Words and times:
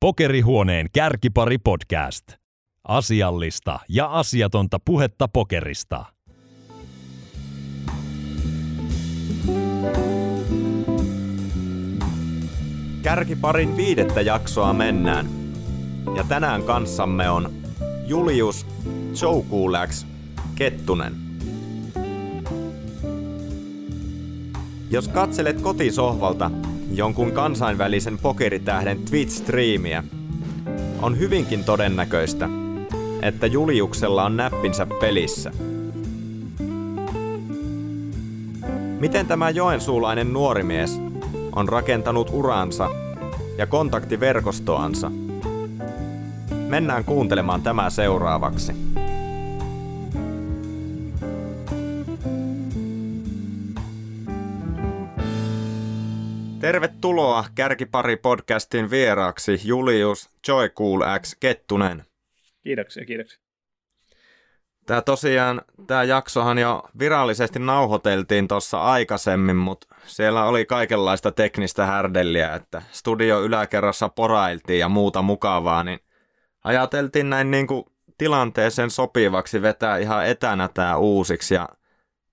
Pokerihuoneen 0.00 0.86
kärkipari 0.92 1.58
podcast. 1.58 2.24
Asiallista 2.84 3.80
ja 3.88 4.06
asiatonta 4.06 4.78
puhetta 4.84 5.28
pokerista. 5.28 6.04
Kärkiparin 13.02 13.76
viidettä 13.76 14.20
jaksoa 14.20 14.72
mennään. 14.72 15.26
Ja 16.16 16.24
tänään 16.24 16.62
kanssamme 16.62 17.30
on 17.30 17.52
Julius 18.06 18.66
Joukuläks 19.22 20.06
Kettunen. 20.54 21.14
Jos 24.90 25.08
katselet 25.08 25.60
kotisohvalta 25.60 26.50
jonkun 26.92 27.32
kansainvälisen 27.32 28.18
pokeritähden 28.18 28.98
Twitch-striimiä, 28.98 30.04
on 31.02 31.18
hyvinkin 31.18 31.64
todennäköistä, 31.64 32.48
että 33.22 33.46
Juliuksella 33.46 34.24
on 34.24 34.36
näppinsä 34.36 34.86
pelissä. 34.86 35.50
Miten 39.00 39.26
tämä 39.26 39.50
joensuulainen 39.50 40.32
nuori 40.32 40.62
mies 40.62 41.00
on 41.56 41.68
rakentanut 41.68 42.30
uransa 42.32 42.90
ja 43.58 43.66
kontaktiverkostoansa? 43.66 45.10
Mennään 46.68 47.04
kuuntelemaan 47.04 47.62
tämä 47.62 47.90
seuraavaksi. 47.90 48.87
Tervetuloa 56.68 57.44
Kärkipari 57.54 58.16
podcastin 58.16 58.90
vieraaksi 58.90 59.60
Julius 59.64 60.30
Joycool 60.48 61.00
X 61.20 61.36
Kettunen. 61.40 62.04
Kiitoksia, 62.62 63.04
kiitoksia. 63.04 63.38
Tämä 64.86 65.02
tosiaan, 65.02 65.62
tämä 65.86 66.04
jaksohan 66.04 66.58
jo 66.58 66.82
virallisesti 66.98 67.58
nauhoiteltiin 67.58 68.48
tuossa 68.48 68.80
aikaisemmin, 68.82 69.56
mutta 69.56 69.94
siellä 70.06 70.44
oli 70.44 70.64
kaikenlaista 70.64 71.32
teknistä 71.32 71.86
härdelliä, 71.86 72.54
että 72.54 72.82
studio 72.92 73.42
yläkerrassa 73.42 74.08
porailtiin 74.08 74.78
ja 74.78 74.88
muuta 74.88 75.22
mukavaa, 75.22 75.84
niin 75.84 76.00
ajateltiin 76.64 77.30
näin 77.30 77.50
niin 77.50 77.66
kuin 77.66 77.84
tilanteeseen 78.18 78.90
sopivaksi 78.90 79.62
vetää 79.62 79.98
ihan 79.98 80.26
etänä 80.26 80.68
tämä 80.74 80.96
uusiksi 80.96 81.54
ja 81.54 81.68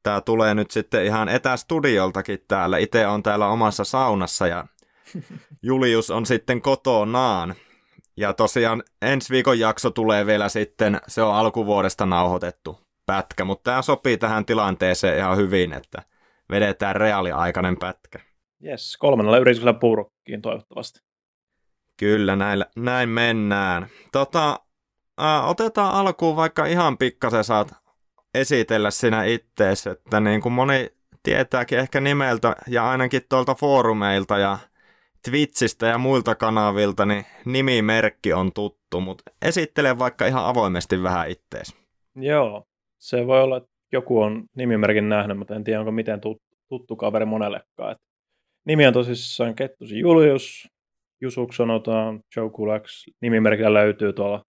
tämä 0.05 0.21
tulee 0.21 0.53
nyt 0.53 0.71
sitten 0.71 1.05
ihan 1.05 1.29
etästudioltakin 1.29 2.39
täällä. 2.47 2.77
Itse 2.77 3.07
on 3.07 3.23
täällä 3.23 3.47
omassa 3.47 3.83
saunassa 3.83 4.47
ja 4.47 4.65
Julius 5.63 6.11
on 6.11 6.25
sitten 6.25 6.61
kotonaan. 6.61 7.55
Ja 8.17 8.33
tosiaan 8.33 8.83
ensi 9.01 9.33
viikon 9.33 9.59
jakso 9.59 9.91
tulee 9.91 10.25
vielä 10.25 10.49
sitten, 10.49 11.01
se 11.07 11.21
on 11.21 11.35
alkuvuodesta 11.35 12.05
nauhoitettu 12.05 12.79
pätkä, 13.05 13.45
mutta 13.45 13.71
tämä 13.71 13.81
sopii 13.81 14.17
tähän 14.17 14.45
tilanteeseen 14.45 15.17
ihan 15.17 15.37
hyvin, 15.37 15.73
että 15.73 16.01
vedetään 16.49 16.95
reaaliaikainen 16.95 17.77
pätkä. 17.77 18.19
Yes, 18.65 18.97
kolmannella 18.97 19.37
yrityksellä 19.37 19.73
puurokkiin 19.73 20.41
toivottavasti. 20.41 20.99
Kyllä, 21.97 22.35
näin, 22.35 22.65
näin 22.75 23.09
mennään. 23.09 23.87
Tota, 24.11 24.59
ää, 25.17 25.45
otetaan 25.45 25.93
alkuun 25.93 26.35
vaikka 26.35 26.65
ihan 26.65 26.97
pikkasen 26.97 27.43
saat 27.43 27.84
esitellä 28.35 28.91
sinä 28.91 29.23
ittees, 29.23 29.87
että 29.87 30.19
niin 30.19 30.41
kuin 30.41 30.53
moni 30.53 30.89
tietääkin 31.23 31.79
ehkä 31.79 32.01
nimeltä 32.01 32.55
ja 32.67 32.89
ainakin 32.89 33.21
tuolta 33.29 33.55
foorumeilta 33.55 34.37
ja 34.37 34.57
Twitchistä 35.29 35.87
ja 35.87 35.97
muilta 35.97 36.35
kanavilta, 36.35 37.05
niin 37.05 37.25
nimimerkki 37.45 38.33
on 38.33 38.53
tuttu, 38.53 39.01
mutta 39.01 39.23
esittele 39.41 39.99
vaikka 39.99 40.25
ihan 40.25 40.45
avoimesti 40.45 41.03
vähän 41.03 41.29
ittees. 41.29 41.75
Joo, 42.15 42.63
se 42.99 43.27
voi 43.27 43.41
olla, 43.41 43.57
että 43.57 43.69
joku 43.91 44.21
on 44.21 44.45
nimimerkin 44.55 45.09
nähnyt, 45.09 45.37
mutta 45.37 45.55
en 45.55 45.63
tiedä, 45.63 45.79
onko 45.79 45.91
miten 45.91 46.21
tuttu 46.69 46.95
kaveri 46.95 47.25
monellekaan. 47.25 47.91
Et 47.91 47.97
nimi 48.65 48.87
on 48.87 48.93
tosissaan 48.93 49.55
Kettusi 49.55 49.99
Julius, 49.99 50.67
Jusuks 51.21 51.55
sanotaan, 51.55 52.19
Joe 52.35 52.49
Kulaks, 52.49 53.05
nimimerkillä 53.21 53.73
löytyy 53.73 54.13
tuolla 54.13 54.43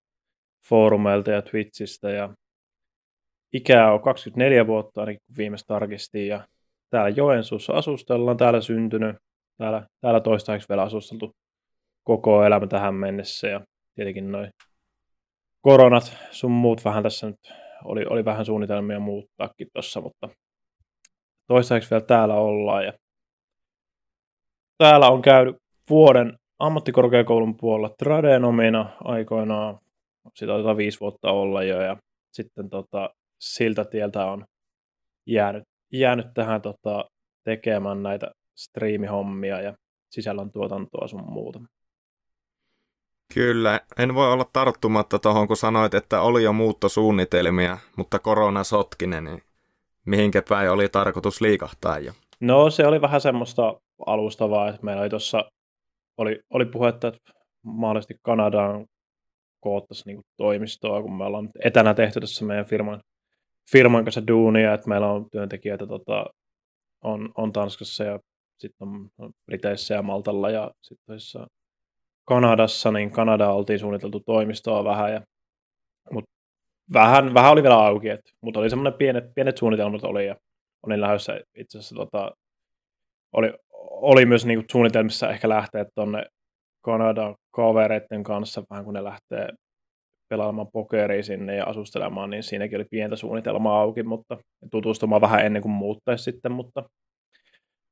foorumeilta 0.69 1.31
ja 1.31 1.43
Twitchistä 1.43 2.11
ja 2.11 2.34
ikää 3.53 3.93
on 3.93 4.03
24 4.03 4.67
vuotta, 4.67 5.01
ainakin 5.01 5.21
viimeistä 5.39 5.67
tarkistin, 5.67 6.29
ja 6.29 6.47
täällä 6.91 7.09
Joensuussa 7.09 7.73
asustellaan, 7.73 8.37
täällä 8.37 8.61
syntynyt, 8.61 9.17
täällä, 9.59 9.87
täällä 10.01 10.21
toistaiseksi 10.21 10.69
vielä 10.69 10.83
asusteltu 10.83 11.31
koko 12.05 12.45
elämä 12.45 12.67
tähän 12.67 12.95
mennessä, 12.95 13.49
ja 13.49 13.61
tietenkin 13.95 14.33
noin 14.33 14.51
koronat 15.61 16.17
sun 16.31 16.51
muut 16.51 16.85
vähän 16.85 17.03
tässä 17.03 17.27
nyt, 17.27 17.53
oli, 17.85 18.05
oli 18.11 18.25
vähän 18.25 18.47
suunnitelmia 18.47 19.01
muuttaakin 19.01 19.69
tuossa, 19.73 20.01
mutta 20.01 20.29
toistaiseksi 21.47 21.91
vielä 21.91 22.05
täällä 22.05 22.35
ollaan, 22.35 22.85
ja 22.85 22.93
täällä 24.79 25.09
on 25.09 25.23
käynyt 25.23 25.56
vuoden 25.91 26.39
ammattikorkeakoulun 26.59 27.56
puolella 27.56 27.95
tradenomina 27.99 28.91
aikoinaan, 29.05 29.79
sitä 30.35 30.55
otetaan 30.55 30.77
viisi 30.77 31.01
vuotta 31.01 31.31
olla 31.31 31.62
jo, 31.62 31.81
ja 31.81 31.97
sitten 32.33 32.71
tota, 32.71 33.11
siltä 33.39 33.85
tieltä 33.85 34.27
on 34.27 34.45
jäänyt, 35.27 35.65
jäänyt 35.93 36.27
tähän 36.35 36.63
tota, 36.63 37.05
tekemään 37.45 38.03
näitä 38.03 38.31
striimihommia 38.57 39.61
ja 39.61 39.75
sisällön 40.11 40.53
tuotantoa 40.53 41.09
sun 41.09 41.33
muuta. 41.33 41.61
Kyllä, 43.35 43.81
en 43.99 44.15
voi 44.15 44.33
olla 44.33 44.51
tarttumatta 44.53 45.19
tuohon, 45.19 45.47
kun 45.47 45.57
sanoit, 45.57 45.95
että 45.95 46.21
oli 46.21 46.43
jo 46.43 46.53
muuttosuunnitelmia, 46.53 47.79
mutta 47.97 48.19
korona 48.19 48.65
sotkinen, 48.65 49.25
niin 49.25 49.43
mihinkä 50.07 50.43
päin 50.49 50.71
oli 50.71 50.89
tarkoitus 50.89 51.41
liikahtaa 51.41 51.99
jo? 51.99 52.13
No 52.41 52.71
se 52.71 52.87
oli 52.87 53.01
vähän 53.01 53.21
semmoista 53.21 53.81
alustavaa, 54.07 54.69
että 54.69 54.83
meillä 54.83 55.03
oli 55.03 55.11
tuossa, 55.11 55.45
oli, 56.19 56.41
oli 56.51 56.65
puhetta, 56.65 57.09
että 57.09 57.33
mahdollisesti 57.63 58.15
Kanadaan 58.23 58.87
koottaisi 59.61 60.03
niin 60.07 60.23
toimistoa, 60.37 61.03
kun 61.03 61.17
me 61.17 61.25
ollaan 61.25 61.49
etänä 61.65 61.95
tehty 61.95 62.21
tässä 62.21 62.45
meidän 62.45 62.67
firman 62.67 63.01
firman 63.72 64.04
kanssa 64.04 64.27
duunia, 64.27 64.75
että 64.75 64.88
meillä 64.88 65.12
on 65.12 65.31
työntekijöitä 65.31 65.87
tota, 65.87 66.27
on, 67.04 67.32
on 67.37 67.53
Tanskassa 67.53 68.04
ja 68.04 68.19
sitten 68.59 68.88
on 69.19 69.31
Briteissä 69.47 69.94
ja 69.94 70.03
Maltalla 70.03 70.50
ja 70.50 70.71
sitten 70.82 71.16
Kanadassa, 72.28 72.93
niin 72.93 73.10
Kanada 73.10 73.50
oltiin 73.50 73.78
suunniteltu 73.78 74.21
toimistoa 74.21 74.84
vähän, 74.84 75.12
ja, 75.12 75.21
mutta 76.10 76.31
vähän, 76.93 77.34
vähän 77.34 77.53
oli 77.53 77.62
vielä 77.62 77.78
auki, 77.78 78.09
et, 78.09 78.21
mutta 78.41 78.60
oli 78.60 78.71
semmoinen 78.71 78.99
pienet, 78.99 79.25
pienet 79.34 79.56
suunnitelmat 79.56 80.05
oli 80.05 80.26
ja 80.26 80.37
olin 80.87 81.00
lähdössä 81.00 81.41
itse 81.55 81.78
asiassa 81.78 81.94
tota, 81.94 82.31
oli, 83.32 83.53
oli 83.91 84.26
myös 84.26 84.47
niinku 84.47 84.65
suunnitelmissa 84.72 85.31
ehkä 85.31 85.49
lähteä 85.49 85.84
tuonne 85.94 86.26
Kanadan 86.84 87.34
kavereiden 87.55 88.22
kanssa 88.22 88.62
vähän 88.71 88.84
kun 88.84 88.94
ne 88.94 89.05
lähtee 89.05 89.49
pelaamaan 90.28 90.69
pokeria 90.72 91.22
sinne 91.22 91.56
ja 91.56 91.64
asustelemaan, 91.64 92.31
niin 92.31 92.42
siinäkin 92.42 92.76
oli 92.76 92.84
pientä 92.91 93.16
suunnitelmaa 93.16 93.81
auki, 93.81 94.03
mutta 94.03 94.37
tutustumaan 94.70 95.20
vähän 95.20 95.47
ennen 95.47 95.62
kuin 95.62 95.72
muuttaisi 95.72 96.25
sitten, 96.25 96.53
mutta, 96.53 96.82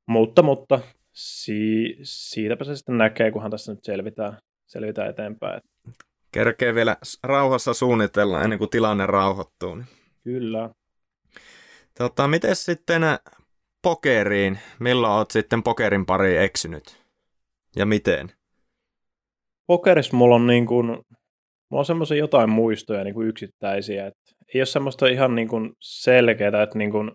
mutta, 0.07 0.41
mutta 0.41 0.79
si, 1.13 1.97
siitäpä 2.03 2.63
se 2.63 2.75
sitten 2.75 2.97
näkee, 2.97 3.31
kunhan 3.31 3.51
tässä 3.51 3.71
nyt 3.73 3.83
selvitään, 3.83 4.37
selvitään 4.67 5.09
eteenpäin. 5.09 5.61
Kerkee 6.31 6.75
vielä 6.75 6.97
rauhassa 7.23 7.73
suunnitella 7.73 8.43
ennen 8.43 8.59
kuin 8.59 8.69
tilanne 8.69 9.05
rauhoittuu. 9.05 9.75
Niin. 9.75 9.87
Kyllä. 10.23 10.69
Tota, 11.97 12.27
miten 12.27 12.55
sitten 12.55 13.01
pokeriin, 13.81 14.59
milloin 14.79 15.13
olet 15.13 15.31
sitten 15.31 15.63
pokerin 15.63 16.05
pari 16.05 16.37
eksynyt? 16.37 17.05
Ja 17.75 17.85
miten? 17.85 18.31
Pokerissa 19.67 20.17
mulla 20.17 20.35
on 20.35 20.47
niin 20.47 20.65
kuin 20.65 20.97
Mulla 21.69 21.81
on 21.81 21.85
semmoisia 21.85 22.17
jotain 22.17 22.49
muistoja 22.49 23.03
niin 23.03 23.13
kuin 23.13 23.27
yksittäisiä, 23.27 24.07
että 24.07 24.21
ei 24.53 24.59
ole 24.59 24.65
semmoista 24.65 25.07
ihan 25.07 25.35
niin 25.35 25.47
kuin 25.47 25.73
selkeää, 25.81 26.63
että 26.63 26.77
niin 26.77 26.91
kuin, 26.91 27.11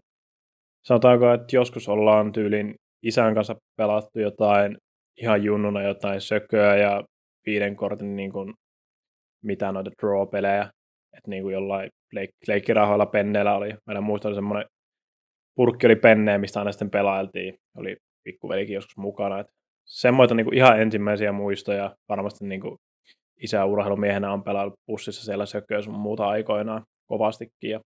sanotaanko, 0.84 1.32
että 1.32 1.56
joskus 1.56 1.88
ollaan 1.88 2.32
tyylin 2.32 2.74
isän 3.02 3.34
kanssa 3.34 3.54
pelattu 3.76 4.20
jotain 4.20 4.76
ihan 5.16 5.44
junnuna 5.44 5.82
jotain 5.82 6.20
sököä 6.20 6.76
ja 6.76 7.04
viiden 7.46 7.76
kortin 7.76 8.16
niin 8.16 8.32
kuin, 8.32 8.54
mitä 9.44 9.72
noita 9.72 9.90
draw-pelejä, 10.02 10.62
että 11.16 11.30
niin 11.30 11.42
kuin 11.42 11.52
jollain 11.52 11.90
leik- 12.14 12.48
leikkirahoilla 12.48 13.06
penneillä 13.06 13.54
oli, 13.54 13.74
meidän 13.86 14.04
muista 14.04 14.28
oli 14.28 14.34
semmoinen 14.34 14.66
purkki 15.56 15.86
oli 15.86 15.96
penneä, 15.96 16.38
mistä 16.38 16.58
aina 16.58 16.72
sitten 16.72 16.90
pelailtiin, 16.90 17.54
oli 17.76 17.96
pikkuvelikin 18.24 18.74
joskus 18.74 18.96
mukana, 18.96 19.40
että 19.40 19.52
semmoita 19.86 20.34
niin 20.34 20.44
kuin 20.44 20.56
ihan 20.56 20.80
ensimmäisiä 20.80 21.32
muistoja, 21.32 21.94
varmasti 22.08 22.46
niin 22.46 22.60
kuin 22.60 22.76
isä 23.42 23.64
urheilumiehenä 23.64 24.32
on 24.32 24.42
pelannut 24.42 24.74
pussissa 24.86 25.24
siellä 25.24 25.46
sököä 25.46 25.82
sun 25.82 25.98
muuta 25.98 26.28
aikoinaan 26.28 26.82
kovastikin. 27.06 27.70
Ja 27.70 27.80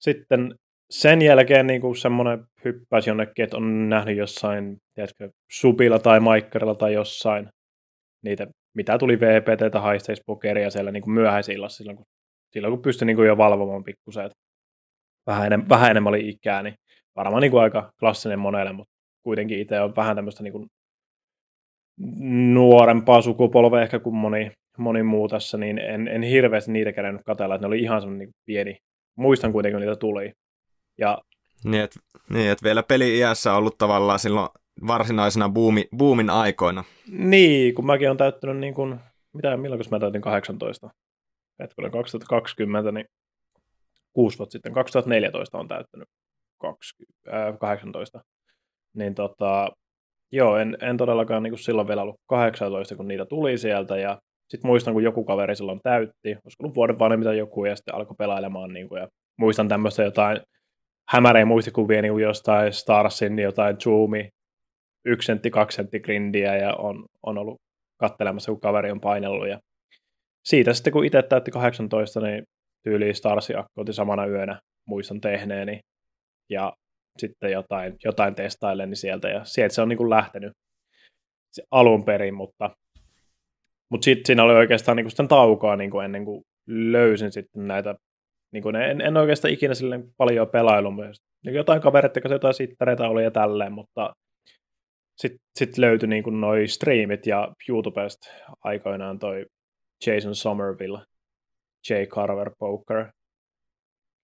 sitten 0.00 0.54
sen 0.90 1.22
jälkeen 1.22 1.66
niin 1.66 1.80
kuin 1.80 1.96
semmoinen 1.96 2.44
hyppäsi 2.64 3.10
jonnekin, 3.10 3.44
että 3.44 3.56
on 3.56 3.88
nähnyt 3.88 4.16
jossain, 4.16 4.76
tiedätkö, 4.94 5.30
Supilla 5.52 5.98
tai 5.98 6.20
Maikkarilla 6.20 6.74
tai 6.74 6.92
jossain 6.92 7.48
niitä 8.24 8.46
mitä 8.76 8.98
tuli 8.98 9.20
VPT 9.20 9.72
tai 9.72 9.92
high 9.92 10.02
stakes 10.02 10.22
pokeria 10.26 10.70
siellä 10.70 10.90
niin 10.92 11.10
myöhäisillassa 11.10 11.76
silloin, 11.76 11.96
kun, 11.96 12.06
silloin 12.52 12.72
kun 12.72 12.82
pystyi 12.82 13.06
niin 13.06 13.16
kuin 13.16 13.28
jo 13.28 13.36
valvomaan 13.36 13.84
pikkusen, 13.84 14.30
vähän, 15.26 15.46
enemmän, 15.46 15.68
vähän 15.68 15.90
enemmän 15.90 16.10
oli 16.10 16.28
ikää, 16.28 16.62
niin 16.62 16.74
varmaan 17.16 17.40
niin 17.40 17.50
kuin 17.50 17.62
aika 17.62 17.90
klassinen 18.00 18.38
monelle, 18.38 18.72
mutta 18.72 18.92
kuitenkin 19.22 19.58
itse 19.60 19.80
on 19.80 19.96
vähän 19.96 20.16
tämmöistä 20.16 20.42
niin 20.42 20.52
kuin 20.52 20.66
nuorempaa 22.54 23.22
sukupolvea 23.22 23.82
ehkä 23.82 23.98
kuin 23.98 24.16
moni, 24.16 24.52
moni 24.78 25.02
muu 25.02 25.28
tässä, 25.28 25.58
niin 25.58 25.78
en, 25.78 26.08
en 26.08 26.22
hirveästi 26.22 26.72
niitä 26.72 26.92
kerennyt 26.92 27.22
katella, 27.24 27.54
että 27.54 27.62
ne 27.62 27.66
oli 27.66 27.80
ihan 27.80 28.00
semmoinen 28.00 28.28
niin 28.28 28.34
pieni, 28.46 28.78
muistan 29.16 29.52
kuitenkin, 29.52 29.74
kun 29.74 29.80
niitä 29.80 29.96
tuli. 29.96 30.32
Ja, 30.98 31.18
niin, 31.64 31.82
että 31.82 32.00
niin, 32.30 32.50
et 32.50 32.62
vielä 32.62 32.82
peli-iässä 32.82 33.54
ollut 33.54 33.78
tavallaan 33.78 34.18
silloin 34.18 34.48
varsinaisena 34.86 35.48
boomi, 35.48 35.88
boomin 35.96 36.30
aikoina. 36.30 36.84
Niin, 37.08 37.74
kun 37.74 37.86
mäkin 37.86 38.08
olen 38.08 38.18
täyttänyt 38.18 38.56
niin 38.56 38.74
kuin, 38.74 39.00
mitä, 39.32 39.56
milloin 39.56 39.80
kun 39.80 39.90
mä 39.90 40.00
täytin 40.00 40.22
18? 40.22 40.90
Hetkinen, 41.60 41.90
2020, 41.90 42.92
niin 42.92 43.06
6 44.12 44.38
vuotta 44.38 44.52
sitten, 44.52 44.72
2014 44.72 45.58
on 45.58 45.68
täyttänyt 45.68 46.08
20, 46.58 47.48
äh, 47.48 47.58
18. 47.58 48.20
Niin 48.94 49.14
tota, 49.14 49.70
joo, 50.32 50.56
en, 50.56 50.76
en 50.82 50.96
todellakaan 50.96 51.42
niin 51.42 51.50
kuin 51.50 51.58
silloin 51.58 51.88
vielä 51.88 52.02
ollut 52.02 52.20
18, 52.28 52.96
kun 52.96 53.08
niitä 53.08 53.24
tuli 53.24 53.58
sieltä, 53.58 53.96
ja 53.96 54.18
sitten 54.48 54.68
muistan, 54.68 54.94
kun 54.94 55.02
joku 55.02 55.24
kaveri 55.24 55.56
silloin 55.56 55.80
täytti, 55.82 56.28
olisiko 56.28 56.62
ollut 56.64 56.74
vuoden 56.74 56.98
vanhemmita 56.98 57.34
joku, 57.34 57.64
ja 57.64 57.76
sitten 57.76 57.94
alkoi 57.94 58.16
pelailemaan, 58.18 58.72
niin 58.72 58.88
kuin, 58.88 59.00
ja 59.00 59.08
muistan 59.38 59.68
tämmöistä 59.68 60.02
jotain 60.02 60.40
hämäreen 61.08 61.48
muistikuvia 61.48 62.02
niin 62.02 62.12
kuin 62.12 62.22
jostain 62.22 62.72
Starsin, 62.72 63.38
jotain 63.38 63.76
Zoomi, 63.76 64.28
yksi 65.04 65.26
sentti, 65.26 65.50
kaksi 65.50 65.76
sentti 65.76 66.00
grindiä, 66.00 66.56
ja 66.56 66.74
on, 66.74 67.04
on 67.26 67.38
ollut 67.38 67.56
kattelemassa, 68.00 68.52
kun 68.52 68.60
kaveri 68.60 68.90
on 68.90 69.00
painellut, 69.00 69.48
ja 69.48 69.58
siitä 70.44 70.72
sitten, 70.72 70.92
kun 70.92 71.04
itse 71.04 71.22
täytti 71.22 71.50
18, 71.50 72.20
niin 72.20 72.42
tyyli 72.84 73.14
Starsi 73.14 73.54
akkouti 73.54 73.92
samana 73.92 74.26
yönä, 74.26 74.60
muistan 74.86 75.20
tehneeni, 75.20 75.80
ja 76.50 76.72
sitten 77.20 77.52
jotain, 77.52 77.96
jotain 78.04 78.34
testaileni 78.34 78.96
sieltä, 78.96 79.28
ja 79.28 79.44
sieltä 79.44 79.74
se 79.74 79.82
on 79.82 79.88
niin 79.88 79.96
kuin 79.96 80.10
lähtenyt 80.10 80.52
se 81.52 81.62
alun 81.70 82.04
perin, 82.04 82.34
mutta 82.34 82.70
mutta 83.90 84.04
sitten 84.04 84.26
siinä 84.26 84.44
oli 84.44 84.54
oikeastaan 84.54 84.96
niinku 84.96 85.10
sitten 85.10 85.28
taukoa 85.28 85.76
niinku 85.76 86.00
ennen 86.00 86.24
kuin 86.24 86.44
löysin 86.66 87.32
sitten 87.32 87.68
näitä, 87.68 87.94
niinku 88.52 88.68
en, 88.68 89.00
en 89.00 89.16
oikeastaan 89.16 89.54
ikinä 89.54 89.74
silleen 89.74 90.04
paljon 90.16 90.48
pelailu 90.48 90.90
myös. 90.90 91.16
Niin 91.44 91.54
jotain 91.54 91.80
kavereita, 91.80 92.20
kanssa 92.20 92.34
jotain 92.34 92.54
sittareita 92.54 93.08
oli 93.08 93.24
ja 93.24 93.30
tälleen, 93.30 93.72
mutta 93.72 94.14
sitten 95.16 95.40
sit 95.58 95.78
löytyi 95.78 96.08
niinku 96.08 96.30
noi 96.30 96.68
streamit 96.68 97.26
ja 97.26 97.54
YouTubesta 97.68 98.28
aikoinaan 98.64 99.18
toi 99.18 99.46
Jason 100.06 100.34
Somerville, 100.34 100.98
J. 101.90 101.94
Carver 102.08 102.50
Poker, 102.58 103.06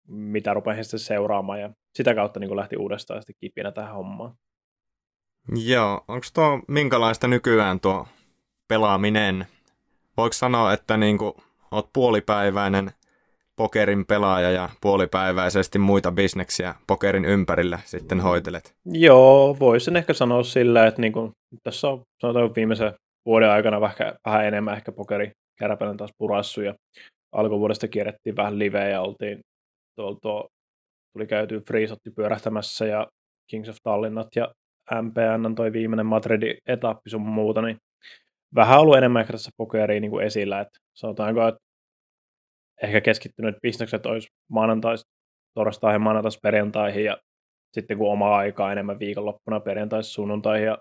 mitä 0.08 0.55
rupesin 0.55 0.84
sitten 0.84 1.00
seuraamaan 1.00 1.61
ja 1.61 1.70
sitä 1.94 2.14
kautta 2.14 2.40
niin 2.40 2.56
lähti 2.56 2.76
uudestaan 2.76 3.23
sitten 3.23 3.37
kipinä 3.40 3.73
tähän 3.73 3.94
hommaan. 3.94 4.35
Joo, 5.67 6.05
onko 6.08 6.26
tuo 6.35 6.61
minkälaista 6.69 7.29
nykyään 7.29 7.81
tuo 7.81 8.06
pelaaminen. 8.69 9.46
Voiko 10.17 10.32
sanoa, 10.32 10.73
että 10.73 10.96
niin 10.96 11.19
kuin, 11.19 11.32
oot 11.70 11.88
puolipäiväinen 11.93 12.90
pokerin 13.56 14.06
pelaaja 14.06 14.50
ja 14.50 14.69
puolipäiväisesti 14.81 15.79
muita 15.79 16.12
bisneksiä 16.12 16.75
pokerin 16.87 17.25
ympärillä 17.25 17.79
sitten 17.85 18.20
hoitelet? 18.20 18.75
Joo, 18.84 19.56
voisin 19.61 19.96
ehkä 19.96 20.12
sanoa 20.12 20.43
sillä, 20.43 20.87
että 20.87 21.00
niin 21.00 21.12
kuin, 21.12 21.31
tässä 21.62 21.88
on 21.88 22.02
sanotaan 22.20 22.55
viimeisen 22.56 22.93
vuoden 23.26 23.50
aikana 23.50 23.81
vähän, 23.81 23.96
vähän 24.26 24.46
enemmän 24.46 24.76
ehkä 24.76 24.93
pokeri 24.93 25.31
kärpäinen 25.58 25.96
taas 25.96 26.11
purassu 26.19 26.61
ja 26.61 26.75
alkuvuodesta 27.32 27.88
kierrettiin 27.88 28.37
vähän 28.37 28.58
liveä 28.58 28.88
ja 28.88 29.00
oltiin 29.00 29.41
tuolta, 29.96 30.49
tuli 31.12 31.26
käyty 31.26 31.60
Freesotti 31.60 32.10
pyörähtämässä 32.10 32.87
ja 32.87 33.06
Kings 33.50 33.69
of 33.69 33.76
Tallinnat 33.82 34.28
ja 34.37 34.52
MPN 35.02 35.55
toi 35.55 35.72
viimeinen 35.72 36.06
Madridin 36.06 36.56
etappi 36.66 37.10
sun 37.10 37.20
muuta, 37.22 37.62
niin 37.62 37.76
vähän 38.55 38.81
ollut 38.81 38.96
enemmän 38.96 39.20
ehkä 39.20 39.32
tässä 39.32 39.50
pokeriin 39.56 40.00
niin 40.00 40.22
esillä, 40.22 40.60
että 40.60 40.78
sanotaanko, 40.94 41.49
että 41.49 41.60
ehkä 42.82 43.00
keskittynyt 43.00 43.56
bisnekset 43.62 44.06
olisi 44.06 44.28
maanantaista, 44.50 45.10
torstaihin, 45.55 46.00
maanantaista 46.00 46.40
perjantaihin 46.43 47.05
ja 47.05 47.16
sitten 47.72 47.99
kun 47.99 48.12
omaa 48.12 48.37
aikaa 48.37 48.72
enemmän 48.72 48.99
viikonloppuna 48.99 49.60
perjantaista 49.60 50.12
sunnuntaihin 50.12 50.66
ja 50.66 50.78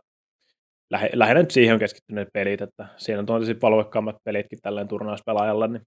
lähe, 0.91 1.09
lähinnä 1.13 1.41
nyt 1.41 1.51
siihen 1.51 1.73
on 1.73 1.79
keskittyneet 1.79 2.27
pelit, 2.33 2.61
että 2.61 2.87
siinä 2.97 3.19
on 3.19 3.25
tietysti 3.25 3.61
valuekkaammat 3.61 4.15
pelitkin 4.23 4.59
tälleen 4.61 4.87
turnauspelaajalle, 4.87 5.67
niin 5.67 5.81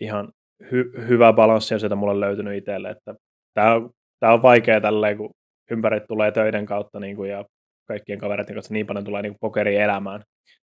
ihan 0.00 0.32
hy, 0.70 0.92
hyvä 1.08 1.32
balanssi 1.32 1.74
on 1.74 1.80
sieltä 1.80 1.96
mulle 1.96 2.20
löytynyt 2.20 2.58
itselle, 2.58 2.90
että 2.90 3.14
tämä 3.58 3.74
on, 3.74 3.90
tämä 4.20 4.32
on 4.32 4.42
vaikea 4.42 4.80
tälleen, 4.80 5.16
kun 5.16 5.30
ympärit 5.70 6.06
tulee 6.08 6.32
töiden 6.32 6.66
kautta 6.66 7.00
niin 7.00 7.16
kuin, 7.16 7.30
ja 7.30 7.44
kaikkien 7.88 8.18
kavereiden 8.18 8.54
kanssa 8.54 8.74
niin 8.74 8.86
paljon 8.86 9.04
tulee 9.04 9.22
niin 9.22 9.32
kuin 9.32 9.40
pokeri 9.40 9.76
elämään, 9.76 10.22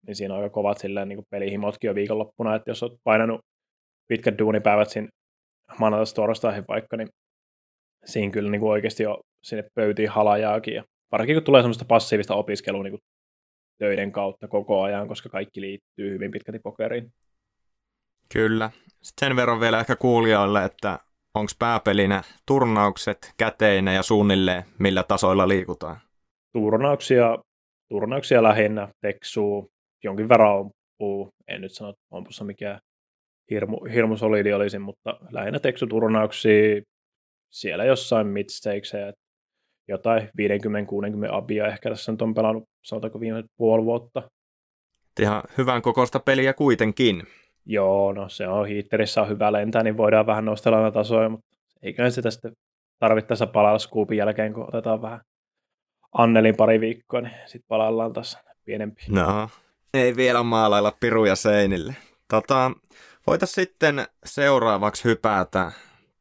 niin 0.07 0.15
siinä 0.15 0.33
on 0.33 0.41
aika 0.43 0.53
kovat 0.53 0.77
silleen 0.77 1.09
niin 1.09 1.17
kuin 1.17 1.25
pelihimotkin 1.29 1.87
jo 1.87 1.95
viikonloppuna, 1.95 2.55
että 2.55 2.69
jos 2.69 2.83
olet 2.83 2.99
painanut 3.03 3.41
pitkät 4.07 4.39
duunipäivät 4.39 4.89
siinä 4.89 5.09
maanantaista 5.79 6.15
torstaihin 6.15 6.63
vaikka, 6.67 6.97
niin 6.97 7.09
siinä 8.05 8.31
kyllä 8.31 8.51
niin 8.51 8.61
kuin 8.61 8.71
oikeasti 8.71 9.03
jo 9.03 9.21
sinne 9.43 9.63
pöytiin 9.75 10.09
halajaakin. 10.09 10.73
Ja 10.73 10.83
varsinkin 11.11 11.35
kun 11.35 11.43
tulee 11.43 11.61
semmoista 11.61 11.85
passiivista 11.85 12.35
opiskelua 12.35 12.83
niin 12.83 12.91
kuin 12.91 13.01
töiden 13.77 14.11
kautta 14.11 14.47
koko 14.47 14.81
ajan, 14.81 15.07
koska 15.07 15.29
kaikki 15.29 15.61
liittyy 15.61 16.13
hyvin 16.13 16.31
pitkälti 16.31 16.59
pokeriin. 16.59 17.11
Kyllä. 18.33 18.71
Sitten 19.01 19.27
sen 19.27 19.35
verran 19.35 19.59
vielä 19.59 19.79
ehkä 19.79 19.95
kuulijoille, 19.95 20.63
että 20.63 20.99
onko 21.35 21.51
pääpelinä 21.59 22.23
turnaukset, 22.45 23.33
käteinen 23.37 23.95
ja 23.95 24.03
suunnilleen 24.03 24.63
millä 24.79 25.03
tasoilla 25.03 25.47
liikutaan? 25.47 25.97
Turnauksia, 26.53 27.37
turnauksia 27.89 28.43
lähinnä, 28.43 28.87
teksuu, 29.01 29.69
jonkin 30.03 30.29
verran 30.29 30.57
ompuu. 30.57 31.29
En 31.47 31.61
nyt 31.61 31.71
sano, 31.71 31.89
että 31.89 32.01
ompussa 32.11 32.45
mikään 32.45 32.79
hirmu, 33.51 33.77
hirmu 33.93 34.17
solidi 34.17 34.53
olisi, 34.53 34.79
mutta 34.79 35.19
lähinnä 35.31 35.59
tekstuturnauksia 35.59 36.81
siellä 37.53 37.85
jossain 37.85 38.27
midstakesejä, 38.27 39.13
jotain 39.87 40.21
50-60 40.21 40.29
abia 41.31 41.67
ehkä 41.67 41.89
tässä 41.89 42.11
nyt 42.11 42.21
on 42.21 42.33
pelannut, 42.33 42.63
sanotaanko 42.85 43.19
viime 43.19 43.43
puoli 43.57 43.85
vuotta. 43.85 44.23
Ihan 45.19 45.43
hyvän 45.57 45.81
kokoista 45.81 46.19
peliä 46.19 46.53
kuitenkin. 46.53 47.23
Joo, 47.71 48.13
no 48.13 48.29
se 48.29 48.47
on 48.47 48.67
hiitterissä 48.67 49.21
on 49.21 49.29
hyvä 49.29 49.51
lentää, 49.51 49.83
niin 49.83 49.97
voidaan 49.97 50.25
vähän 50.25 50.45
nostella 50.45 50.91
tasoja, 50.91 51.29
mutta 51.29 51.57
eiköhän 51.81 52.11
sitä 52.11 52.31
sitten 52.31 52.51
tarvittaessa 52.99 53.47
palalla 53.47 53.79
Scoopin 53.79 54.17
jälkeen, 54.17 54.53
kun 54.53 54.63
otetaan 54.67 55.01
vähän 55.01 55.21
Annelin 56.13 56.55
pari 56.55 56.79
viikkoa, 56.79 57.21
niin 57.21 57.33
sitten 57.45 57.67
palaillaan 57.67 58.13
taas 58.13 58.37
pienempi. 58.65 59.01
No, 59.09 59.49
ei 59.93 60.15
vielä 60.15 60.43
maalailla 60.43 60.93
piruja 60.99 61.35
seinille. 61.35 61.95
Tota, 62.27 62.71
voitaisiin 63.27 63.65
sitten 63.65 64.05
seuraavaksi 64.25 65.03
hypätä 65.03 65.71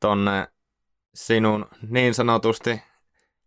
tonne 0.01 0.49
sinun 1.15 1.67
niin 1.89 2.15
sanotusti 2.15 2.83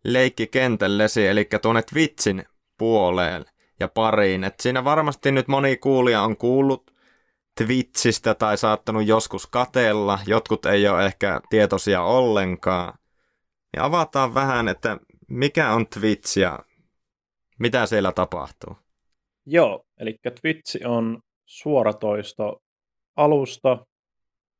leikkikentällesi, 0.04 1.26
eli 1.26 1.48
tuonne 1.62 1.82
Twitchin 1.82 2.44
puoleen 2.78 3.44
ja 3.80 3.88
pariin. 3.88 4.44
Et 4.44 4.60
siinä 4.60 4.84
varmasti 4.84 5.32
nyt 5.32 5.48
moni 5.48 5.76
kuulija 5.76 6.22
on 6.22 6.36
kuullut 6.36 6.91
Twitchistä 7.58 8.34
tai 8.34 8.58
saattanut 8.58 9.06
joskus 9.06 9.46
katella, 9.46 10.18
jotkut 10.26 10.66
ei 10.66 10.88
ole 10.88 11.06
ehkä 11.06 11.40
tietoisia 11.50 12.02
ollenkaan. 12.02 12.98
Ja 13.76 13.84
avataan 13.84 14.34
vähän, 14.34 14.68
että 14.68 14.98
mikä 15.28 15.72
on 15.72 15.86
Twitch 15.86 16.38
ja 16.38 16.58
mitä 17.58 17.86
siellä 17.86 18.12
tapahtuu. 18.12 18.76
Joo, 19.46 19.82
eli 19.98 20.16
Twitch 20.40 20.86
on 20.86 21.20
suoratoisto 21.46 22.62
alusta, 23.16 23.86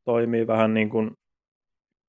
toimii 0.05 0.47
vähän 0.47 0.75
niin 0.75 0.91
kuin 0.91 1.11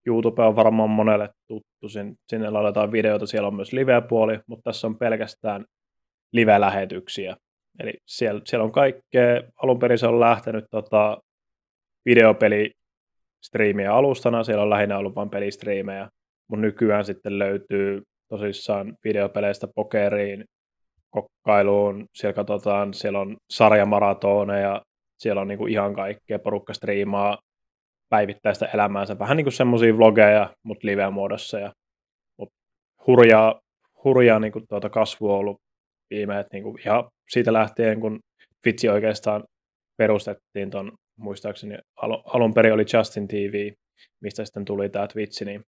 YouTube 0.06 0.44
on 0.44 0.56
varmaan 0.56 0.90
monelle 0.90 1.30
tuttu, 1.48 1.90
sinne 2.30 2.50
laitetaan 2.50 2.92
videoita, 2.92 3.28
siellä 3.28 3.48
on 3.48 3.56
myös 3.56 3.74
live-puoli, 3.74 4.40
mutta 4.48 4.72
tässä 4.72 4.88
on 4.88 4.98
pelkästään 4.98 5.66
live-lähetyksiä. 6.32 7.38
Eli 7.80 7.94
siellä, 8.06 8.42
siellä 8.46 8.64
on 8.64 8.72
kaikkea, 8.72 9.42
alun 9.64 9.80
perin 9.80 9.98
se 9.98 10.08
on 10.08 10.20
lähtenyt 10.20 10.66
tota, 10.72 11.18
videopeli 12.06 12.72
striimiä 13.44 13.94
alustana, 13.94 14.44
siellä 14.44 14.64
on 14.64 14.70
lähinnä 14.70 14.98
ollut 14.98 15.16
vain 15.16 15.30
pelistriimejä, 15.30 16.10
mutta 16.48 16.62
nykyään 16.62 17.06
sitten 17.06 17.40
löytyy 17.40 18.02
tosissaan 18.30 18.94
videopeleistä 19.04 19.68
pokeriin, 19.76 20.46
kokkailuun, 21.10 22.06
siellä 22.16 22.34
katsotaan, 22.34 22.94
siellä 22.94 23.20
on 23.20 23.38
sarjamaratoneja, 23.50 24.82
siellä 25.18 25.42
on 25.42 25.48
niinku 25.48 25.68
ihan 25.68 25.94
kaikkea, 25.94 26.40
porukka 26.40 26.74
striimaa 26.74 27.38
päivittäistä 28.10 28.66
elämäänsä, 28.66 29.20
vähän 29.20 29.38
niin 29.38 29.46
kuin 29.46 29.54
semmoisia 29.54 29.98
vlogeja, 29.98 30.54
mutta 30.64 30.88
live-muodossa. 30.88 31.60
Ja, 31.60 31.72
mutta 32.40 32.56
hurjaa, 33.08 33.60
hurjaa 34.04 34.40
niin 34.40 34.52
kuin 34.52 34.66
tuota 34.70 34.90
kasvu 34.90 35.32
on 35.32 35.40
ollut 36.14 36.20
viimeet 36.20 36.48
niin 36.52 36.64
kuin 36.64 36.82
ihan 36.82 37.10
siitä 37.30 37.54
lähtien, 37.54 38.00
kun 38.00 38.20
Fitsi 38.64 38.90
oikeastaan 38.90 39.44
perustettiin 39.98 40.70
ton, 40.70 40.92
muistaakseni 41.18 41.78
al- 41.96 42.24
alun 42.26 42.54
perin 42.54 42.74
oli 42.74 42.86
Justin 42.94 43.28
TV, 43.28 43.72
mistä 44.22 44.46
sitten 44.46 44.66
tuli 44.66 44.90
tämä 44.90 45.08
Twitch, 45.08 45.46
niin 45.46 45.62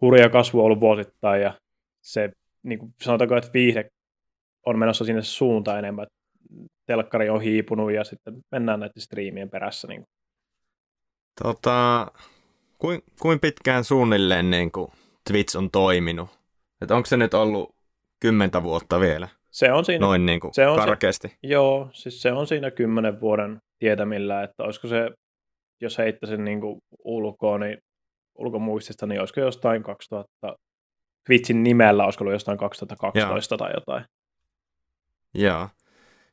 hurja 0.00 0.28
kasvu 0.28 0.58
on 0.58 0.64
ollut 0.64 0.80
vuosittain 0.80 1.42
ja 1.42 1.54
se, 2.02 2.30
niin 2.62 2.78
kuin 2.78 2.94
sanotaanko, 3.02 3.36
että 3.36 3.50
viihde 3.54 3.88
on 4.66 4.78
menossa 4.78 5.04
sinne 5.04 5.22
suuntaan 5.22 5.78
enemmän, 5.78 6.02
että 6.02 6.18
telkkari 6.86 7.30
on 7.30 7.40
hiipunut 7.40 7.92
ja 7.92 8.04
sitten 8.04 8.34
mennään 8.50 8.80
näiden 8.80 9.02
striimien 9.02 9.50
perässä. 9.50 9.88
Niin. 9.88 10.04
Tota, 11.42 12.06
kuin, 12.78 13.02
kuin 13.20 13.40
pitkään 13.40 13.84
suunnilleen 13.84 14.50
niin 14.50 14.72
kuin 14.72 14.88
Twitch 15.30 15.56
on 15.56 15.70
toiminut? 15.70 16.30
Että 16.80 16.96
onko 16.96 17.06
se 17.06 17.16
nyt 17.16 17.34
ollut 17.34 17.74
kymmentä 18.22 18.62
vuotta 18.62 19.00
vielä? 19.00 19.28
Se 19.50 19.72
on 19.72 19.84
siinä, 19.84 20.06
Noin 20.06 20.26
niin 20.26 20.40
kuin 20.40 20.54
se 20.54 20.68
on 20.68 20.78
karkeasti. 20.78 21.28
Se, 21.28 21.36
joo, 21.42 21.88
siis 21.92 22.22
se 22.22 22.32
on 22.32 22.46
siinä 22.46 22.70
kymmenen 22.70 23.20
vuoden 23.20 23.58
tietämillä, 23.78 24.42
että 24.42 24.62
olisiko 24.62 24.88
se, 24.88 25.10
jos 25.80 25.98
heittäisin 25.98 26.44
niin 26.44 26.60
kuin 26.60 26.78
ulkoa, 27.04 27.58
niin 27.58 27.78
ulkomuistista, 28.38 29.06
niin 29.06 29.20
olisiko 29.20 29.40
jostain 29.40 29.82
2000, 29.82 30.56
Twitchin 31.26 31.62
nimellä, 31.62 32.04
olisiko 32.04 32.24
ollut 32.24 32.32
jostain 32.32 32.58
2012 32.58 33.54
Joo. 33.54 33.58
tai 33.58 33.70
jotain. 33.74 34.04
Joo. 35.34 35.68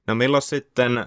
No 0.08 0.16
milloin 0.16 0.42
sitten, 0.42 1.06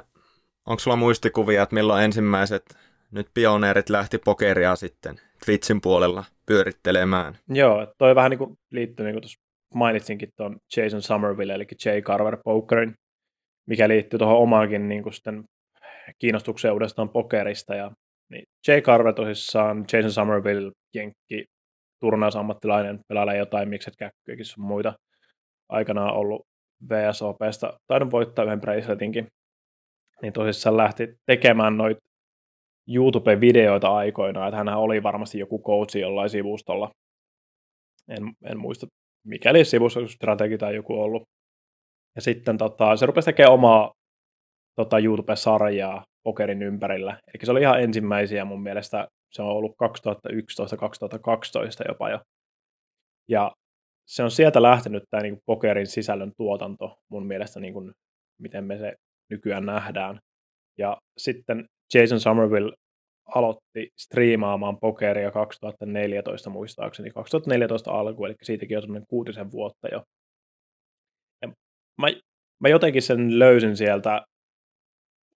onko 0.67 0.81
sulla 0.81 0.97
muistikuvia, 0.97 1.63
että 1.63 1.75
milloin 1.75 2.05
ensimmäiset 2.05 2.79
nyt 3.11 3.27
pioneerit 3.35 3.91
lähti 3.91 4.19
pokeria 4.19 4.77
sitten 4.77 5.21
Twitchin 5.45 5.81
puolella 5.81 6.25
pyörittelemään? 6.47 7.39
Joo, 7.49 7.95
toi 7.99 8.15
vähän 8.15 8.31
niin 8.31 8.39
kuin 8.39 8.59
liittyy, 8.71 9.07
niin 9.07 9.15
kuin 9.15 9.23
tuossa 9.23 9.41
mainitsinkin 9.75 10.29
tuon 10.37 10.57
Jason 10.77 11.03
Somerville, 11.03 11.55
eli 11.55 11.67
J. 11.85 12.01
Carver 12.01 12.37
Pokerin, 12.45 12.95
mikä 13.69 13.89
liittyy 13.89 14.19
tuohon 14.19 14.39
omaankin 14.39 14.89
niin 14.89 15.15
sitten 15.15 15.45
kiinnostukseen 16.19 16.75
uudestaan 16.75 17.09
pokerista. 17.09 17.75
Ja, 17.75 17.91
niin 18.31 18.45
J. 18.69 18.73
Carver 18.73 19.15
tosissaan, 19.15 19.85
Jason 19.93 20.13
Somerville, 20.13 20.73
jenkki, 20.95 21.45
turnausammattilainen, 22.01 23.01
pelailee 23.09 23.37
jotain 23.37 23.69
mikset 23.69 23.95
käkkyäkin 23.99 24.45
sun 24.45 24.65
muita. 24.65 24.95
Aikanaan 25.69 26.15
ollut 26.15 26.43
VSOPsta, 26.91 27.73
taidon 27.87 28.11
voittaa 28.11 28.45
yhden 28.45 28.61
braceletinkin. 28.61 29.27
Niin 30.23 30.33
tosissaan 30.33 30.77
lähti 30.77 31.15
tekemään 31.27 31.77
noita 31.77 32.01
YouTube-videoita 32.89 33.89
aikoinaan, 33.89 34.49
että 34.49 34.57
hän 34.57 34.69
oli 34.69 35.03
varmasti 35.03 35.39
joku 35.39 35.63
coachi 35.63 36.01
jollain 36.01 36.31
sivustolla. 36.31 36.91
En, 38.09 38.33
en 38.45 38.59
muista, 38.59 38.87
mikäli 39.27 39.65
sivussa 39.65 40.09
strategi 40.09 40.59
tai 40.59 40.75
joku 40.75 41.03
ollut. 41.03 41.23
Ja 42.17 42.23
sitten 42.23 42.59
tota, 42.59 42.97
se 42.97 43.07
rupesi 43.07 43.25
tekemään 43.25 43.53
omaa 43.53 43.93
tota, 44.77 44.99
YouTube-sarjaa 44.99 46.05
pokerin 46.25 46.63
ympärillä. 46.63 47.13
Eli 47.13 47.47
se 47.47 47.51
oli 47.51 47.61
ihan 47.61 47.83
ensimmäisiä 47.83 48.45
mun 48.45 48.63
mielestä, 48.63 49.09
se 49.33 49.43
on 49.43 49.49
ollut 49.49 49.73
2011-2012 49.73 49.75
jopa 51.89 52.11
jo. 52.11 52.21
Ja 53.29 53.53
se 54.07 54.23
on 54.23 54.31
sieltä 54.31 54.63
lähtenyt 54.63 55.03
tämä 55.11 55.23
niin 55.23 55.39
pokerin 55.47 55.87
sisällön 55.87 56.33
tuotanto 56.37 56.99
mun 57.11 57.27
mielestä, 57.27 57.61
niin 57.61 57.73
kuin, 57.73 57.93
miten 58.41 58.65
me 58.65 58.79
se 58.79 58.95
nykyään 59.31 59.67
nähdään. 59.67 60.19
Ja 60.79 60.97
sitten 61.19 61.65
Jason 61.95 62.21
Somerville 62.21 62.73
aloitti 63.27 63.91
striimaamaan 63.99 64.79
pokeria 64.79 65.31
2014 65.31 66.51
muistaakseni, 66.51 67.11
2014 67.11 67.91
alku, 67.91 68.25
eli 68.25 68.35
siitäkin 68.43 68.77
on 68.77 68.83
semmoinen 68.83 69.07
kuutisen 69.07 69.53
vuotta 69.53 69.89
jo. 69.93 70.03
Ja 71.43 71.49
mä, 71.99 72.07
mä 72.61 72.69
jotenkin 72.69 73.03
sen 73.03 73.39
löysin 73.39 73.77
sieltä, 73.77 74.23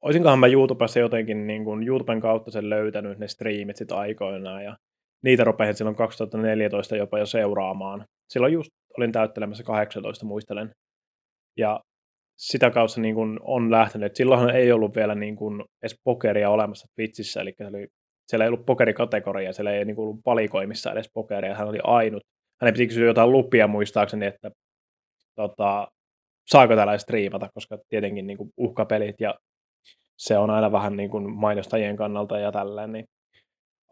olisinkohan 0.02 0.38
mä 0.38 0.47
YouTubessa 0.47 0.99
jotenkin 0.99 1.47
niin 1.47 1.64
kuin 1.64 1.88
YouTuben 1.88 2.21
kautta 2.21 2.50
sen 2.50 2.71
löytänyt 2.71 3.19
ne 3.19 3.28
striimit 3.28 3.76
sit 3.76 3.93
aikoinaan, 3.93 4.64
ja 4.64 4.76
niitä 5.25 5.45
rupesin 5.45 5.75
silloin 5.75 5.97
2014 5.97 6.97
jopa 6.97 7.19
jo 7.19 7.26
seuraamaan. 7.26 8.05
Silloin 8.28 8.52
just 8.52 8.71
olin 8.99 9.12
täyttelemässä 9.12 9.64
18, 9.64 10.26
muistelen. 10.26 10.71
Ja 11.57 11.81
sitä 12.37 12.71
kautta 12.71 13.00
niin 13.00 13.14
kuin 13.14 13.38
on 13.43 13.71
lähtenyt. 13.71 14.16
Silloinhan 14.16 14.57
ei 14.57 14.73
ollut 14.73 14.97
vielä 14.97 15.14
niin 15.14 15.37
kuin 15.37 15.64
edes 15.83 16.00
pokeria 16.05 16.50
olemassa 16.50 16.87
Twitchissä, 16.95 17.40
eli 17.40 17.55
se 17.59 17.66
oli, 17.66 17.88
siellä 18.28 18.45
ei 18.45 18.49
ollut 18.49 18.66
pokerikategoria, 18.66 19.52
siellä 19.52 19.73
ei 19.73 19.85
niin 19.85 19.97
kuin 19.97 20.05
ollut 20.05 20.21
valikoimissa 20.26 20.93
edes 20.93 21.11
pokeria, 21.14 21.55
hän 21.55 21.69
oli 21.69 21.78
ainut. 21.85 22.23
Hänen 22.61 22.75
piti 22.75 22.87
kysyä 22.87 23.07
jotain 23.07 23.33
lupia 23.33 23.66
muistaakseni, 23.66 24.26
että 24.26 24.50
tota, 25.35 25.88
saako 26.47 26.76
täällä 26.76 26.99
striimata, 26.99 27.49
koska 27.55 27.78
tietenkin 27.88 28.26
niin 28.26 28.38
kuin 28.38 28.50
uhkapelit 28.57 29.21
ja 29.21 29.35
se 30.19 30.38
on 30.38 30.50
aina 30.50 30.73
vähän 30.73 30.97
niin 30.97 31.11
kuin 31.11 31.31
mainostajien 31.31 31.97
kannalta 31.97 32.38
ja 32.38 32.52
tälleen, 32.52 32.93
niin 32.93 33.05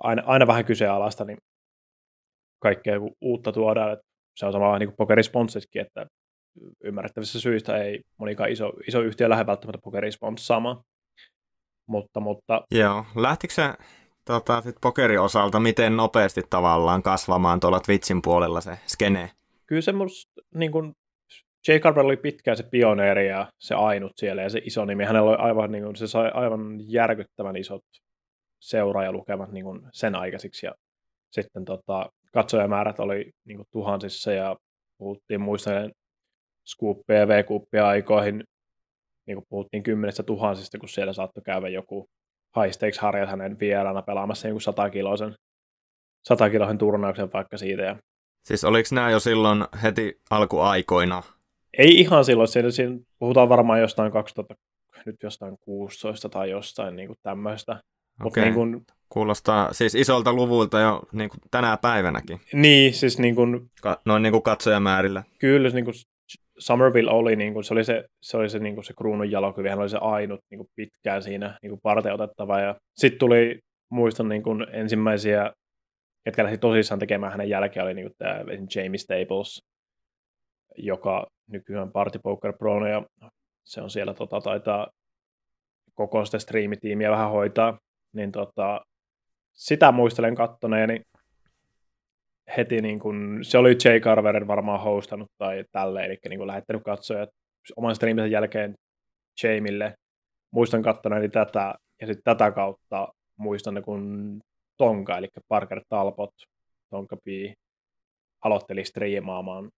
aina, 0.01 0.23
aina 0.27 0.47
vähän 0.47 0.65
kyseenalaista, 0.65 1.25
niin 1.25 1.39
kaikkea 2.63 2.95
uutta 3.21 3.53
tuodaan. 3.53 3.97
Se 4.37 4.47
on 4.47 4.53
sama 4.53 4.79
niin 4.79 4.89
kuin 4.89 4.97
pokerisponssiskin, 4.97 5.83
että 5.83 6.07
ymmärrettävissä 6.85 7.41
syistä 7.41 7.77
ei 7.77 8.01
monikaan 8.17 8.51
iso, 8.51 8.73
iso 8.89 9.01
yhtiö 9.01 9.29
lähde 9.29 9.47
välttämättä 9.47 9.79
pokerisponssaamaan. 9.85 10.81
Mutta, 11.87 12.21
mutta... 12.21 12.63
Joo, 12.71 13.05
lähtikö 13.15 13.55
se 13.55 13.75
tota, 14.25 14.61
sit 14.61 14.77
pokerin 14.81 15.21
osalta 15.21 15.61
miten 15.61 15.97
nopeasti 15.97 16.43
tavallaan 16.51 17.03
kasvamaan 17.03 17.61
tuolla 17.61 17.81
Twitchin 17.81 18.23
puolella 18.23 18.61
se 18.61 18.79
skene? 18.87 19.31
Kyllä 19.67 19.83
se 19.83 19.93
musta, 19.93 20.33
niin 20.55 20.73
kuin, 20.73 20.93
J. 21.69 21.73
Carver 21.73 22.05
oli 22.05 22.17
pitkään 22.17 22.57
se 22.57 22.63
pioneeri 22.63 23.29
ja 23.29 23.47
se 23.59 23.75
ainut 23.75 24.13
siellä 24.17 24.43
ja 24.43 24.51
se 24.51 24.61
iso 24.65 24.85
nimi. 24.85 25.05
Hänellä 25.05 25.31
oli 25.31 25.39
aivan, 25.39 25.73
niin 25.73 25.85
kuin, 25.85 25.97
se 25.97 26.07
sai 26.07 26.31
aivan 26.35 26.77
järkyttävän 26.93 27.57
isot 27.57 27.85
seuraajalukemat 28.61 29.53
niin 29.53 29.65
kuin 29.65 29.81
sen 29.93 30.15
aikaisiksi. 30.15 30.67
Ja 30.67 30.75
sitten 31.31 31.65
tota, 31.65 32.11
katsojamäärät 32.33 33.01
oli 33.01 33.31
niin 33.45 33.57
kuin, 33.57 33.67
tuhansissa 33.71 34.33
ja 34.33 34.57
puhuttiin 34.99 35.41
muista 35.41 35.71
skuuppeja 36.67 37.21
ja 37.21 37.29
V-kuppia 37.29 37.89
aikoihin, 37.89 38.45
niin 39.27 39.37
kuin 39.37 39.47
puhuttiin 39.49 39.83
kymmenestä 39.83 40.23
tuhansista, 40.23 40.79
kun 40.79 40.89
siellä 40.89 41.13
saattoi 41.13 41.43
käydä 41.43 41.69
joku 41.69 42.07
high 42.61 42.73
stakes 42.73 42.99
harjat 42.99 43.31
hänen 43.31 43.59
vieraana 43.59 44.03
pelaamassa 44.03 44.49
joku 44.49 44.61
100 44.61 44.91
kiloisen, 44.91 45.35
100 46.29 46.51
kiloisen 46.51 46.79
turnauksen 46.79 47.33
vaikka 47.33 47.57
siitä. 47.57 47.83
Ja... 47.83 47.97
Siis 48.45 48.65
oliko 48.65 48.89
nämä 48.93 49.11
jo 49.11 49.21
silloin 49.21 49.65
heti 49.83 50.21
alkuaikoina? 50.31 51.23
Ei 51.79 52.01
ihan 52.01 52.25
silloin, 52.25 52.49
siinä, 52.49 52.71
siinä 52.71 52.99
puhutaan 53.19 53.49
varmaan 53.49 53.81
jostain 53.81 54.13
2000, 54.13 54.55
nyt 55.07 55.17
jostain 55.23 55.59
16 55.61 56.29
tai 56.29 56.51
jostain 56.51 56.97
niin 56.97 57.07
kuin 57.07 57.19
tämmöistä. 57.23 57.81
Okay. 58.25 58.45
niin 58.45 58.55
kuin, 58.55 58.87
Kuulostaa 59.09 59.73
siis 59.73 59.95
isolta 59.95 60.33
luvulta 60.33 60.81
jo 60.81 61.03
niin 61.13 61.31
kuin 61.31 61.41
tänä 61.51 61.77
päivänäkin. 61.77 62.41
Niin, 62.53 62.95
siis 62.95 63.19
niin 63.19 63.35
kuin, 63.35 63.71
Ka- 63.83 64.01
noin 64.05 64.23
niin 64.23 64.33
kuin 64.33 64.43
katsojamäärillä. 64.43 65.23
Kyllä, 65.39 65.69
niin 65.69 65.85
kuin 65.85 65.95
Somerville 66.59 67.11
oli, 67.11 67.37
niin 67.37 67.53
kuin, 67.53 67.65
se 67.65 67.75
oli 67.75 67.85
se, 67.85 68.05
se, 68.23 68.37
oli 68.37 68.49
se, 68.49 68.59
niin 68.59 68.75
kuin 68.75 68.85
se 68.85 68.95
kruunun 68.99 69.31
jalokivi, 69.31 69.69
hän 69.69 69.79
oli 69.79 69.89
se 69.89 69.99
ainut 70.01 70.41
niin 70.51 70.59
kuin 70.59 70.69
pitkään 70.77 71.23
siinä 71.23 71.59
niin 71.63 71.71
kuin 71.71 71.81
parteutettava. 71.83 72.61
Ja 72.61 72.75
sitten 72.95 73.19
tuli, 73.19 73.61
muistan 73.91 74.29
niin 74.29 74.43
kuin 74.43 74.67
ensimmäisiä, 74.73 75.53
ketkä 76.25 76.45
lähti 76.45 76.59
tosissaan 76.59 76.99
tekemään 76.99 77.33
hänen 77.33 77.49
jälkeen, 77.49 77.85
oli 77.85 77.95
niin 77.95 78.07
kuin 78.07 78.17
tämä 78.19 78.41
Jamie 78.75 78.99
Staples, 78.99 79.63
joka 80.79 81.27
nykyään 81.51 81.93
Party 81.93 82.19
Poker 82.23 82.53
Pro, 82.59 82.87
ja 82.87 83.03
se 83.65 83.81
on 83.81 83.91
siellä 83.91 84.15
tota, 84.15 84.41
taitaa 84.41 84.89
koko 85.95 86.25
sitä 86.25 86.39
striimitiimiä 86.39 87.11
vähän 87.11 87.31
hoitaa, 87.31 87.79
niin 88.13 88.33
tota, 88.33 88.81
sitä 89.53 89.93
muistelen 89.93 90.35
kattoneeni 90.35 91.03
heti, 92.57 92.81
niin 92.81 92.99
kun, 92.99 93.39
se 93.43 93.59
oli 93.59 93.77
Jay 93.85 94.01
Carver 94.01 94.47
varmaan 94.47 94.81
hostannut 94.81 95.31
tai 95.39 95.65
tälle, 95.73 96.05
eli 96.05 96.19
niin 96.29 96.47
lähettänyt 96.47 96.83
katsojat 96.83 97.31
oman 97.77 97.95
streamisen 97.95 98.31
jälkeen 98.31 98.75
Jamille. 99.43 99.95
Muistan 100.51 100.83
kattoneeni 100.83 101.29
tätä, 101.29 101.75
ja 102.01 102.07
sitten 102.07 102.25
tätä 102.25 102.51
kautta 102.51 103.09
muistan, 103.37 103.83
kun 103.85 104.41
Tonka, 104.77 105.19
eli 105.19 105.29
Parker 105.49 105.81
Talbot, 105.89 106.35
Tonka 106.91 107.17
B, 107.17 107.27
aloitteli 108.45 108.85
striimaamaan, 108.85 109.71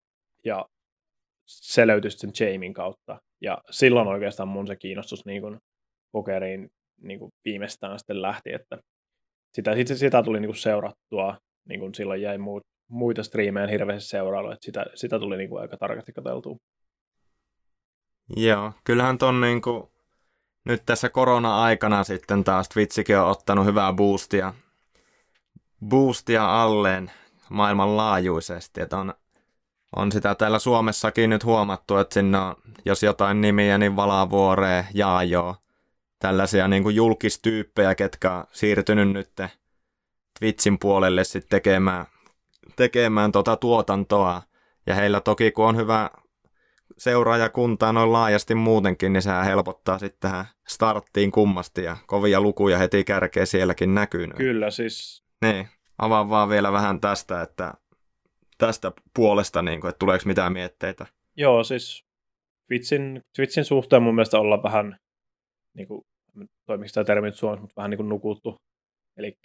ja 0.44 0.66
se 1.46 1.86
löytyi 1.86 2.10
sen 2.10 2.30
Jamin 2.40 2.74
kautta. 2.74 3.18
Ja 3.40 3.58
silloin 3.70 4.08
oikeastaan 4.08 4.48
mun 4.48 4.66
se 4.66 4.76
kiinnostus 4.76 5.26
niin 5.26 5.42
kun 5.42 5.58
pokeriin 6.12 6.68
niin 7.02 7.18
kun 7.18 7.30
viimeistään 7.44 7.98
sitten 7.98 8.22
lähti, 8.22 8.52
että 8.52 8.78
sitä, 9.54 9.74
sitä, 9.74 9.94
sitä 9.94 10.22
tuli 10.22 10.40
niin 10.40 10.48
kuin 10.48 10.56
seurattua, 10.56 11.38
niin 11.68 11.80
kuin 11.80 11.94
silloin 11.94 12.22
jäi 12.22 12.38
muut, 12.38 12.66
muita 12.88 13.22
striimejä 13.22 13.66
hirveästi 13.66 14.08
seurailu, 14.08 14.50
että 14.50 14.64
sitä, 14.64 14.86
sitä 14.94 15.18
tuli 15.18 15.36
niin 15.36 15.48
kuin 15.48 15.62
aika 15.62 15.76
tarkasti 15.76 16.12
katseltua. 16.12 16.56
Joo, 18.36 18.72
kyllähän 18.84 19.18
ton 19.18 19.40
niin 19.40 19.62
kuin, 19.62 19.90
nyt 20.64 20.82
tässä 20.86 21.08
korona-aikana 21.08 22.04
sitten 22.04 22.44
taas 22.44 22.68
Twitchikin 22.68 23.18
on 23.18 23.30
ottanut 23.30 23.66
hyvää 23.66 23.92
boostia, 23.92 24.54
boostia 25.88 26.62
alleen 26.62 27.10
maailmanlaajuisesti, 27.50 28.80
että 28.80 28.98
on, 28.98 29.14
on 29.96 30.12
sitä 30.12 30.34
täällä 30.34 30.58
Suomessakin 30.58 31.30
nyt 31.30 31.44
huomattu, 31.44 31.96
että 31.96 32.14
sinne 32.14 32.38
on, 32.38 32.54
jos 32.84 33.02
jotain 33.02 33.40
nimiä, 33.40 33.78
niin 33.78 33.96
Valavuoreen, 33.96 34.84
Jaajoa, 34.94 35.54
tällaisia 36.18 36.68
niin 36.68 36.82
kuin 36.82 36.96
julkistyyppejä, 36.96 37.94
ketkä 37.94 38.32
on 38.32 38.44
siirtynyt 38.52 39.08
nyt 39.08 39.30
Twitchin 40.38 40.78
puolelle 40.78 41.24
sitten 41.24 41.48
tekemään, 41.50 42.06
tekemään 42.76 43.32
tota 43.32 43.56
tuotantoa. 43.56 44.42
Ja 44.86 44.94
heillä 44.94 45.20
toki, 45.20 45.52
kun 45.52 45.64
on 45.64 45.76
hyvä 45.76 46.10
seuraajakuntaa 46.98 47.92
noin 47.92 48.12
laajasti 48.12 48.54
muutenkin, 48.54 49.12
niin 49.12 49.22
sehän 49.22 49.44
helpottaa 49.44 49.98
sitten 49.98 50.30
tähän 50.30 50.44
starttiin 50.68 51.32
kummasti 51.32 51.84
ja 51.84 51.96
kovia 52.06 52.40
lukuja 52.40 52.78
heti 52.78 53.04
kärkeä 53.04 53.46
sielläkin 53.46 53.94
näkyy. 53.94 54.28
Kyllä 54.28 54.70
siis. 54.70 55.24
Niin, 55.42 55.68
avaan 55.98 56.30
vaan 56.30 56.48
vielä 56.48 56.72
vähän 56.72 57.00
tästä, 57.00 57.42
että 57.42 57.74
tästä 58.58 58.92
puolesta, 59.14 59.62
niin 59.62 59.80
kuin, 59.80 59.88
että 59.88 59.98
tuleeko 59.98 60.22
mitään 60.26 60.52
mietteitä. 60.52 61.06
Joo, 61.36 61.64
siis 61.64 62.04
Twitchin, 62.68 63.20
Twitchin 63.36 63.64
suhteen 63.64 64.02
mun 64.02 64.14
mielestä 64.14 64.38
olla 64.38 64.62
vähän, 64.62 64.96
niin 65.74 65.88
kuin, 65.88 66.02
toimiko 66.66 66.90
tämä 66.94 67.04
termi 67.04 67.26
nyt 67.26 67.36
suomessa, 67.36 67.60
mutta 67.60 67.76
vähän 67.76 67.90
niin 67.90 67.98
kuin 67.98 68.08
nukuttu. 68.08 68.56
Eli 69.16 69.38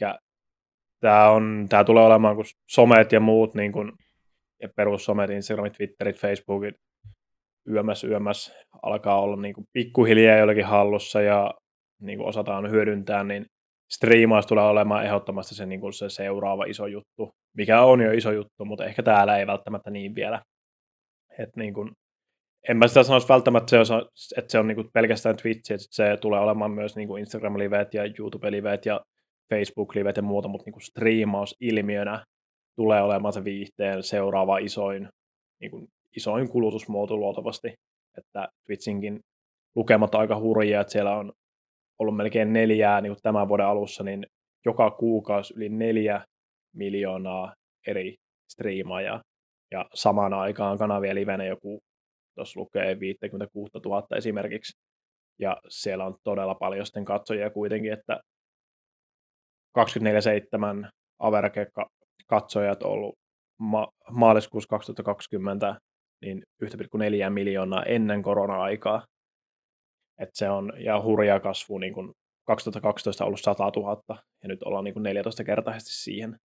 tämä, 1.02 1.30
on, 1.30 1.66
tämä 1.70 1.84
tulee 1.84 2.06
olemaan, 2.06 2.36
kun 2.36 2.46
somet 2.70 3.12
ja 3.12 3.20
muut, 3.20 3.54
niin 3.56 3.72
kuin, 3.72 3.92
ja 4.62 4.70
perussomet, 4.76 5.30
Instagramit, 5.30 5.74
Twitterit, 5.74 6.20
Facebookit, 6.20 6.76
yömäs 7.70 8.04
yömäs 8.04 8.54
alkaa 8.82 9.22
olla 9.22 9.36
niin 9.36 9.54
kuin 9.54 9.66
pikkuhiljaa 9.74 10.38
jollakin 10.38 10.66
hallussa 10.66 11.22
ja 11.22 11.54
niin 12.02 12.18
kuin 12.18 12.28
osataan 12.28 12.72
hyödyntää, 12.72 13.24
niin 13.24 13.46
striimaus 13.92 14.46
tulee 14.46 14.64
olemaan 14.64 15.06
ehdottomasti 15.06 15.56
se, 15.56 15.66
niin 15.66 15.82
kuin 15.82 15.94
se 15.94 16.10
seuraava 16.10 16.66
iso 16.66 16.88
juttu, 16.88 17.32
mikä 17.58 17.82
on 17.82 18.02
jo 18.02 18.12
iso 18.12 18.32
juttu, 18.32 18.66
mutta 18.66 18.86
ehkä 18.86 19.04
täällä 19.04 19.38
ei 19.38 19.48
välttämättä 19.48 19.90
niin 19.90 20.16
vielä. 20.16 20.42
Et 21.40 21.50
niin 21.56 21.74
kuin, 21.74 21.92
en 22.70 22.78
mä 22.78 22.88
sitä 22.88 23.04
sanoisi 23.04 23.30
välttämättä, 23.30 23.78
että 24.38 24.52
se 24.52 24.60
on 24.60 24.68
niin 24.68 24.76
kuin 24.76 24.90
pelkästään 24.94 25.38
Twitch, 25.38 25.72
että 25.72 25.88
se 25.90 26.18
tulee 26.22 26.40
olemaan 26.40 26.72
myös 26.72 26.96
niin 26.96 27.08
kuin 27.08 27.26
Instagram-liveet 27.26 27.94
ja 27.94 28.04
YouTube-liveet 28.06 28.86
ja 28.86 29.02
Facebook-liveet 29.52 30.18
ja 30.18 30.22
muuta, 30.22 30.48
mutta 30.48 30.66
niin 30.66 30.74
kuin 30.74 30.84
striimaus 30.84 31.56
ilmiönä 31.60 32.26
tulee 32.76 33.02
olemaan 33.02 33.34
se 33.34 33.44
viihteen 33.44 34.04
seuraava 34.04 34.58
isoin 34.58 35.10
niin 35.62 35.72
kuin 35.72 35.88
isoin 36.18 36.50
kulutusmuoto 36.50 37.18
luultavasti, 37.18 37.74
että 38.18 38.48
Twitchinkin 38.66 39.20
lukemat 39.76 40.16
aika 40.16 40.40
hurjia, 40.40 40.82
että 40.82 40.92
siellä 40.92 41.18
on 41.18 41.32
ollut 42.00 42.16
melkein 42.16 42.54
neljää 42.54 43.02
niin 43.02 43.12
kuin 43.12 43.22
tämän 43.24 43.48
vuoden 43.48 43.66
alussa, 43.66 44.04
niin 44.04 44.26
joka 44.66 44.92
kuukausi 44.92 45.54
yli 45.58 45.70
neljä 45.70 46.26
miljoonaa 46.76 47.54
eri 47.88 48.16
striimaajaa. 48.52 49.22
Ja 49.72 49.86
samaan 49.94 50.34
aikaan 50.34 50.78
kanavia 50.78 51.16
livenä 51.16 51.46
joku, 51.46 51.80
tuossa 52.36 52.60
lukee 52.60 53.00
56 53.00 53.72
000 53.86 54.18
esimerkiksi. 54.18 54.74
Ja 55.40 55.58
siellä 55.70 56.06
on 56.06 56.16
todella 56.24 56.56
paljon 56.56 56.86
sitten 56.86 57.06
katsojia 57.06 57.50
kuitenkin, 57.50 57.94
että 57.94 58.20
24-7 59.80 60.90
average 61.20 61.68
katsojat 62.28 62.84
ollut 62.84 63.16
ma- 63.60 63.92
maaliskuussa 64.12 64.68
2020 64.68 65.76
niin 66.22 66.44
1,4 66.64 67.30
miljoonaa 67.30 67.84
ennen 67.84 68.22
korona-aikaa. 68.22 69.06
Et 70.20 70.30
se 70.34 70.50
on, 70.50 70.74
ja 70.78 71.02
hurja 71.02 71.40
kasvu, 71.40 71.78
niin 71.78 71.94
kuin 71.94 72.12
2012 72.48 73.26
ollut 73.26 73.42
100 73.42 73.72
000, 73.76 74.02
ja 74.44 74.48
nyt 74.48 74.64
ollaan 74.64 74.84
niin 74.84 74.94
kuin 74.94 75.04
14 75.04 75.44
kertaisesti 75.44 75.94
siihen. 75.94 76.36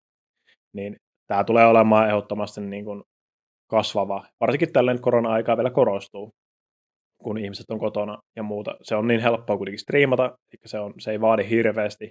Niin 0.75 0.97
tämä 1.27 1.45
tulee 1.45 1.67
olemaan 1.67 2.09
ehdottomasti 2.09 2.61
niin 2.61 2.85
kuin 2.85 3.03
kasvava, 3.71 4.27
varsinkin 4.41 4.73
tällainen 4.73 5.03
korona-aikaa 5.03 5.57
vielä 5.57 5.71
korostuu, 5.71 6.31
kun 7.23 7.39
ihmiset 7.39 7.71
on 7.71 7.79
kotona 7.79 8.19
ja 8.37 8.43
muuta. 8.43 8.77
Se 8.83 8.97
on 8.97 9.09
niin 9.09 9.21
helppoa 9.21 9.57
kuitenkin 9.57 9.79
striimata, 9.79 10.25
eli 10.25 10.61
se, 10.67 10.79
on, 10.79 10.95
se 10.99 11.11
ei 11.11 11.21
vaadi 11.21 11.51
hirveästi, 11.51 12.11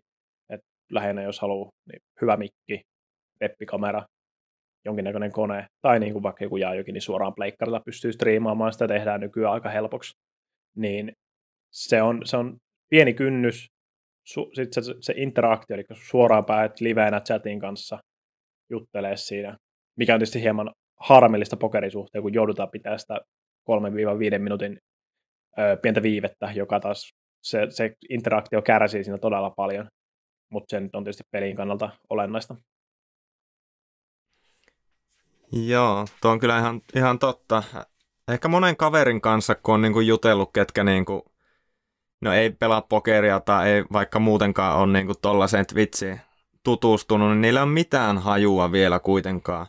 lähinnä 0.92 1.22
jos 1.22 1.40
haluaa, 1.40 1.70
niin 1.92 2.02
hyvä 2.22 2.38
mikki, 2.38 2.82
webbikamera, 3.42 4.04
jonkinnäköinen 4.86 5.32
kone, 5.32 5.68
tai 5.82 6.00
niin 6.00 6.14
kuin 6.14 6.24
vaikka 6.24 6.44
joku 6.44 6.58
jaajokin, 6.58 6.94
niin 6.94 7.02
suoraan 7.02 7.36
pleikkarilla 7.36 7.82
pystyy 7.86 8.14
striimaamaan, 8.14 8.74
sitä 8.74 8.88
tehdään 8.88 9.20
nykyään 9.20 9.54
aika 9.54 9.70
helpoksi, 9.70 10.14
niin 10.76 11.12
se 11.72 12.02
on, 12.02 12.22
se 12.26 12.38
on 12.38 12.58
pieni 12.90 13.14
kynnys, 13.14 13.68
sitten 14.54 14.84
se, 14.84 14.94
se 15.00 15.14
interaktio, 15.18 15.74
eli 15.74 15.84
suoraan 15.94 16.46
päät 16.46 16.80
liveenä 16.80 17.22
chatin 17.22 17.60
kanssa 17.60 18.00
juttelee 18.70 19.18
siinä, 19.18 19.58
mikä 19.98 20.14
on 20.14 20.20
tietysti 20.20 20.42
hieman 20.42 20.72
harmillista 21.00 21.58
pokerisuhteen, 21.58 22.22
kun 22.22 22.34
joudutaan 22.34 22.70
pitää 22.72 22.98
sitä 22.98 23.20
3-5 24.36 24.40
minuutin 24.40 24.78
ö, 25.60 25.78
pientä 25.82 26.02
viivettä, 26.04 26.52
joka 26.56 26.80
taas 26.80 27.10
se, 27.44 27.68
se 27.70 27.94
interaktio 28.10 28.62
kärsii 28.62 29.04
siinä 29.04 29.18
todella 29.18 29.50
paljon, 29.50 29.88
mutta 30.50 30.70
se 30.70 30.78
on 30.94 31.04
tietysti 31.04 31.24
pelin 31.32 31.56
kannalta 31.56 31.90
olennaista. 32.10 32.56
Joo, 35.52 36.06
tuo 36.22 36.32
on 36.32 36.40
kyllä 36.40 36.60
ihan, 36.60 36.82
ihan 36.96 37.20
totta. 37.20 37.64
Ehkä 38.28 38.48
monen 38.48 38.78
kaverin 38.78 39.22
kanssa, 39.22 39.56
kun 39.56 39.74
on 39.74 39.82
niinku 39.82 40.00
jutellut, 40.00 40.54
ketkä 40.54 40.84
niinku, 40.84 41.26
no 42.22 42.34
ei 42.34 42.50
pelaa 42.50 42.82
pokeria 42.82 43.40
tai 43.40 43.70
ei 43.70 43.84
vaikka 43.94 44.20
muutenkaan 44.20 44.80
ole 44.80 44.94
niinku 44.94 45.14
tollaiseen 45.22 45.66
Twitchiin 45.66 46.22
tutustunut, 46.64 47.30
niin 47.30 47.42
niillä 47.42 47.62
on 47.62 47.70
mitään 47.70 48.18
hajua 48.18 48.72
vielä 48.72 49.00
kuitenkaan, 49.00 49.68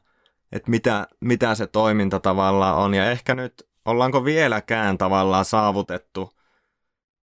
että 0.52 0.70
mitä, 0.70 1.06
mitä 1.20 1.54
se 1.54 1.66
toiminta 1.66 2.20
tavallaan 2.20 2.76
on. 2.76 2.94
Ja 2.94 3.10
ehkä 3.10 3.34
nyt 3.34 3.68
ollaanko 3.84 4.24
vieläkään 4.24 4.98
tavallaan 4.98 5.44
saavutettu 5.44 6.35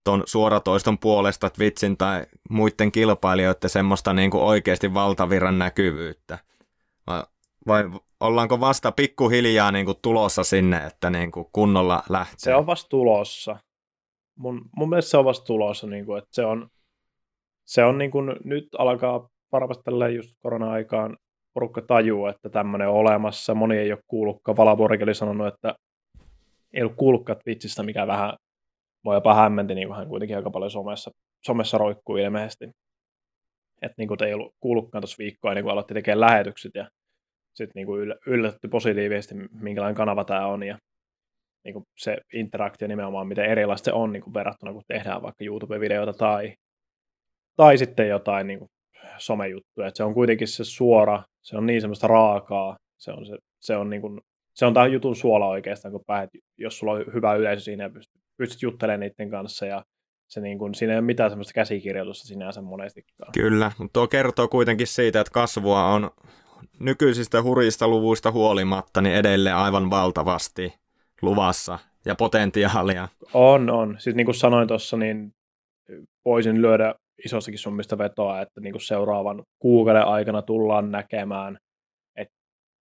ton 0.03 0.23
suoratoiston 0.25 0.97
puolesta 0.97 1.49
Twitchin 1.49 1.97
tai 1.97 2.25
muiden 2.49 2.91
kilpailijoiden 2.91 3.69
semmoista 3.69 4.13
niin 4.13 4.31
kuin 4.31 4.43
oikeasti 4.43 4.93
valtavirran 4.93 5.59
näkyvyyttä. 5.59 6.37
Vai, 7.07 7.23
vai 7.67 7.83
ollaanko 8.19 8.59
vasta 8.59 8.91
pikkuhiljaa 8.91 9.71
niin 9.71 9.85
kuin 9.85 9.97
tulossa 10.01 10.43
sinne, 10.43 10.85
että 10.85 11.09
niin 11.09 11.31
kuin 11.31 11.45
kunnolla 11.51 12.03
lähtee? 12.09 12.37
Se 12.37 12.55
on 12.55 12.65
vasta 12.65 12.89
tulossa. 12.89 13.55
Mun, 14.35 14.69
mun 14.75 14.89
mielestä 14.89 15.11
se 15.11 15.17
on 15.17 15.25
vasta 15.25 15.45
tulossa, 15.45 15.87
niin 15.87 16.05
kuin, 16.05 16.17
että 16.17 16.29
se 16.31 16.45
on, 16.45 16.67
se 17.65 17.83
on 17.83 17.97
niin 17.97 18.11
kuin, 18.11 18.35
nyt 18.43 18.67
alkaa 18.77 19.29
varmasti 19.51 19.83
just 20.15 20.35
korona-aikaan 20.39 21.17
porukka 21.53 21.81
tajuu, 21.81 22.25
että 22.25 22.49
tämmöinen 22.49 22.89
on 22.89 22.95
olemassa. 22.95 23.53
Moni 23.53 23.77
ei 23.77 23.91
ole 23.91 23.99
kuullutkaan. 24.07 24.57
Valavuorikin 24.57 25.07
oli 25.07 25.15
sanonut, 25.15 25.47
että 25.47 25.75
ei 26.73 26.81
ollut 26.81 26.97
kuullutkaan 26.97 27.39
Twitchistä, 27.43 27.83
mikä 27.83 28.07
vähän 28.07 28.33
voi 29.05 29.15
jopa 29.15 29.33
hämmenti, 29.33 29.75
niin 29.75 29.95
hän 29.95 30.07
kuitenkin 30.07 30.37
aika 30.37 30.51
paljon 30.51 30.71
somessa, 30.71 31.11
somessa 31.45 31.77
roikkuu 31.77 32.17
ilmeisesti. 32.17 32.65
Että 33.81 33.95
niin 33.97 34.07
kuin 34.07 34.23
ei 34.23 34.33
ollut 34.33 34.53
kuullutkaan 34.59 35.01
tuossa 35.01 35.17
viikkoa 35.19 35.51
ennen 35.51 35.63
kuin 35.63 35.71
aloitti 35.71 35.93
tekemään 35.93 36.19
lähetykset 36.19 36.71
ja 36.75 36.87
sitten 37.53 37.71
niin 37.75 37.85
kuin 37.87 38.13
yllätty 38.27 38.67
positiivisesti, 38.67 39.35
minkälainen 39.51 39.95
kanava 39.95 40.23
tämä 40.23 40.47
on 40.47 40.63
ja 40.63 40.77
niin 41.65 41.73
kuin 41.73 41.83
se 41.97 42.17
interaktio 42.33 42.87
nimenomaan, 42.87 43.27
miten 43.27 43.45
erilaista 43.45 43.85
se 43.85 43.93
on 43.93 44.11
niin 44.11 44.23
kuin 44.23 44.33
verrattuna, 44.33 44.73
kun 44.73 44.83
tehdään 44.87 45.21
vaikka 45.21 45.45
YouTube-videoita 45.45 46.13
tai, 46.13 46.53
tai 47.55 47.77
sitten 47.77 48.09
jotain 48.09 48.47
niin 48.47 48.59
kuin 48.59 48.69
somejuttuja. 49.17 49.87
Et 49.87 49.95
se 49.95 50.03
on 50.03 50.13
kuitenkin 50.13 50.47
se 50.47 50.63
suora, 50.63 51.23
se 51.41 51.57
on 51.57 51.65
niin 51.65 51.81
semmoista 51.81 52.07
raakaa, 52.07 52.77
se 52.97 53.11
on, 53.11 53.25
se, 53.25 53.37
se 53.59 53.75
on, 53.75 53.89
niin 53.89 54.01
kuin, 54.01 54.21
se 54.55 54.65
on 54.65 54.73
tämä 54.73 54.87
jutun 54.87 55.15
suola 55.15 55.47
oikeastaan, 55.47 55.91
kun 55.91 56.03
päät, 56.07 56.29
jos 56.57 56.79
sulla 56.79 56.93
on 56.93 57.05
hyvä 57.13 57.33
yleisö 57.33 57.63
siinä 57.63 57.83
ja 57.83 57.89
pystyt, 58.37 58.61
juttelemaan 58.61 58.99
niiden 58.99 59.29
kanssa 59.29 59.65
ja 59.65 59.83
se 60.27 60.41
niin 60.41 60.57
kuin, 60.57 60.75
siinä 60.75 60.93
ei 60.93 60.99
ole 60.99 61.05
mitään 61.05 61.31
semmoista 61.31 61.53
käsikirjoitusta 61.53 62.27
sinänsä 62.27 62.61
monestikaan. 62.61 63.31
Kyllä, 63.31 63.71
mutta 63.77 63.93
tuo 63.93 64.07
kertoo 64.07 64.47
kuitenkin 64.47 64.87
siitä, 64.87 65.19
että 65.19 65.33
kasvua 65.33 65.85
on 65.85 66.11
nykyisistä 66.79 67.43
hurjista 67.43 67.87
luvuista 67.87 68.31
huolimatta 68.31 69.01
niin 69.01 69.15
edelleen 69.15 69.55
aivan 69.55 69.89
valtavasti 69.89 70.73
luvassa 71.21 71.79
ja 72.05 72.15
potentiaalia. 72.15 73.07
On, 73.33 73.69
on. 73.69 73.95
Siis 73.99 74.15
niin 74.15 74.25
kuin 74.25 74.35
sanoin 74.35 74.67
tuossa, 74.67 74.97
niin 74.97 75.31
voisin 76.25 76.61
lyödä 76.61 76.95
isossakin 77.25 77.59
summista 77.59 77.97
vetoa, 77.97 78.41
että 78.41 78.61
niin 78.61 78.73
kuin 78.73 78.81
seuraavan 78.81 79.43
kuukauden 79.59 80.05
aikana 80.05 80.41
tullaan 80.41 80.91
näkemään, 80.91 81.57
että 82.17 82.33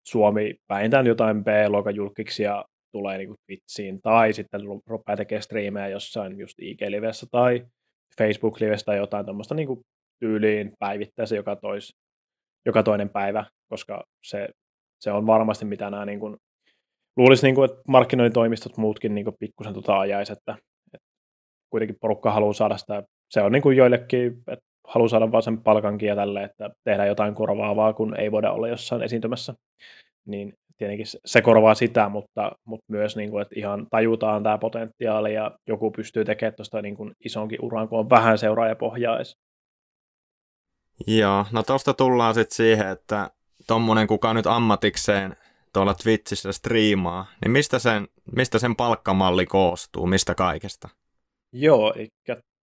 Suomi 0.07 0.55
vähintään 0.69 1.07
jotain 1.07 1.45
B-luokan 1.45 1.95
julkiksia 1.95 2.65
tulee 2.93 3.19
niin 3.19 3.35
vitsiin, 3.49 4.01
tai 4.03 4.33
sitten 4.33 4.61
rupeaa 4.87 5.17
tekemään 5.17 5.43
striimejä 5.43 5.89
jossain 5.89 6.39
just 6.39 6.59
IG-livessä 6.59 7.27
tai 7.31 7.67
Facebook-livessä 8.19 8.85
tai 8.85 8.97
jotain 8.97 9.27
tuommoista 9.27 9.55
niin 9.55 9.69
tyyliin 10.21 10.73
päivittäisen 10.79 11.37
joka, 11.37 11.57
tois, 11.57 11.95
joka 12.67 12.83
toinen 12.83 13.09
päivä, 13.09 13.45
koska 13.69 14.05
se, 14.25 14.49
se 15.01 15.13
on 15.13 15.27
varmasti 15.27 15.65
mitä 15.65 15.91
nämä 15.91 16.07
niin 16.07 16.21
kuin, 16.21 16.37
luulisi, 17.17 17.47
niin 17.47 17.55
kuin, 17.55 17.71
että 17.71 17.83
markkinointitoimistot 17.89 18.77
muutkin 18.77 19.15
niin 19.15 19.27
pikkusen 19.41 19.75
tota 19.75 19.99
ajaisi, 19.99 20.33
että, 20.33 20.57
että 20.95 21.07
kuitenkin 21.71 21.97
porukka 22.01 22.31
haluaa 22.31 22.53
saada 22.53 22.77
sitä, 22.77 23.03
se 23.31 23.41
on 23.41 23.53
niin 23.53 23.63
kuin 23.63 23.77
joillekin, 23.77 24.43
että 24.47 24.65
haluaa 24.89 25.09
saada 25.09 25.33
vaan 25.33 25.43
sen 25.43 25.63
palkankin 25.63 26.09
ja 26.09 26.17
tälle, 26.17 26.45
että 26.45 26.71
tehdään 26.85 27.09
jotain 27.09 27.35
korvaavaa, 27.35 27.93
kun 27.93 28.21
ei 28.21 28.33
voida 28.33 28.53
olla 28.53 28.69
jossain 28.69 29.03
esiintymässä. 29.03 29.55
Niin 30.27 30.55
tietenkin 30.83 31.07
se 31.25 31.43
korvaa 31.43 31.75
sitä, 31.75 32.09
mutta, 32.09 32.53
mutta 32.65 32.85
myös 32.89 33.17
niin 33.17 33.31
kuin, 33.31 33.43
että 33.43 33.55
ihan 33.59 33.87
tajutaan 33.91 34.43
tämä 34.43 34.59
potentiaali 34.59 35.35
ja 35.35 35.51
joku 35.69 35.91
pystyy 35.91 36.25
tekemään 36.25 36.55
tuosta 36.55 36.83
niin 36.83 36.97
kuin 36.97 37.13
isonkin 37.25 37.59
uran, 37.63 37.89
kun 37.89 37.99
on 37.99 38.11
vähän 38.11 38.39
seuraajapohjaa 38.39 39.17
edes. 39.17 39.37
Joo, 41.07 41.47
no 41.53 41.63
tuosta 41.63 41.95
tullaan 41.95 42.35
sitten 42.35 42.57
siihen, 42.57 42.89
että 42.89 43.31
tuommoinen 43.67 44.07
kuka 44.07 44.35
nyt 44.35 44.47
ammatikseen 44.47 45.37
tuolla 45.73 45.95
Twitchissä 45.95 46.53
striimaa, 46.53 47.27
niin 47.41 47.53
mistä 47.53 47.79
sen, 47.79 48.09
mistä 48.37 48.59
sen 48.59 48.77
palkkamalli 48.77 49.47
koostuu, 49.47 50.07
mistä 50.07 50.35
kaikesta? 50.35 50.89
Joo, 51.53 51.93
eli 51.97 52.09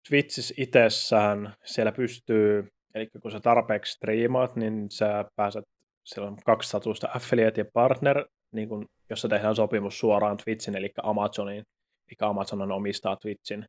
Twitchissä 0.09 0.55
itsessään 0.59 1.55
siellä 1.65 1.93
pystyy, 1.93 2.69
eli 2.95 3.07
kun 3.23 3.31
sä 3.31 3.41
tarpeeksi 3.41 3.93
striimaat, 3.93 4.57
niin 4.57 4.91
sä 4.91 5.25
pääset, 5.37 5.65
siellä 6.07 6.29
on 6.29 6.37
kaksi 6.47 6.69
statusta, 6.69 7.09
affiliate 7.15 7.61
ja 7.61 7.65
partner, 7.73 8.25
niin 8.53 8.69
kun, 8.69 8.87
jossa 9.11 9.29
tehdään 9.29 9.57
sopimus 9.57 9.99
suoraan 9.99 10.37
Twitchin, 10.37 10.77
eli 10.77 10.91
Amazonin, 11.03 11.65
eli 12.09 12.29
Amazon 12.29 12.63
on 12.63 12.73
omistaa 12.73 13.17
Twitchin, 13.17 13.67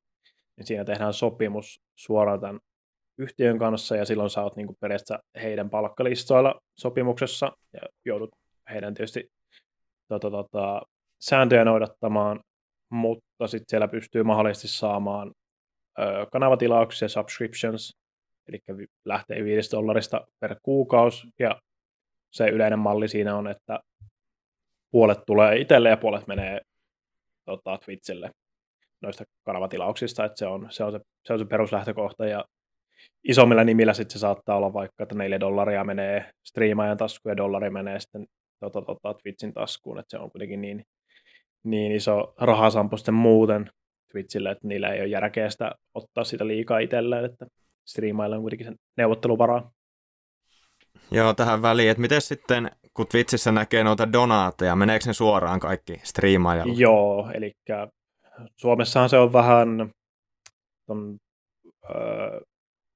niin 0.57 0.67
siinä 0.67 0.85
tehdään 0.85 1.13
sopimus 1.13 1.81
suoraan 1.95 2.39
tämän 2.39 2.59
yhtiön 3.17 3.59
kanssa, 3.59 3.95
ja 3.95 4.05
silloin 4.05 4.29
sä 4.29 4.43
oot 4.43 4.55
niin 4.55 4.67
kuin 4.67 4.77
periaatteessa 4.79 5.19
heidän 5.41 5.69
palkkalistoilla 5.69 6.61
sopimuksessa, 6.79 7.51
ja 7.73 7.81
joudut 8.05 8.29
heidän 8.69 8.93
tietysti 8.93 9.29
tota, 10.07 10.31
tota, 10.31 10.81
sääntöjä 11.19 11.65
noudattamaan, 11.65 12.39
mutta 12.89 13.47
sitten 13.47 13.65
siellä 13.69 13.87
pystyy 13.87 14.23
mahdollisesti 14.23 14.67
saamaan 14.67 15.31
ö, 15.99 16.03
kanavatilauksia, 16.31 17.07
subscriptions, 17.07 17.97
eli 18.47 18.59
lähtee 19.05 19.43
5 19.43 19.71
dollarista 19.71 20.27
per 20.39 20.55
kuukausi, 20.63 21.27
ja 21.39 21.61
se 22.37 22.49
yleinen 22.49 22.79
malli 22.79 23.07
siinä 23.07 23.35
on, 23.35 23.47
että 23.47 23.79
puolet 24.91 25.19
tulee 25.25 25.57
itselle 25.57 25.89
ja 25.89 25.97
puolet 25.97 26.27
menee 26.27 26.61
tota, 27.45 27.77
Twitchille 27.85 28.31
noista 29.01 29.23
kanavatilauksista, 29.45 30.25
että 30.25 30.39
se 30.39 30.47
on 30.47 30.67
se, 30.69 30.83
on 30.83 30.91
se, 30.91 30.99
se, 31.25 31.33
on 31.33 31.39
se 31.39 31.45
peruslähtökohta, 31.45 32.25
ja 32.25 32.45
isommilla 33.27 33.63
nimillä 33.63 33.93
sitten 33.93 34.13
se 34.13 34.19
saattaa 34.19 34.57
olla 34.57 34.73
vaikka, 34.73 35.03
että 35.03 35.15
4 35.15 35.39
dollaria 35.39 35.83
menee 35.83 36.29
striimaajan 36.45 36.97
taskuun 36.97 37.31
ja 37.31 37.37
dollari 37.37 37.69
menee 37.69 37.99
sitten 37.99 38.25
tota, 38.59 38.81
tota, 38.81 39.13
Twitchin 39.13 39.53
taskuun, 39.53 39.99
että 39.99 40.09
se 40.09 40.17
on 40.17 40.31
kuitenkin 40.31 40.61
niin, 40.61 40.83
niin 41.63 41.91
iso 41.91 42.33
rahasampo 42.37 42.97
sitten 42.97 43.13
muuten 43.13 43.69
Twitchille, 44.11 44.51
että 44.51 44.67
niillä 44.67 44.89
ei 44.89 45.01
ole 45.01 45.07
järkeä 45.07 45.49
sitä 45.49 45.71
ottaa 45.93 46.23
sitä 46.23 46.47
liikaa 46.47 46.79
itselleen, 46.79 47.25
että 47.25 47.45
striimailla 47.87 48.35
on 48.35 48.41
kuitenkin 48.41 48.67
sen 48.67 48.75
neuvotteluvaraa. 48.97 49.71
Joo, 51.11 51.33
tähän 51.33 51.61
väliin, 51.61 51.91
että 51.91 52.01
miten 52.01 52.21
sitten, 52.21 52.71
kun 52.93 53.07
Twitchissä 53.07 53.51
näkee 53.51 53.83
noita 53.83 54.11
donaateja, 54.11 54.75
meneekö 54.75 55.05
ne 55.07 55.13
suoraan 55.13 55.59
kaikki 55.59 56.01
striimaajalle? 56.03 56.73
Joo, 56.73 57.31
eli 57.33 57.51
Suomessahan 58.55 59.09
se 59.09 59.17
on 59.17 59.33
vähän, 59.33 59.91
ton, 60.87 61.17
öö, 61.89 62.41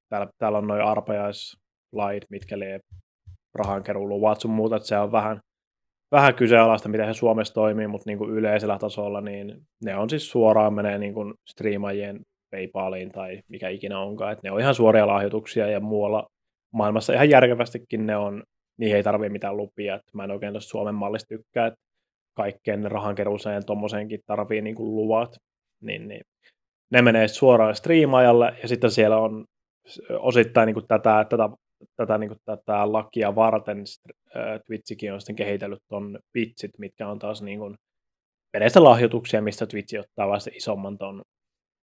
täällä, 0.10 0.28
täällä 0.38 0.58
on 0.58 0.68
noin 0.68 0.82
arpajaislait, 0.82 2.24
mitkä 2.30 2.60
lie 2.60 2.80
rahankeruuluvat 3.56 4.42
sun 4.42 4.52
muuta, 4.52 4.76
että 4.76 4.88
se 4.88 4.98
on 4.98 5.12
vähän, 5.12 5.40
vähän 6.12 6.36
kyseenalaista, 6.36 6.90
miten 6.90 7.08
he 7.08 7.14
Suomessa 7.14 7.54
toimii, 7.54 7.88
mutta 7.88 8.10
niin 8.10 8.18
kuin 8.18 8.32
yleisellä 8.32 8.78
tasolla, 8.78 9.22
niin 9.22 9.62
ne 9.86 9.96
on 9.98 10.10
siis 10.10 10.32
suoraan 10.32 10.74
menee 10.74 10.98
niin 10.98 11.14
kuin 11.14 11.34
striimaajien 11.50 12.20
PayPaliin 12.52 13.12
tai 13.12 13.40
mikä 13.48 13.70
ikinä 13.70 14.00
onkaan, 14.00 14.32
että 14.32 14.48
ne 14.48 14.52
on 14.52 14.60
ihan 14.60 14.76
suoria 14.76 15.08
lahjoituksia 15.08 15.68
ja 15.68 15.80
muualla 15.80 16.28
maailmassa 16.74 17.14
ihan 17.14 17.30
järkevästikin 17.30 18.06
ne 18.06 18.18
on, 18.18 18.44
niihin 18.78 18.98
ei 18.98 19.04
tarvitse 19.04 19.30
mitään 19.30 19.58
lupia, 19.58 19.96
että 19.96 20.12
mä 20.14 20.24
en 20.24 20.32
oikein 20.32 20.54
tuosta 20.54 20.70
Suomen 20.70 20.96
mallista 20.96 21.28
tykkää, 21.28 21.68
että 21.68 21.80
kaikkeen 22.38 22.92
rahankeruuseen 22.92 23.56
ja 23.56 23.62
tommoseenkin 23.62 24.20
tarvii 24.26 24.62
niin 24.62 24.76
kuin 24.76 24.96
luvat, 24.96 25.36
niin, 25.82 26.08
niin 26.08 26.22
ne 26.92 27.02
menee 27.02 27.28
suoraan 27.28 27.76
striimaajalle 27.76 28.56
ja 28.62 28.68
sitten 28.68 28.92
siellä 28.92 29.18
on 29.18 29.46
osittain 30.20 30.68
niin 30.68 30.74
kuin 30.74 30.88
tätä, 30.88 31.26
tätä, 31.30 31.50
tätä, 31.96 32.18
niin 32.18 32.28
kuin 32.28 32.40
tätä 32.46 32.92
lakia 32.92 33.36
varten 33.36 33.84
Twitchikin 34.66 35.14
on 35.14 35.22
sitten 35.22 35.36
kehitellyt 35.36 35.80
tuon 35.90 36.20
pitsit, 36.34 36.72
mitkä 36.78 37.08
on 37.08 37.20
taas 37.20 37.42
niin 37.42 37.60
kuin 37.60 37.76
lahjoituksia, 38.76 39.42
mistä 39.42 39.66
Twitch 39.66 40.00
ottaa 40.00 40.28
vasta 40.28 40.50
isomman 40.54 40.98
ton 40.98 41.22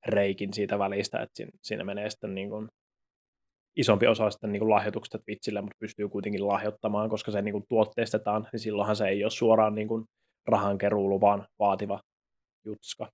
reikin 0.06 0.52
siitä 0.52 0.78
välistä, 0.78 1.18
että 1.18 1.36
siinä, 1.36 1.50
siinä 1.62 1.84
menee 1.84 2.10
sitten 2.10 2.34
niin 2.34 2.50
kuin 2.50 2.68
isompi 3.78 4.06
osa 4.06 4.30
sitten 4.30 4.52
niin 4.52 4.60
kuin 4.60 4.70
lahjoituksesta 4.70 5.18
Twitchille, 5.18 5.60
mutta 5.60 5.76
pystyy 5.80 6.08
kuitenkin 6.08 6.48
lahjoittamaan, 6.48 7.10
koska 7.10 7.30
se 7.30 7.42
niin 7.42 7.52
kuin 7.52 7.64
tuotteistetaan, 7.68 8.48
niin 8.52 8.60
silloinhan 8.60 8.96
se 8.96 9.08
ei 9.08 9.24
ole 9.24 9.30
suoraan 9.30 9.74
niin 9.74 9.88
kuin 9.88 10.04
rahankeruulu, 10.46 11.20
vaan 11.20 11.46
vaativa 11.58 12.00
jutska. 12.64 13.08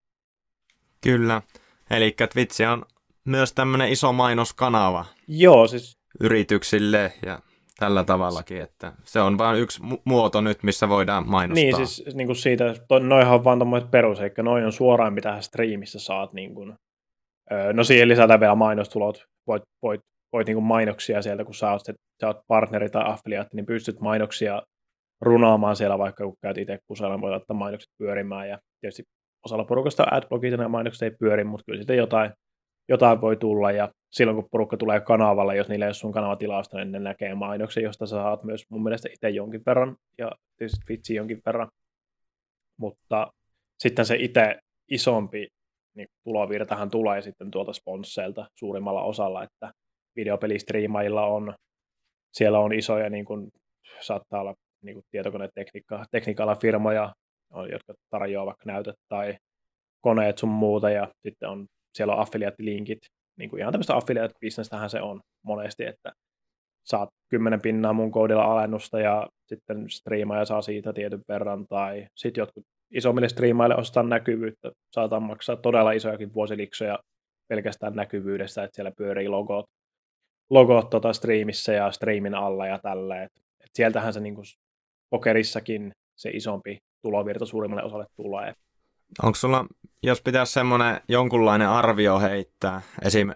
Kyllä, 1.00 1.42
eli 1.90 2.14
Twitch 2.33 2.68
on 2.72 2.85
myös 3.24 3.53
tämmöinen 3.53 3.92
iso 3.92 4.12
mainoskanava 4.12 5.05
Joo, 5.29 5.66
siis... 5.66 5.98
yrityksille 6.20 7.12
ja 7.27 7.38
tällä 7.79 8.05
tavallakin, 8.05 8.61
että 8.61 8.92
se 9.05 9.20
on 9.20 9.38
vain 9.38 9.61
yksi 9.61 9.81
muoto 10.05 10.40
nyt, 10.40 10.62
missä 10.62 10.88
voidaan 10.88 11.29
mainostaa. 11.29 11.64
Niin, 11.64 11.87
siis 11.87 12.16
niin 12.16 12.27
kuin 12.27 12.37
siitä, 12.37 12.74
to, 12.88 12.98
noihan 12.98 13.35
on 13.35 13.44
vaan 13.44 13.59
tuommoiset 13.59 13.90
peruseikka, 13.90 14.42
noin 14.42 14.64
on 14.64 14.72
suoraan 14.72 15.12
mitä 15.14 15.40
striimissä 15.40 15.98
saat, 15.98 16.33
niin 16.33 16.55
kuin, 16.55 16.74
öö, 17.53 17.72
no 17.72 17.85
siihen 17.85 18.09
lisätään 18.09 18.40
vielä 18.40 18.55
mainostulot, 18.55 19.24
voit, 19.46 19.62
voit, 19.83 20.00
voit 20.35 20.47
niin 20.47 20.62
mainoksia 20.62 21.23
sieltä, 21.23 21.44
kun 21.44 21.55
sä 21.55 21.70
oot, 21.70 21.83
sä 22.20 22.27
oot 22.27 22.40
partneri 22.47 22.90
tai 22.90 23.03
affiliaatti, 23.07 23.57
niin 23.57 23.66
pystyt 23.66 24.01
mainoksia 24.01 24.62
runaamaan 25.20 25.77
siellä, 25.77 25.99
vaikka 25.99 26.25
kun 26.25 26.37
käyt 26.42 26.59
itse 26.59 26.79
kusella, 26.87 27.20
voit 27.20 27.35
ottaa 27.35 27.57
mainokset 27.57 27.90
pyörimään, 27.99 28.49
ja 28.49 28.59
tietysti 28.81 29.03
osalla 29.44 29.64
porukasta 29.64 30.07
adblogit 30.11 30.53
ja 30.53 30.68
mainokset 30.68 31.03
ei 31.03 31.16
pyöri, 31.18 31.44
mutta 31.44 31.64
kyllä 31.66 31.79
sitten 31.79 31.97
jotain 31.97 32.33
jotain 32.88 33.20
voi 33.20 33.37
tulla 33.37 33.73
ja 33.73 33.88
silloin 34.11 34.37
kun 34.37 34.49
porukka 34.51 34.77
tulee 34.77 35.01
kanavalle, 35.01 35.57
jos 35.57 35.68
niillä 35.68 35.85
ei 35.85 35.88
ole 35.88 35.94
sun 35.94 36.12
kanavatilausta, 36.12 36.77
niin 36.77 36.92
ne 36.92 36.99
näkee 36.99 37.35
mainoksen, 37.35 37.83
josta 37.83 38.07
sä 38.07 38.16
saat 38.16 38.44
myös 38.44 38.64
mun 38.70 38.83
mielestä 38.83 39.09
itse 39.12 39.31
jonkin 39.31 39.62
verran 39.66 39.97
ja 40.18 40.33
tietysti 40.57 40.81
Twitchi 40.87 41.14
jonkin 41.14 41.40
verran. 41.47 41.68
Mutta 42.77 43.33
sitten 43.79 44.07
se 44.07 44.16
itse 44.18 44.59
isompi 44.90 45.49
niin 45.97 46.09
tulovirtahan 46.25 46.90
tulee 46.90 47.23
sitten 47.23 47.51
tuolta 47.51 47.73
sponsseilta 47.73 48.47
suurimmalla 48.55 49.03
osalla, 49.03 49.42
että 49.42 49.73
videopelistriimailla 50.16 51.27
on, 51.27 51.55
siellä 52.33 52.59
on 52.59 52.72
isoja, 52.72 53.11
niin 53.11 53.24
kuin, 53.24 53.48
saattaa 54.00 54.40
olla 54.40 54.55
niin 54.83 54.94
kuin 54.94 55.05
tietokonetekniikalla 55.11 56.57
firmoja, 56.61 57.12
jotka 57.72 57.94
tarjoaa 58.11 58.46
vaikka 58.46 58.64
näytöt 58.66 58.96
tai 59.09 59.37
koneet 60.00 60.38
sun 60.38 60.48
muuta, 60.48 60.90
ja 60.90 61.09
sitten 61.22 61.48
on 61.48 61.66
siellä 61.94 62.14
on 62.14 62.20
affiliate-linkit, 62.20 62.98
niin 63.38 63.50
kuin 63.50 63.61
ihan 63.61 63.72
tämmöistä 63.72 63.94
affiliate-bisnestähän 63.94 64.90
se 64.90 65.00
on 65.00 65.20
monesti, 65.42 65.85
että 65.85 66.12
saat 66.85 67.09
10 67.31 67.61
pinnaa 67.61 67.92
mun 67.92 68.12
koodilla 68.12 68.44
alennusta 68.44 69.00
ja 69.00 69.29
sitten 69.46 69.90
striimaaja 69.90 70.44
saa 70.44 70.62
siitä 70.62 70.92
tietyn 70.92 71.22
verran, 71.29 71.66
tai 71.66 72.07
sitten 72.16 72.42
jotkut 72.42 72.64
isommille 72.90 73.29
striimaille 73.29 73.77
ostaa 73.77 74.03
näkyvyyttä, 74.03 74.70
saataan 74.90 75.22
maksaa 75.22 75.57
todella 75.57 75.92
isojakin 75.92 76.35
vuosiliksoja 76.35 76.98
pelkästään 77.48 77.94
näkyvyydestä, 77.94 78.64
että 78.64 78.74
siellä 78.74 78.92
pyörii 78.96 79.29
logot, 79.29 79.66
logot 80.55 80.90
tota 80.90 81.12
striimissä 81.12 81.73
ja 81.73 81.90
striimin 81.90 82.35
alla 82.35 82.67
ja 82.67 82.79
tällä, 82.79 83.23
et, 83.23 83.33
et 83.64 83.71
sieltähän 83.75 84.12
se 84.12 84.21
niin 84.21 84.35
kuin 84.35 84.45
pokerissakin 85.11 85.93
se 86.17 86.31
isompi 86.31 86.79
tulovirta 87.03 87.47
suurimmalle 87.47 87.85
osalle 87.85 88.07
tulee. 88.17 88.55
Onko 89.23 89.37
sulla, 89.37 89.67
jos 90.03 90.23
pitäisi 90.23 90.53
semmoinen 90.53 91.01
jonkunlainen 91.09 91.69
arvio 91.69 92.19
heittää 92.19 92.83
esim. 93.03 93.31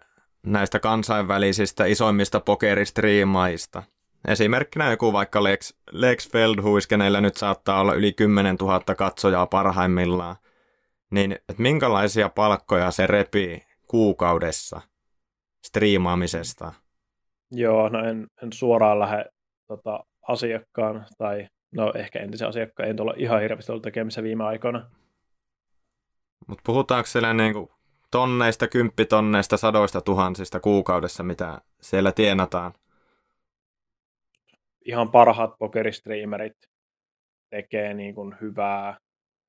näistä 0.47 0.81
kansainvälisistä 0.81 1.85
isoimmista 1.85 2.41
pokeristriimaista, 2.41 3.83
esimerkkinä 4.29 4.91
joku 4.91 5.13
vaikka 5.13 5.45
Lex, 5.45 5.75
Lex 5.91 6.31
Feldhuis, 6.31 6.87
kenellä 6.87 7.21
nyt 7.21 7.37
saattaa 7.37 7.81
olla 7.81 7.95
yli 7.95 8.13
10 8.13 8.57
000 8.57 8.81
katsojaa 8.81 9.47
parhaimmillaan, 9.47 10.37
niin 11.11 11.33
että 11.33 11.63
minkälaisia 11.63 12.29
palkkoja 12.29 12.91
se 12.91 13.07
repii 13.07 13.63
kuukaudessa 13.87 14.81
striimaamisesta? 15.67 16.73
Joo, 17.51 17.89
no 17.89 18.05
en, 18.05 18.27
en 18.43 18.53
suoraan 18.53 18.99
lähde 18.99 19.25
tota, 19.67 20.05
asiakkaan 20.29 21.07
tai 21.19 21.49
no 21.75 21.93
ehkä 21.95 22.19
entisen 22.19 22.49
asiakkaan, 22.49 22.89
en 22.89 22.97
tuolla 22.97 23.15
ihan 23.17 23.41
hirveästi 23.41 23.73
ollut 23.73 23.83
tekemisissä 23.83 24.23
viime 24.23 24.45
aikoina, 24.45 24.91
mutta 26.49 26.63
puhutaanko 26.67 27.07
siellä 27.07 27.35
niin 27.35 27.53
kuin 27.53 27.69
tonneista, 28.11 28.69
kymppitonneista, 28.69 29.57
sadoista 29.57 30.01
tuhansista 30.01 30.61
kuukaudessa, 30.61 31.23
mitä 31.23 31.61
siellä 31.81 32.13
tienataan? 32.13 32.73
Ihan 34.85 35.11
parhaat 35.11 35.51
pokeristriimerit 35.59 36.57
tekee 37.51 37.95
niin 37.95 38.15
kuin 38.15 38.35
hyvää, 38.41 38.99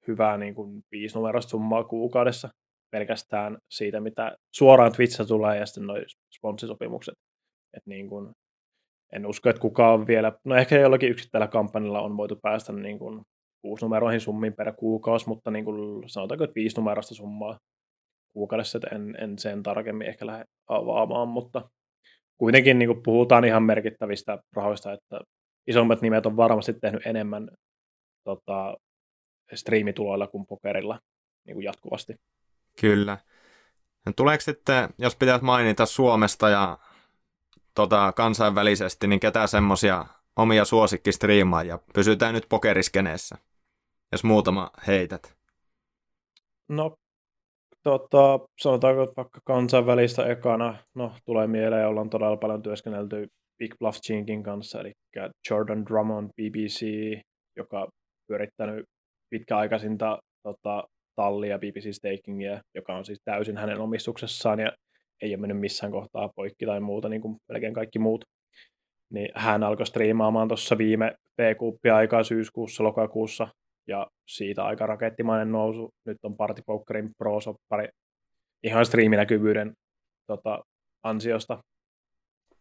hyvää 0.07 0.37
niin 0.37 0.55
kuin 0.55 0.83
viisinumeroista 0.91 1.49
summaa 1.49 1.83
kuukaudessa 1.83 2.49
pelkästään 2.91 3.57
siitä, 3.69 3.99
mitä 3.99 4.37
suoraan 4.55 4.91
Twitchissa 4.91 5.25
tulee 5.25 5.57
ja 5.57 5.65
sitten 5.65 5.87
noin 5.87 6.05
sponssisopimukset. 6.35 7.15
Et 7.73 7.83
niin 7.85 8.09
kuin, 8.09 8.31
en 9.13 9.25
usko, 9.25 9.49
että 9.49 9.61
kukaan 9.61 10.07
vielä, 10.07 10.31
no 10.43 10.55
ehkä 10.55 10.79
jollakin 10.79 11.09
yksittäisellä 11.09 11.51
kampanjalla 11.51 12.01
on 12.01 12.17
voitu 12.17 12.35
päästä 12.41 12.73
niin 12.73 12.99
kuin 12.99 13.21
numeroihin 13.81 14.21
summiin 14.21 14.53
per 14.53 14.73
kuukausi, 14.73 15.27
mutta 15.27 15.51
niin 15.51 15.65
kuin 15.65 16.09
sanotaanko, 16.09 16.43
että 16.43 16.55
viisi 16.55 16.77
numerosta 16.77 17.15
summaa 17.15 17.59
kuukaudessa, 18.33 18.77
että 18.77 18.95
en, 18.95 19.15
en 19.19 19.39
sen 19.39 19.63
tarkemmin 19.63 20.07
ehkä 20.07 20.25
lähde 20.25 20.45
avaamaan, 20.67 21.27
mutta 21.27 21.69
kuitenkin 22.37 22.79
niin 22.79 22.89
kuin 22.89 23.03
puhutaan 23.03 23.45
ihan 23.45 23.63
merkittävistä 23.63 24.39
rahoista, 24.55 24.93
että 24.93 25.21
isommat 25.67 26.01
nimet 26.01 26.25
on 26.25 26.37
varmasti 26.37 26.73
tehnyt 26.73 27.05
enemmän 27.05 27.49
tota, 28.23 28.77
striimituloilla 29.53 30.27
kuin 30.27 30.45
pokerilla 30.45 30.99
niin 31.45 31.55
kuin 31.55 31.63
jatkuvasti. 31.63 32.15
Kyllä. 32.81 33.17
No, 34.05 34.13
tuleeko 34.15 34.41
sitten, 34.41 34.89
jos 34.97 35.15
pitäisi 35.15 35.45
mainita 35.45 35.85
Suomesta 35.85 36.49
ja 36.49 36.77
tota, 37.79 38.13
kansainvälisesti, 38.15 39.07
niin 39.07 39.19
ketä 39.19 39.47
semmoisia 39.47 40.05
omia 40.35 40.65
suosikkistriimaajia? 40.65 41.79
Pysytään 41.93 42.33
nyt 42.33 42.45
pokeriskeneessä, 42.49 43.37
jos 44.11 44.23
muutama 44.23 44.69
heität. 44.87 45.35
No, 46.69 46.95
tota, 47.83 48.39
sanotaanko 48.61 49.13
vaikka 49.17 49.39
kansainvälistä 49.43 50.25
ekana, 50.25 50.77
no 50.95 51.11
tulee 51.25 51.47
mieleen, 51.47 51.87
ollaan 51.87 52.09
todella 52.09 52.37
paljon 52.37 52.61
työskennelty 52.61 53.27
Big 53.57 53.75
Bluff 53.79 53.99
Chinkin 54.05 54.43
kanssa, 54.43 54.79
eli 54.79 54.91
Jordan 55.49 55.85
Drummond 55.85 56.29
BBC, 56.41 56.85
joka 57.55 57.87
pyörittänyt 58.27 58.85
pitkäaikaisinta 59.29 60.19
tota, 60.43 60.83
tallia 61.15 61.59
BBC 61.59 61.95
Stakingia, 61.95 62.61
joka 62.75 62.95
on 62.95 63.05
siis 63.05 63.19
täysin 63.25 63.57
hänen 63.57 63.79
omistuksessaan 63.79 64.59
ja 64.59 64.71
ei 65.21 65.31
ole 65.31 65.37
mennyt 65.37 65.59
missään 65.59 65.91
kohtaa 65.91 66.29
poikki 66.35 66.65
tai 66.65 66.79
muuta, 66.79 67.09
niin 67.09 67.21
kuin 67.21 67.37
melkein 67.49 67.73
kaikki 67.73 67.99
muut. 67.99 68.25
Niin 69.13 69.29
hän 69.35 69.63
alkoi 69.63 69.85
striimaamaan 69.85 70.47
tuossa 70.47 70.77
viime 70.77 71.15
p 71.35 71.39
aikaa 71.95 72.23
syyskuussa, 72.23 72.83
lokakuussa, 72.83 73.47
ja 73.87 74.07
siitä 74.27 74.65
aika 74.65 74.85
rakettimainen 74.85 75.51
nousu. 75.51 75.89
Nyt 76.05 76.17
on 76.23 76.37
Party 76.37 76.61
Pokerin 76.65 77.09
pro-soppari 77.17 77.87
ihan 78.63 78.85
striiminäkyvyyden 78.85 79.73
tota, 80.27 80.63
ansiosta. 81.03 81.63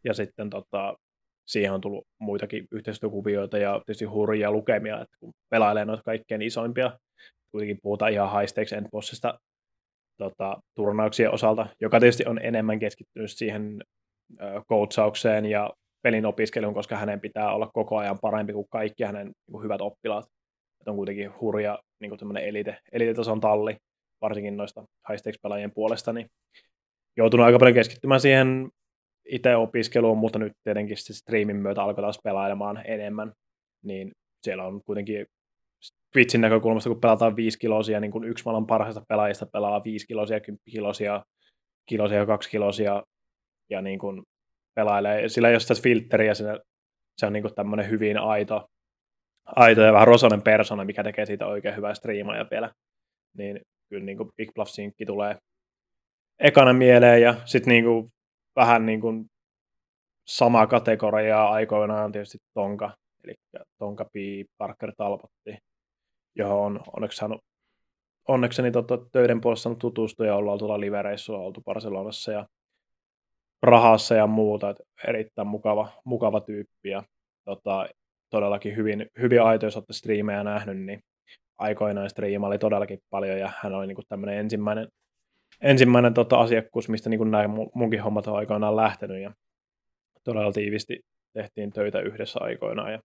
Ja 0.04 0.14
sitten 0.14 0.50
tota, 0.50 0.96
siihen 1.46 1.72
on 1.72 1.80
tullut 1.80 2.04
muitakin 2.18 2.66
yhteistyökuvioita 2.72 3.58
ja 3.58 3.80
tietysti 3.86 4.04
hurjia 4.04 4.50
lukemia, 4.50 5.00
että 5.00 5.16
kun 5.20 5.32
pelailee 5.50 5.84
noita 5.84 6.02
kaikkein 6.02 6.42
isoimpia, 6.42 6.98
kuitenkin 7.50 7.78
puhutaan 7.82 8.12
ihan 8.12 8.32
high 8.32 8.48
stakes 8.48 8.72
endbossista 8.72 9.38
tota, 10.18 10.56
turnauksien 10.74 11.34
osalta, 11.34 11.66
joka 11.80 12.00
tietysti 12.00 12.26
on 12.26 12.38
enemmän 12.42 12.78
keskittynyt 12.78 13.30
siihen 13.30 13.82
coachaukseen 14.68 15.46
ja 15.46 15.70
pelin 16.02 16.26
opiskeluun, 16.26 16.74
koska 16.74 16.96
hänen 16.96 17.20
pitää 17.20 17.54
olla 17.54 17.70
koko 17.74 17.96
ajan 17.96 18.18
parempi 18.22 18.52
kuin 18.52 18.66
kaikki 18.70 19.04
hänen 19.04 19.26
niin 19.26 19.52
kuin 19.52 19.64
hyvät 19.64 19.80
oppilaat. 19.80 20.24
Että 20.80 20.90
on 20.90 20.96
kuitenkin 20.96 21.40
hurja 21.40 21.78
niin 22.00 22.10
kuin 22.10 22.36
elite, 22.36 22.78
elitetason 22.92 23.40
talli, 23.40 23.76
varsinkin 24.20 24.56
noista 24.56 24.84
high 25.08 25.72
puolesta, 25.74 26.12
niin 26.12 26.26
joutunut 27.16 27.46
aika 27.46 27.58
paljon 27.58 27.74
keskittymään 27.74 28.20
siihen 28.20 28.68
itse 29.28 29.56
opiskeluun, 29.56 30.18
mutta 30.18 30.38
nyt 30.38 30.52
tietenkin 30.64 30.96
se 30.96 31.14
striimin 31.14 31.56
myötä 31.56 31.82
alkoi 31.82 32.02
taas 32.02 32.18
pelailemaan 32.24 32.82
enemmän, 32.84 33.32
niin 33.84 34.12
siellä 34.42 34.64
on 34.64 34.80
kuitenkin 34.86 35.26
Twitchin 36.12 36.40
näkökulmasta, 36.40 36.90
kun 36.90 37.00
pelataan 37.00 37.36
5 37.36 37.58
kilosia, 37.58 38.00
niin 38.00 38.10
kun 38.10 38.24
yksi 38.24 38.44
maailman 38.44 38.66
parhaista 38.66 39.02
pelaajista 39.08 39.46
pelaa 39.52 39.84
5 39.84 40.06
kilosia, 40.06 40.40
10 40.40 40.60
kilosia, 40.70 41.24
kilosia, 41.88 42.26
2 42.26 42.50
kilosia, 42.50 43.02
ja 43.70 43.82
niin 43.82 43.98
kun 43.98 44.22
pelailee, 44.74 45.28
sillä 45.28 45.48
ei 45.48 45.54
ole 45.54 45.60
sitä 45.60 45.82
filtteriä, 45.82 46.34
se 46.34 47.26
on 47.26 47.32
niin 47.32 47.54
tämmöinen 47.54 47.90
hyvin 47.90 48.18
aito, 48.18 48.66
aito 49.46 49.80
ja 49.80 49.92
vähän 49.92 50.08
rosonen 50.08 50.42
persona, 50.42 50.84
mikä 50.84 51.04
tekee 51.04 51.26
siitä 51.26 51.46
oikein 51.46 51.76
hyvää 51.76 51.94
striimaa 51.94 52.46
vielä. 52.50 52.70
Niin 53.38 53.60
kyllä 53.90 54.04
niin 54.04 54.16
kuin 54.16 54.30
Big 54.36 54.50
Bluff 54.54 54.70
Synkki 54.70 55.06
tulee 55.06 55.36
ekana 56.40 56.72
mieleen 56.72 57.22
ja 57.22 57.34
sitten 57.44 57.70
niin 57.70 57.84
kuin 57.84 58.08
vähän 58.56 58.86
niin 58.86 59.00
kuin 59.00 59.26
sama 60.28 60.66
kategoriaa 60.66 61.48
aikoinaan 61.48 62.12
tietysti 62.12 62.38
Tonka, 62.54 62.94
eli 63.28 63.64
Tonka 63.78 64.04
P. 64.04 64.14
Parker 64.58 64.92
Talbotti, 64.96 65.58
johon 66.34 66.58
on 66.58 66.80
onneksi 66.96 67.16
saanut 67.16 67.40
onnekseni 68.28 68.70
tota, 68.70 68.98
töiden 69.12 69.40
puolesta 69.40 69.62
saanut 69.62 69.78
tutustua 69.78 70.26
ja 70.26 70.36
ollaan 70.36 70.58
tuolla 70.58 70.80
livereissulla 70.80 71.40
oltu 71.40 71.60
Barcelonassa 71.60 72.32
ja 72.32 72.46
Rahassa 73.62 74.14
ja 74.14 74.26
muuta, 74.26 74.70
että 74.70 74.82
erittäin 75.08 75.48
mukava, 75.48 75.88
mukava 76.04 76.40
tyyppi 76.40 76.88
ja 76.88 77.02
tota, 77.44 77.88
todellakin 78.30 78.76
hyvin, 78.76 79.06
hyvin 79.20 79.42
aito, 79.42 79.66
jos 79.66 79.76
olette 79.76 79.92
striimejä 79.92 80.44
nähnyt, 80.44 80.78
niin 80.78 81.00
aikoinaan 81.58 82.10
striimaili 82.10 82.58
todellakin 82.58 82.98
paljon 83.10 83.38
ja 83.38 83.52
hän 83.62 83.74
oli 83.74 83.86
niin 83.86 83.96
tämmöinen 84.08 84.38
ensimmäinen 84.38 84.88
ensimmäinen 85.60 86.14
tota, 86.14 86.40
asiakkuus, 86.40 86.88
mistä 86.88 87.10
niin 87.10 87.30
näin 87.30 87.50
munkin 87.74 88.02
hommat 88.02 88.26
on 88.26 88.36
aikoinaan 88.36 88.76
lähtenyt 88.76 89.22
ja 89.22 89.34
todella 90.24 90.52
tiivisti 90.52 91.00
tehtiin 91.32 91.72
töitä 91.72 92.00
yhdessä 92.00 92.38
aikoinaan. 92.42 92.92
Ja 92.92 93.00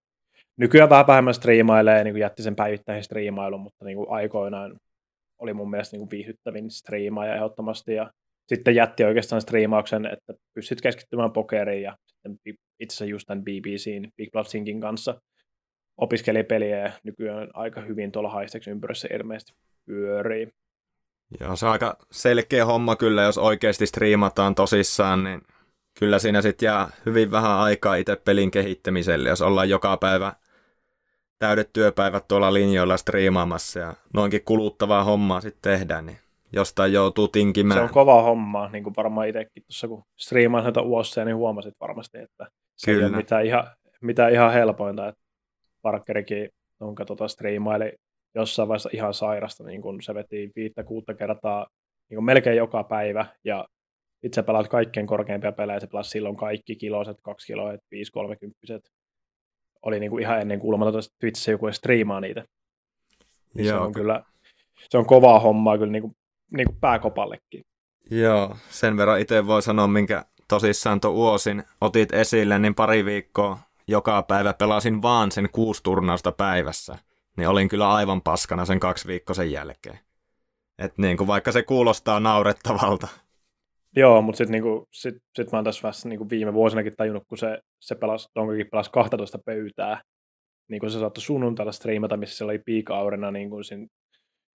nykyään 0.58 0.90
vähän 0.90 1.08
vähemmän 1.08 1.34
striimailee, 1.34 2.04
niin 2.04 2.18
jätti 2.18 2.44
sen 2.44 2.56
päivittäisen 2.56 3.04
striimailun, 3.04 3.60
mutta 3.60 3.86
niin 3.86 3.98
kuin 3.98 4.10
aikoinaan 4.10 4.76
oli 5.40 5.54
mun 5.54 5.70
mielestä 5.70 5.94
niin 5.94 6.02
kuin 6.02 6.12
viihyttävin 6.12 6.72
striimaaja 6.72 7.36
ehdottomasti. 7.36 7.94
Ja 7.94 8.12
sitten 8.48 8.76
jätti 8.76 9.04
oikeastaan 9.04 9.42
striimauksen, 9.42 10.06
että 10.06 10.34
pystyt 10.54 10.82
keskittymään 10.82 11.32
pokeriin 11.32 11.84
ja 11.84 11.98
sitten 12.08 12.38
itse 12.80 12.96
asiassa 12.96 13.06
just 13.06 13.28
tämän 13.28 13.44
BBCin 13.44 14.12
Big 14.18 14.32
Blood 14.32 14.46
Sinkin 14.46 14.82
kanssa 14.82 15.22
opiskeli 15.98 16.44
peliä 16.44 16.78
ja 16.78 16.92
nykyään 17.04 17.50
aika 17.54 17.82
hyvin 17.82 18.12
tuolla 18.12 18.30
haisteeksi 18.30 18.72
ympyrässä 18.72 19.08
ilmeisesti 19.14 19.54
pyörii. 19.86 20.48
Joo, 21.40 21.56
se 21.56 21.66
on 21.66 21.72
aika 21.72 21.98
selkeä 22.12 22.66
homma 22.66 22.96
kyllä, 22.96 23.24
jos 23.24 23.38
oikeasti 23.38 23.86
striimataan 23.86 24.56
tosissaan, 24.56 25.24
niin 25.24 25.42
kyllä 26.00 26.20
siinä 26.20 26.42
sitten 26.42 26.66
jää 26.66 26.90
hyvin 27.06 27.32
vähän 27.32 27.52
aikaa 27.52 27.96
itse 27.96 28.16
pelin 28.16 28.52
kehittämiselle, 28.52 29.30
jos 29.30 29.42
ollaan 29.42 29.70
joka 29.70 29.98
päivä 29.98 30.34
täydet 31.40 31.74
työpäivät 31.74 32.28
tuolla 32.28 32.54
linjoilla 32.54 32.98
striimaamassa 32.98 33.80
ja 33.80 33.94
noinkin 34.14 34.44
kuluttavaa 34.46 35.04
hommaa 35.04 35.42
sitten 35.42 35.72
tehdään, 35.72 36.06
niin 36.06 36.18
jostain 36.54 36.94
joutuu 36.94 37.28
tinkimään. 37.28 37.80
Se 37.80 37.84
on 37.84 37.90
kova 37.90 38.22
homma, 38.22 38.70
niin 38.70 38.84
kuin 38.84 38.94
varmaan 38.98 39.28
itsekin 39.28 39.64
tuossa, 39.64 39.88
kun 39.88 40.04
striimaan 40.20 40.64
noita 40.64 40.82
uosia, 40.82 41.26
niin 41.26 41.36
huomasit 41.36 41.74
varmasti, 41.80 42.18
että 42.18 42.48
se 42.76 42.92
Kyllä. 42.92 43.06
ei 43.06 43.10
ole 43.10 43.18
mitään 43.18 43.46
ihan, 43.46 43.68
mitään 44.02 44.34
ihan 44.34 44.54
helpointa, 44.54 45.08
että 45.08 45.22
Parkerikin, 45.82 46.50
jonka 46.82 47.06
tota 47.06 47.28
striimaili 47.28 47.94
jossain 48.36 48.68
vaiheessa 48.68 48.90
ihan 48.94 49.14
sairasta, 49.14 49.64
niin 49.64 49.82
kun 49.82 50.02
se 50.02 50.14
veti 50.14 50.52
viittä 50.56 50.84
kuutta 50.84 51.14
kertaa 51.14 51.68
niin 52.10 52.18
kun 52.18 52.26
melkein 52.26 52.58
joka 52.58 52.84
päivä, 52.84 53.26
ja 53.44 53.68
itse 54.24 54.44
pelaat 54.44 54.68
kaikkein 54.68 55.08
korkeimpia 55.08 55.52
pelejä, 55.52 55.80
se 55.80 55.88
pelasi 55.88 56.10
silloin 56.10 56.36
kaikki 56.36 56.76
kiloset, 56.76 57.18
kaksi 57.24 57.48
kiloa, 57.48 57.74
viisi 57.92 58.12
kolmekymppiset. 58.12 58.82
Oli 59.84 60.00
niin 60.00 60.10
kuin 60.10 60.22
ihan 60.22 60.42
ennen 60.42 60.60
kuulematonta, 60.60 61.00
että 61.00 61.12
Twitchissä 61.20 61.52
joku 61.52 61.72
striimaa 61.72 62.22
niitä. 62.22 62.46
Niin 63.54 63.68
se 63.68 63.76
on 63.76 63.94
kyllä, 63.94 64.24
se 64.90 64.98
on 64.98 65.06
kovaa 65.06 65.40
hommaa 65.40 65.78
kyllä 65.78 65.92
niin 65.92 66.02
kuin, 66.02 66.16
niin 66.58 66.68
kuin 66.68 66.78
pääkopallekin. 66.82 67.66
Joo, 68.12 68.56
sen 68.70 68.98
verran 68.98 69.20
itse 69.20 69.48
voi 69.48 69.62
sanoa, 69.62 69.88
minkä 69.88 70.26
tosissaan 70.48 71.02
tuon 71.02 71.14
Uosin 71.14 71.64
otit 71.82 72.14
esille, 72.14 72.60
niin 72.60 72.76
pari 72.76 73.06
viikkoa 73.06 73.60
joka 73.88 74.24
päivä 74.24 74.54
pelasin 74.54 75.02
vaan 75.02 75.32
sen 75.32 75.50
kuusi 75.52 75.84
turnausta 75.84 76.32
päivässä 76.32 76.98
niin 77.38 77.50
olin 77.50 77.70
kyllä 77.70 77.94
aivan 77.94 78.22
paskana 78.22 78.66
sen 78.66 78.80
kaksi 78.80 79.08
viikkoa 79.08 79.34
sen 79.34 79.52
jälkeen. 79.52 80.00
Et 80.80 80.98
niin 80.98 81.18
kuin 81.18 81.28
vaikka 81.28 81.52
se 81.52 81.64
kuulostaa 81.64 82.20
naurettavalta. 82.20 83.08
Joo, 83.96 84.22
mutta 84.22 84.38
sitten 84.38 84.52
niinku, 84.52 84.88
sit, 84.94 85.16
sit 85.36 85.52
mä 85.52 85.58
oon 85.58 85.66
tässä 85.66 85.88
vasta 85.88 86.10
niinku 86.10 86.30
viime 86.30 86.54
vuosinakin 86.54 86.94
tajunnut, 86.98 87.24
kun 87.30 87.38
se, 87.38 87.60
se 87.82 87.96
pelasi, 87.96 88.28
Donkakin 88.36 88.68
pelasi 88.72 88.92
12 88.92 89.40
pöytää, 89.46 90.02
niin 90.70 90.80
kun 90.80 90.92
se 90.92 91.00
saattoi 91.00 91.22
sunnuntailla 91.22 91.72
striimata, 91.72 92.18
missä 92.18 92.38
se 92.38 92.44
oli 92.44 92.60
piika-aurina 92.66 93.32
niin 93.32 93.50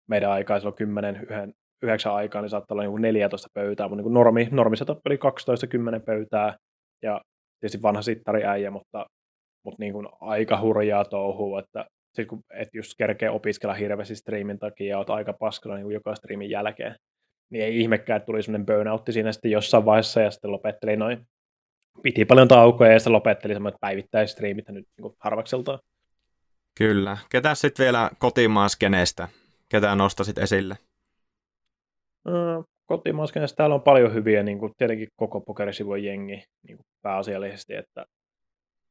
meidän 0.09 0.31
aikaa, 0.31 0.59
silloin 0.59 0.77
10, 0.77 1.16
1, 1.16 1.33
9 1.83 2.14
aikaa, 2.14 2.42
niin 2.42 2.51
saattaa 2.51 2.75
olla 2.75 2.83
niin 2.83 3.03
14 3.03 3.49
pöytää, 3.55 3.88
mutta 3.88 4.03
niin 4.03 4.14
normi, 4.14 4.49
normi 4.51 4.77
oli 5.07 5.16
12-10 6.01 6.03
pöytää, 6.05 6.57
ja 7.03 7.20
tietysti 7.61 7.83
vanha 7.83 8.03
sittari 8.03 8.44
äijä, 8.44 8.70
mutta, 8.70 9.07
mutta 9.64 9.77
niin 9.83 9.92
kuin 9.92 10.09
aika 10.20 10.61
hurjaa 10.61 11.05
touhua, 11.05 11.61
että 11.61 11.87
sit 12.14 12.29
kun 12.29 12.40
et 12.55 12.68
just 12.75 12.92
kerkee 12.99 13.31
opiskella 13.31 13.75
hirveästi 13.75 14.16
striimin 14.16 14.59
takia 14.59 14.90
ja 14.90 14.99
oot 14.99 15.11
aika 15.11 15.33
paskalla 15.33 15.77
niin 15.77 15.90
joka 15.90 16.14
striimin 16.14 16.51
jälkeen, 16.51 16.96
niin 17.50 17.64
ei 17.64 17.80
ihmekään, 17.80 18.16
että 18.16 18.26
tuli 18.26 18.42
semmoinen 18.42 18.66
burnoutti 18.66 19.12
siinä 19.12 19.32
sitten 19.32 19.50
jossain 19.50 19.85
vaiheessa 19.85 20.20
ja 20.20 20.30
sitten 20.30 20.52
lopetteli 20.52 20.96
noin. 20.96 21.26
Piti 22.02 22.24
paljon 22.24 22.48
taukoja 22.48 22.92
ja 22.92 22.98
sitten 22.98 23.12
lopetteli 23.12 23.54
semmoinen 23.54 23.78
päivittäistriimit 23.80 24.68
nyt 24.68 24.87
niin 24.98 25.12
harvakseltaan. 25.18 25.78
Kyllä. 26.78 27.18
Ketä 27.30 27.54
sitten 27.54 27.85
vielä 27.85 28.11
kotimaaskeneestä? 28.18 29.28
Ketä 29.68 29.94
nostasit 29.94 30.38
esille? 30.38 30.76
Öö, 32.28 32.62
kotimaaskeneesta 32.87 33.56
täällä 33.56 33.74
on 33.74 33.82
paljon 33.82 34.14
hyviä, 34.14 34.42
niin 34.42 34.59
kuin 34.59 34.72
tietenkin 34.78 35.09
koko 35.16 35.40
pokerisivujen 35.40 36.04
jengi 36.04 36.44
niin 36.68 36.76
kuin 36.76 36.87
pääasiallisesti, 37.02 37.74
että 37.74 38.06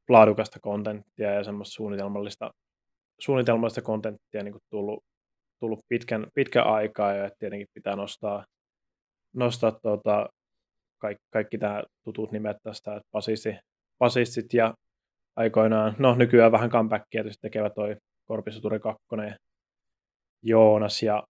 laadukasta 0.09 0.59
kontenttia 0.59 1.31
ja 1.31 1.43
semmoista 1.43 1.73
suunnitelmallista 1.73 2.51
suunnitelmallista 3.19 3.81
kontenttia 3.81 4.43
niin 4.43 4.55
tullut, 4.69 5.03
tullut 5.65 5.85
pitkän, 5.89 6.27
pitkän 6.35 6.67
aikaa 6.67 7.13
ja 7.13 7.29
tietenkin 7.39 7.67
pitää 7.73 7.95
nostaa, 7.95 8.45
nostaa 9.33 9.71
tuota, 9.71 10.29
kaikki, 10.97 11.23
kaikki 11.29 11.57
nämä 11.57 11.83
tutut 12.03 12.31
nimet 12.31 12.57
tästä, 12.63 12.95
että 12.95 13.09
basisti, 13.11 13.55
basistit 13.99 14.53
ja 14.53 14.73
aikoinaan, 15.35 15.95
no 15.99 16.15
nykyään 16.15 16.51
vähän 16.51 16.69
comebackia 16.69 17.07
tietysti 17.11 17.41
tekevä 17.41 17.69
toi 17.69 17.95
Korpisuturi 18.25 18.79
2 18.79 19.03
Joonas 20.41 21.03
ja 21.03 21.23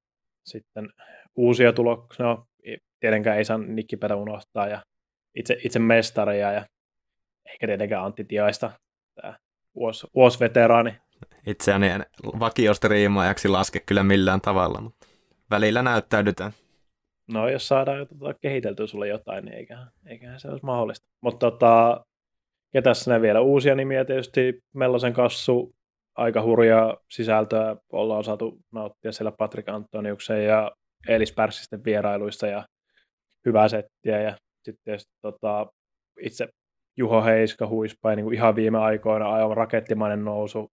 sitten 0.46 0.90
uusia 1.36 1.74
tuloksia, 1.74 2.26
no 2.26 2.46
tietenkään 3.00 3.38
ei 3.38 3.46
saa 3.46 3.58
Nikkipetä 3.58 4.16
unohtaa 4.16 4.68
ja 4.68 4.82
itse, 5.36 5.58
itse 5.64 5.80
mestaria 5.80 6.52
ja 6.52 6.66
eikä 7.46 7.68
tietenkään 7.68 8.06
Antti 8.06 8.24
Tiaista, 8.24 8.72
tämä 9.16 9.38
vuosi, 9.76 10.08
vuosi 10.16 10.40
veteraani. 10.40 10.98
Itseäni 11.48 11.88
en 11.88 12.06
vakiostriimaajaksi 12.40 13.48
laske 13.48 13.80
kyllä 13.80 14.04
millään 14.04 14.42
tavalla, 14.42 14.82
mutta 14.82 15.08
välillä 15.52 15.82
näyttäydytään. 15.82 16.52
No 17.32 17.50
jos 17.50 17.68
saadaan 17.68 17.98
jo 17.98 18.06
tota 18.06 18.34
kehiteltyä 18.34 18.88
sulle 18.88 19.08
jotain, 19.08 19.46
niin 19.46 19.58
eiköhän, 19.58 19.88
eiköhän 20.06 20.40
se 20.40 20.48
olisi 20.48 20.66
mahdollista. 20.66 21.08
Mutta 21.22 21.52
tota, 21.52 22.06
ketäs 22.74 23.08
ne 23.08 23.22
vielä? 23.22 23.42
Uusia 23.42 23.76
nimiä 23.76 24.06
tietysti 24.06 24.64
Mellosen 24.74 25.14
kassu, 25.14 25.76
aika 26.16 26.42
hurjaa 26.42 26.98
sisältöä 27.10 27.76
ollaan 27.92 28.24
saatu 28.24 28.60
nauttia 28.72 29.12
siellä 29.12 29.32
Patrick 29.32 29.70
Antoniuksen 29.70 30.46
ja 30.46 30.72
Elis 31.08 31.34
Pärssisten 31.34 31.84
vierailuissa 31.84 32.48
ja 32.48 32.66
hyvää 33.46 33.68
settiä 33.68 34.22
ja 34.22 34.38
sitten 34.64 34.84
tietysti 34.84 35.12
tota, 35.22 35.68
itse 36.22 36.48
Juho 36.98 37.24
Heiska 37.24 37.68
huispa 37.68 38.16
niin 38.16 38.34
ihan 38.34 38.56
viime 38.56 38.78
aikoina 38.78 39.30
aivan 39.30 39.58
rakettimainen 39.58 40.26
nousu. 40.26 40.72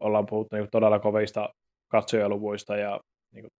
Ollaan 0.00 0.26
puhuttu 0.26 0.56
niin 0.56 0.68
todella 0.72 0.98
kovista 0.98 1.48
katsojaluvuista 1.88 2.76
ja 2.76 3.00
niin 3.32 3.42
kuin, 3.42 3.50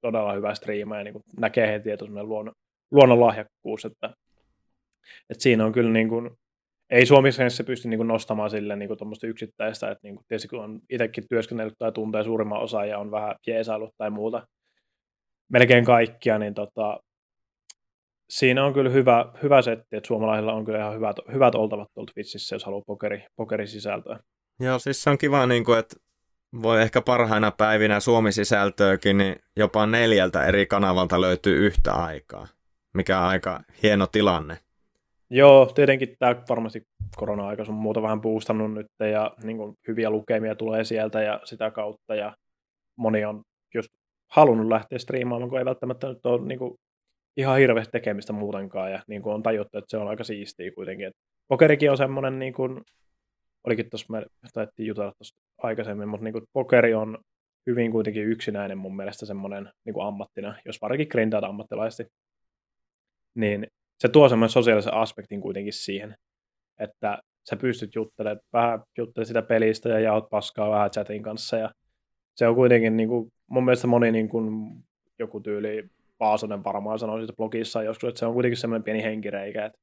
todella 0.00 0.32
hyvä 0.32 0.54
striima 0.54 0.96
ja 0.98 1.04
niin 1.04 1.12
kuin, 1.12 1.22
näkee 1.40 1.72
heti, 1.72 1.90
että 1.90 2.04
on 2.04 2.28
luonnon, 2.28 2.54
luonnon 2.90 3.20
lahjakkuus. 3.20 3.84
Että, 3.84 4.14
että 5.30 5.42
siinä 5.42 5.64
on 5.64 5.72
kyllä 5.72 5.90
niin 5.90 6.08
kuin, 6.08 6.30
ei 6.90 7.06
Suomessa 7.06 7.50
se 7.50 7.64
pysty 7.64 7.88
niin 7.88 7.98
kuin, 7.98 8.08
nostamaan 8.08 8.50
sille 8.50 8.76
niin 8.76 8.88
kuin, 8.88 8.98
yksittäistä, 9.26 9.90
että 9.90 10.00
niin 10.02 10.16
kuin, 10.16 10.24
tietysti 10.28 10.48
kun 10.48 10.64
on 10.64 10.80
itsekin 10.90 11.24
työskennellyt 11.28 11.74
tai 11.78 11.92
tuntee 11.92 12.24
suurimman 12.24 12.60
osa 12.60 12.84
ja 12.84 12.98
on 12.98 13.10
vähän 13.10 13.34
jeesailut 13.46 13.94
tai 13.98 14.10
muuta, 14.10 14.46
melkein 15.52 15.84
kaikkia, 15.84 16.38
niin 16.38 16.54
tota, 16.54 17.00
siinä 18.30 18.64
on 18.64 18.72
kyllä 18.72 18.90
hyvä, 18.90 19.32
hyvä 19.42 19.62
setti, 19.62 19.96
että 19.96 20.06
suomalaisilla 20.06 20.52
on 20.52 20.64
kyllä 20.64 20.78
ihan 20.78 20.94
hyvät, 20.94 21.16
hyvät 21.32 21.54
oltavat 21.54 21.88
tuolta 21.94 22.12
Twitchissä, 22.14 22.54
jos 22.54 22.64
haluaa 22.64 22.82
pokeri, 22.86 23.26
pokerisisältöä. 23.36 24.18
Joo, 24.60 24.78
siis 24.78 25.02
se 25.02 25.10
on 25.10 25.18
kiva, 25.18 25.46
niin 25.46 25.64
kuin, 25.64 25.78
että 25.78 25.96
voi 26.62 26.82
ehkä 26.82 27.00
parhaina 27.00 27.50
päivinä 27.50 28.00
Suomi-sisältöäkin, 28.00 29.18
niin 29.18 29.36
jopa 29.56 29.86
neljältä 29.86 30.46
eri 30.46 30.66
kanavalta 30.66 31.20
löytyy 31.20 31.66
yhtä 31.66 31.92
aikaa, 31.92 32.46
mikä 32.94 33.18
on 33.18 33.26
aika 33.26 33.60
hieno 33.82 34.06
tilanne. 34.06 34.58
Joo, 35.30 35.66
tietenkin 35.66 36.16
tämä 36.18 36.36
varmasti 36.48 36.86
korona-aika 37.16 37.64
on 37.68 37.74
muuta 37.74 38.02
vähän 38.02 38.20
boostannut 38.20 38.74
nyt 38.74 38.86
ja 39.10 39.34
niin 39.42 39.56
kuin, 39.56 39.74
hyviä 39.88 40.10
lukemia 40.10 40.54
tulee 40.54 40.84
sieltä 40.84 41.22
ja 41.22 41.40
sitä 41.44 41.70
kautta 41.70 42.14
ja 42.14 42.36
moni 42.96 43.24
on 43.24 43.42
just 43.74 43.88
halunnut 44.30 44.68
lähteä 44.68 44.98
striimaamaan, 44.98 45.50
kun 45.50 45.58
ei 45.58 45.64
välttämättä 45.64 46.08
nyt 46.08 46.26
ole 46.26 46.46
niin 46.46 46.58
kuin, 46.58 46.74
ihan 47.36 47.58
hirveästi 47.58 47.92
tekemistä 47.92 48.32
muutenkaan, 48.32 48.92
ja 48.92 49.02
niin 49.06 49.22
kuin 49.22 49.34
on 49.34 49.42
tajuttu, 49.42 49.78
että 49.78 49.90
se 49.90 49.96
on 49.96 50.08
aika 50.08 50.24
siistiä 50.24 50.70
kuitenkin. 50.74 51.10
Pokerikin 51.48 51.90
on 51.90 51.96
semmoinen, 51.96 52.38
niin 52.38 52.52
kuin, 52.52 52.80
olikin 53.64 53.90
tuossa, 53.90 54.06
me 54.12 54.22
taidettiin 54.52 54.86
jutella 54.86 55.12
tuossa 55.18 55.36
aikaisemmin, 55.58 56.08
mutta 56.08 56.24
niin 56.24 56.32
kuin 56.32 56.44
pokeri 56.52 56.94
on 56.94 57.18
hyvin 57.66 57.92
kuitenkin 57.92 58.24
yksinäinen 58.24 58.78
mun 58.78 58.96
mielestä 58.96 59.26
semmoinen 59.26 59.70
niin 59.84 59.94
kuin 59.94 60.06
ammattina, 60.06 60.56
jos 60.64 60.82
varsinkin 60.82 61.08
grindaat 61.10 61.44
ammattilaisesti, 61.44 62.12
niin 63.34 63.66
se 63.98 64.08
tuo 64.08 64.28
semmoinen 64.28 64.52
sosiaalisen 64.52 64.94
aspektin 64.94 65.40
kuitenkin 65.40 65.72
siihen, 65.72 66.14
että 66.80 67.18
sä 67.50 67.56
pystyt 67.56 67.94
juttelemaan, 67.94 68.40
vähän 68.52 68.82
juttelemaan 68.98 69.26
sitä 69.26 69.42
pelistä 69.42 69.88
ja 69.88 70.00
jaot 70.00 70.30
paskaa 70.30 70.70
vähän 70.70 70.90
chatin 70.90 71.22
kanssa 71.22 71.56
ja 71.56 71.70
se 72.34 72.48
on 72.48 72.54
kuitenkin 72.54 72.96
niin 72.96 73.08
kuin, 73.08 73.32
mun 73.50 73.64
mielestä 73.64 73.86
moni 73.86 74.12
niin 74.12 74.28
kuin, 74.28 74.76
joku 75.18 75.40
tyyli 75.40 75.88
Paasonen 76.18 76.64
varmaan 76.64 76.98
sanoi 76.98 77.20
siitä 77.20 77.32
blogissa 77.32 77.82
joskus, 77.82 78.08
että 78.08 78.18
se 78.18 78.26
on 78.26 78.34
kuitenkin 78.34 78.56
semmoinen 78.56 78.84
pieni 78.84 79.02
henkireikä. 79.02 79.64
Että 79.64 79.78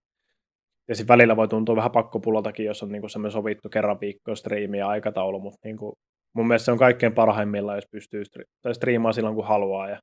ja 0.89 0.95
sitten 0.95 1.13
välillä 1.13 1.36
voi 1.36 1.47
tuntua 1.47 1.75
vähän 1.75 1.91
pakkopuloltakin, 1.91 2.65
jos 2.65 2.84
on 2.84 2.91
niinku 2.91 3.10
semmoinen 3.10 3.32
sovittu 3.32 3.69
kerran 3.69 3.99
viikkoa 4.02 4.36
striimi 4.36 4.78
ja 4.78 4.88
aikataulu, 4.88 5.39
mutta 5.39 5.60
niinku, 5.63 5.93
mun 6.34 6.47
mielestä 6.47 6.65
se 6.65 6.71
on 6.71 6.78
kaikkein 6.78 7.13
parhaimmillaan, 7.13 7.78
jos 7.78 7.88
pystyy 7.91 8.23
stri- 8.23 8.45
tai 8.62 8.75
striimaan 8.75 9.13
silloin, 9.13 9.36
kun 9.36 9.47
haluaa 9.47 9.89
ja 9.89 9.99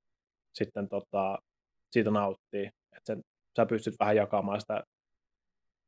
sitten 0.55 0.89
tota, 0.89 1.39
siitä 1.91 2.11
nauttii. 2.11 2.67
Että 2.67 3.07
sen, 3.07 3.21
sä 3.57 3.67
pystyt 3.67 3.95
vähän 4.01 4.17
jakamaan 4.17 4.61
sitä 4.61 4.83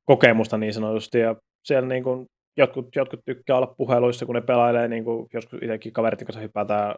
kokemusta 0.04 0.58
niin 0.58 0.74
sanotusti 0.74 1.18
ja 1.18 1.37
siellä 1.64 1.88
niin 1.88 2.04
kuin, 2.04 2.26
jotkut, 2.56 2.88
jotkut 2.96 3.20
tykkää 3.24 3.56
olla 3.56 3.74
puheluissa, 3.76 4.26
kun 4.26 4.34
ne 4.34 4.40
pelailee, 4.40 4.88
niin 4.88 5.04
kuin 5.04 5.26
joskus 5.32 5.62
itsekin 5.62 5.92
kaverit 5.92 6.24
kanssa 6.24 6.40
hypätään 6.40 6.94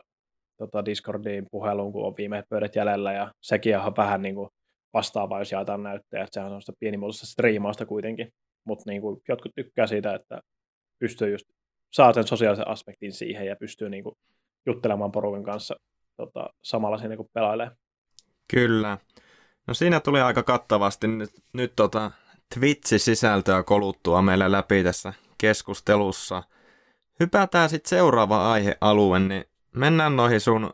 tota 0.58 0.84
Discordiin 0.84 1.46
puheluun, 1.50 1.92
kun 1.92 2.06
on 2.06 2.14
viimeiset 2.16 2.48
pöydät 2.48 2.76
jäljellä, 2.76 3.12
ja 3.12 3.30
sekin 3.42 3.78
on 3.78 3.96
vähän 3.96 4.22
niin 4.22 4.34
kuin 4.34 4.48
vastaava, 4.92 5.38
jos 5.38 5.52
jaetaan 5.52 5.82
näyttöjä, 5.82 6.22
että 6.24 6.34
sehän 6.34 6.52
on 6.52 6.62
sitä 6.62 6.72
pienimuotoista 6.80 7.26
striimausta 7.26 7.86
kuitenkin, 7.86 8.32
mutta 8.64 8.84
niin 8.86 9.00
kuin 9.00 9.22
jotkut 9.28 9.52
tykkää 9.54 9.86
siitä, 9.86 10.14
että 10.14 10.40
pystyy 10.98 11.30
just, 11.30 11.46
saa 11.92 12.12
sen 12.12 12.26
sosiaalisen 12.26 12.68
aspektin 12.68 13.12
siihen 13.12 13.46
ja 13.46 13.56
pystyy 13.56 13.88
niin 13.88 14.04
kuin 14.04 14.14
juttelemaan 14.66 15.12
porukan 15.12 15.44
kanssa 15.44 15.74
tota, 16.16 16.50
samalla 16.62 16.98
siinä, 16.98 17.16
kun 17.16 17.28
pelailee. 17.32 17.70
Kyllä. 18.50 18.98
No 19.66 19.74
siinä 19.74 20.00
tuli 20.00 20.20
aika 20.20 20.42
kattavasti 20.42 21.08
nyt, 21.08 21.30
nyt 21.52 21.72
tota 21.76 22.10
Twitch-sisältöä 22.54 23.62
koluttua 23.62 24.22
meillä 24.22 24.52
läpi 24.52 24.82
tässä 24.82 25.12
keskustelussa. 25.38 26.42
Hypätään 27.20 27.68
sitten 27.68 27.88
seuraava 27.88 28.52
aihealue, 28.52 29.18
niin 29.18 29.44
mennään 29.74 30.16
noihin 30.16 30.40
sun 30.40 30.70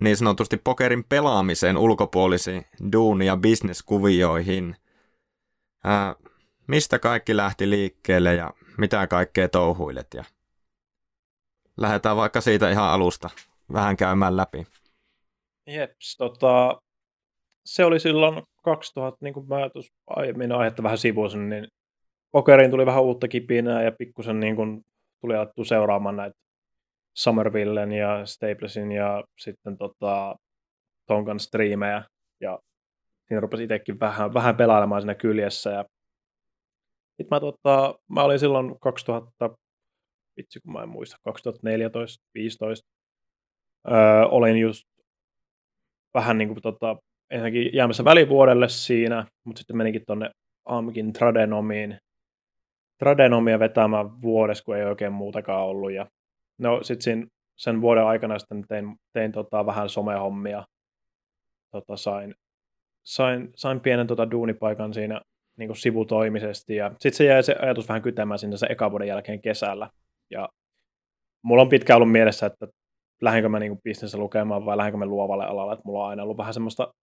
niin 0.00 0.16
sanotusti 0.16 0.56
pokerin 0.56 1.04
pelaamiseen 1.04 1.76
ulkopuolisiin 1.76 2.64
duuni- 2.92 3.26
ja 3.26 3.36
bisneskuvioihin. 3.36 4.76
Ää, 5.84 6.14
mistä 6.66 6.98
kaikki 6.98 7.36
lähti 7.36 7.70
liikkeelle 7.70 8.34
ja 8.34 8.52
mitä 8.78 9.06
kaikkea 9.06 9.48
touhuilet 9.48 10.14
ja 10.14 10.24
lähdetään 11.76 12.16
vaikka 12.16 12.40
siitä 12.40 12.70
ihan 12.70 12.90
alusta 12.90 13.30
vähän 13.72 13.96
käymään 13.96 14.36
läpi. 14.36 14.66
Jeps, 15.66 16.16
tota, 16.16 16.80
se 17.64 17.84
oli 17.84 18.00
silloin 18.00 18.42
2000, 18.64 19.18
niin 19.24 19.34
kuin 19.34 19.48
mä 19.48 19.70
tuossa 19.72 19.94
aiemmin 20.06 20.52
aihetta 20.52 20.82
vähän 20.82 20.98
sivuisin, 20.98 21.48
niin 21.48 21.68
pokeriin 22.32 22.70
tuli 22.70 22.86
vähän 22.86 23.02
uutta 23.02 23.28
kipinää 23.28 23.82
ja 23.82 23.92
pikkusen 23.92 24.40
niin 24.40 24.56
kuin 24.56 24.84
tuli 25.20 25.36
alettu 25.36 25.64
seuraamaan 25.64 26.16
näitä 26.16 26.36
Somervillen 27.16 27.92
ja 27.92 28.26
Staplesin 28.26 28.92
ja 28.92 29.24
sitten 29.38 29.78
tota, 29.78 30.36
Tonkan 31.06 31.40
striimejä. 31.40 32.02
Ja 32.40 32.58
siinä 33.28 33.40
rupesi 33.40 33.62
itsekin 33.62 34.00
vähän, 34.00 34.34
vähän 34.34 34.56
pelailemaan 34.56 35.02
siinä 35.02 35.14
kyljessä. 35.14 35.70
Ja 35.70 35.84
sitten 37.16 37.26
mä, 37.30 37.40
tota, 37.40 37.94
mä 38.08 38.22
olin 38.22 38.38
silloin 38.38 38.80
2000, 38.80 39.50
vitsi 40.36 40.60
kun 40.60 40.72
mä 40.72 40.82
en 40.82 40.88
muista, 40.88 41.16
2014 41.24 42.22
2015 42.22 42.88
öö, 43.90 44.26
olin 44.26 44.58
just 44.58 44.84
vähän 46.14 46.38
niin 46.38 46.48
kuin 46.48 46.62
tota, 46.62 46.96
ensinnäkin 47.30 47.70
jäämässä 47.74 48.04
välivuodelle 48.04 48.68
siinä, 48.68 49.26
mutta 49.44 49.58
sitten 49.58 49.76
menikin 49.76 50.02
tonne 50.06 50.30
Amkin 50.64 51.12
Tradenomiin, 51.12 51.98
Tradenomia 52.98 53.58
vetämään 53.58 54.22
vuodessa, 54.22 54.64
kun 54.64 54.76
ei 54.76 54.84
oikein 54.84 55.12
muutakaan 55.12 55.66
ollut. 55.66 55.92
Ja 55.92 56.06
no 56.58 56.82
sitten 56.82 57.26
sen 57.56 57.80
vuoden 57.80 58.04
aikana 58.04 58.38
sitten 58.38 58.64
tein, 58.68 58.96
tein 59.12 59.32
tota, 59.32 59.66
vähän 59.66 59.88
somehommia. 59.88 60.64
Tota, 61.70 61.96
sain, 61.96 62.34
sain, 63.04 63.52
sain 63.56 63.80
pienen 63.80 64.06
tota, 64.06 64.30
duunipaikan 64.30 64.94
siinä 64.94 65.20
niin 65.56 65.68
kuin 65.68 65.76
sivutoimisesti 65.76 66.76
ja 66.76 66.90
sitten 66.90 67.12
se 67.12 67.24
jäi 67.24 67.42
se 67.42 67.56
ajatus 67.62 67.88
vähän 67.88 68.02
kytämään 68.02 68.38
sinne 68.38 68.56
se 68.56 68.66
eka 68.70 68.90
vuoden 68.90 69.08
jälkeen 69.08 69.40
kesällä. 69.40 69.90
Ja 70.30 70.48
mulla 71.42 71.62
on 71.62 71.68
pitkään 71.68 71.96
ollut 71.96 72.12
mielessä, 72.12 72.46
että 72.46 72.66
lähdenkö 73.20 73.48
mä 73.48 73.58
niin 73.58 73.82
bisnessä 73.84 74.18
lukemaan 74.18 74.64
vai 74.64 74.76
lähdenkö 74.76 74.98
mä 74.98 75.06
luovalle 75.06 75.46
alalle, 75.46 75.72
että 75.72 75.82
mulla 75.84 76.04
on 76.04 76.10
aina 76.10 76.22
ollut 76.22 76.36
vähän 76.36 76.54
semmoista 76.54 76.94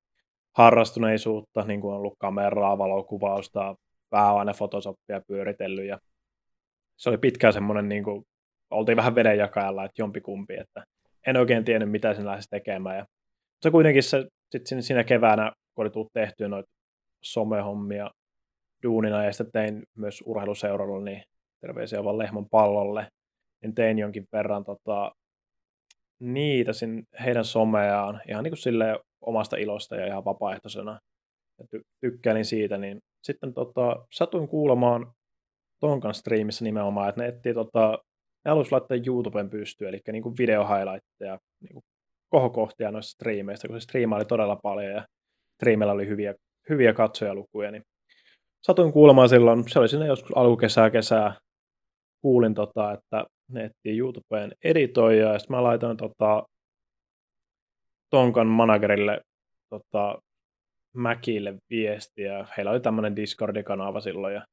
harrastuneisuutta, 0.58 1.64
niin 1.64 1.82
kuin 1.82 1.92
on 1.92 1.98
ollut 1.98 2.16
kameraa, 2.20 2.78
valokuvausta, 2.78 3.76
vähän 4.12 4.36
aina 4.36 4.54
Photoshopia 4.58 5.22
pyöritellyt 5.28 5.86
ja 5.86 6.00
se 6.96 7.10
oli 7.10 7.18
pitkään 7.18 7.54
semmoinen 7.54 7.90
niin 7.90 8.04
kuin 8.04 8.26
oltiin 8.74 8.98
vähän 8.98 9.16
vedenjakajalla, 9.16 9.86
että 9.86 10.02
jompikumpi, 10.02 10.54
että 10.58 10.84
en 11.28 11.38
oikein 11.38 11.66
tiennyt, 11.66 11.92
mitä 11.92 12.14
sen 12.14 12.26
lähtisi 12.26 12.50
tekemään. 12.50 12.98
Ja 12.98 13.06
se 13.62 13.72
kuitenkin 13.72 14.04
se, 14.04 14.26
sit 14.52 14.62
siinä 14.80 15.04
keväänä, 15.04 15.52
kun 15.76 15.84
oli 15.84 15.90
tullut 15.90 16.14
tehtyä 16.14 16.48
noita 16.48 16.70
somehommia 17.24 18.10
duunina, 18.84 19.24
ja 19.24 19.34
sitten 19.34 19.52
tein 19.52 19.84
myös 19.98 20.24
urheiluseuralla, 20.26 21.06
niin 21.06 21.24
terveisiä 21.62 22.04
vaan 22.04 22.18
Lehmän 22.18 22.50
pallolle. 22.50 23.08
niin 23.62 23.76
tein 23.76 24.00
jonkin 24.00 24.26
verran 24.34 24.66
tota, 24.66 25.12
niitä 26.20 26.74
sin, 26.74 27.04
heidän 27.26 27.46
someaan 27.46 28.22
ihan 28.30 28.44
niin 28.44 28.52
kuin 28.52 28.58
silleen 28.58 29.00
omasta 29.22 29.58
ilosta 29.58 29.96
ja 29.96 30.08
ihan 30.08 30.26
vapaaehtoisena. 30.26 31.00
Ja 31.60 31.66
ty- 31.66 31.84
tykkäilin 32.02 32.46
siitä, 32.46 32.78
niin 32.78 33.00
sitten 33.24 33.54
tota, 33.54 34.06
satuin 34.12 34.48
kuulemaan 34.48 35.14
Tonkan 35.80 36.14
striimissä 36.14 36.64
nimenomaan, 36.64 37.10
että 37.10 37.22
ne 37.22 37.28
etsii 37.28 37.54
tota, 37.54 37.98
ne 38.46 38.50
halusi 38.50 38.72
laittaa 38.72 38.98
YouTuben 39.08 39.50
pystyyn, 39.50 39.90
eli 39.90 40.02
niin 40.12 40.24
kuin 40.24 40.36
video 40.38 40.68
highlightteja, 40.68 41.40
niin 41.62 41.74
kuin 41.74 41.84
kohokohtia 42.30 42.92
noissa 42.92 43.12
striimeistä, 43.12 43.68
kun 43.68 43.82
se 43.82 43.84
striima 43.84 44.16
oli 44.16 44.26
todella 44.26 44.60
paljon 44.64 44.92
ja 44.92 45.06
striimillä 45.56 45.92
oli 45.92 46.08
hyviä, 46.08 46.34
hyviä 46.70 46.94
katsojalukuja, 46.94 47.72
niin 47.72 47.84
satuin 48.62 48.94
kuulemaan 48.94 49.30
silloin, 49.30 49.70
se 49.70 49.80
oli 49.80 49.90
sinne 49.90 50.08
joskus 50.08 50.38
alkukesää, 50.38 50.90
kesää, 50.90 51.36
kuulin, 52.22 52.54
tota, 52.54 52.92
että 52.92 53.26
ne 53.50 53.64
etsii 53.64 53.98
YouTubeen 53.98 54.52
editoijaa, 54.64 55.34
ja 55.34 55.40
sitten 55.40 55.56
mä 55.56 55.64
laitoin 55.64 55.98
tota, 55.98 56.44
Tonkan 58.10 58.48
managerille 58.48 59.22
tota, 59.70 60.22
Mäkille 60.96 61.56
viestiä. 61.70 62.48
Heillä 62.58 62.72
oli 62.72 62.80
tämmöinen 62.80 63.16
Discord-kanava 63.16 64.02
silloin, 64.02 64.34
ja 64.34 64.46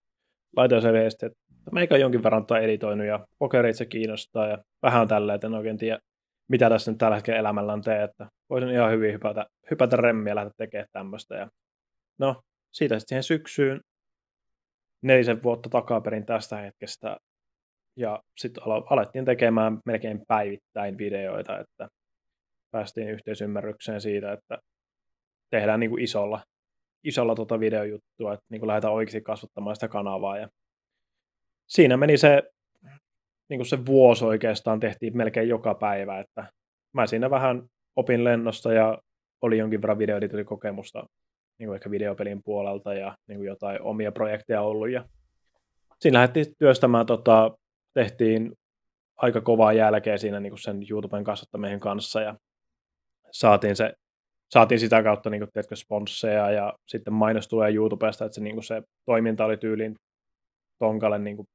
laitoin 0.57 0.83
se 0.83 0.93
viesti, 0.93 1.27
että 1.27 1.39
meikä 1.73 1.95
on 1.95 2.01
jonkin 2.01 2.23
verran 2.23 2.47
editoinut, 2.63 3.07
ja 3.07 3.27
pokerit 3.39 3.77
se 3.77 3.87
kiinnostaa, 3.87 4.47
ja 4.47 4.59
vähän 4.83 5.09
tälleen, 5.09 5.35
että 5.35 5.47
en 5.47 5.55
oikein 5.55 5.79
tiedä, 5.79 5.99
mitä 6.49 6.69
tässä 6.69 6.91
nyt 6.91 6.99
tällä 6.99 7.17
hetkellä 7.17 7.41
elämällään 7.41 7.83
tee, 7.83 8.03
että 8.03 8.27
voisin 8.51 8.71
ihan 8.71 8.91
hyvin 8.91 9.13
hypätä, 9.13 9.47
hypätä 9.71 9.97
remmiä 9.97 10.31
ja 10.31 10.35
lähteä 10.35 10.53
tekemään 10.59 10.89
tämmöistä. 10.93 11.35
Ja 11.35 11.49
no, 12.19 12.43
siitä 12.73 12.99
sitten 12.99 13.09
siihen 13.09 13.23
syksyyn 13.23 13.81
nelisen 15.03 15.43
vuotta 15.43 15.69
takaperin 15.69 16.27
tästä 16.27 16.57
hetkestä 16.57 17.17
ja 17.97 18.23
sitten 18.37 18.63
alettiin 18.91 19.25
tekemään 19.25 19.79
melkein 19.87 20.23
päivittäin 20.29 20.99
videoita, 20.99 21.59
että 21.59 21.89
päästiin 22.71 23.11
yhteisymmärrykseen 23.11 24.01
siitä, 24.01 24.33
että 24.33 24.59
tehdään 25.51 25.81
niin 25.81 25.91
kuin 25.91 26.03
isolla, 26.03 26.41
isolla 27.05 27.35
tota 27.35 27.61
videojuttua, 27.61 28.35
että 28.35 28.47
niin 28.51 28.61
kuin 28.61 28.69
lähdetään 28.69 28.95
oikeasti 28.95 29.21
kasvattamaan 29.21 29.77
sitä 29.77 29.89
kanavaa. 29.89 30.39
Ja 30.39 30.49
siinä 31.67 31.97
meni 31.97 32.19
se, 32.19 32.43
niin 33.49 33.59
kuin 33.59 33.67
se 33.67 33.87
vuosi 33.87 34.25
oikeastaan 34.25 34.81
tehtiin 34.81 35.17
melkein 35.17 35.49
joka 35.49 35.75
päivä, 35.75 36.21
että 36.21 36.53
mä 36.93 37.07
siinä 37.07 37.31
vähän 37.31 37.63
opin 37.97 38.25
lennosta 38.25 38.73
ja 38.73 38.99
oli 39.43 39.59
jonkin 39.59 39.83
verran 39.83 39.99
videoeditointikokemusta 39.99 41.07
niin 41.59 41.69
kuin 41.69 41.75
ehkä 41.75 41.91
videopelin 41.91 42.43
puolelta 42.43 42.95
ja 42.95 43.17
niin 43.29 43.39
kuin 43.39 43.47
jotain 43.47 43.83
omia 43.83 44.13
projekteja 44.13 44.63
ollut. 44.63 44.91
Ja 44.91 45.05
siinä 46.01 46.19
lähdettiin 46.19 46.55
työstämään 46.59 47.07
tota, 47.07 47.51
tehtiin 47.95 48.53
aika 49.17 49.41
kovaa 49.41 49.73
jälkeä 49.73 50.19
siinä 50.19 50.41
niin 50.41 50.51
kuin 50.51 50.63
sen 50.63 50.81
YouTuben 50.91 51.25
kasvattamien 51.25 51.81
kanssa 51.81 52.21
ja 52.21 52.37
saatiin, 53.31 53.77
se, 53.77 53.95
saatiin 54.51 54.81
sitä 54.81 55.03
kautta 55.03 55.31
niin 55.31 55.41
kuin, 55.41 55.51
tiedätkö, 55.53 55.77
sponsseja 55.77 56.51
ja 56.51 56.75
sitten 56.89 57.13
mainos 57.13 57.49
tulee 57.49 57.75
YouTubesta, 57.75 58.25
että 58.25 58.35
se, 58.35 58.41
niin 58.41 58.57
kuin 58.57 58.65
se 58.65 58.83
toiminta 59.05 59.45
oli 59.45 59.57
tyyliin 59.57 59.95
tonkalle 60.79 61.19
niin 61.19 61.37
kuin 61.37 61.47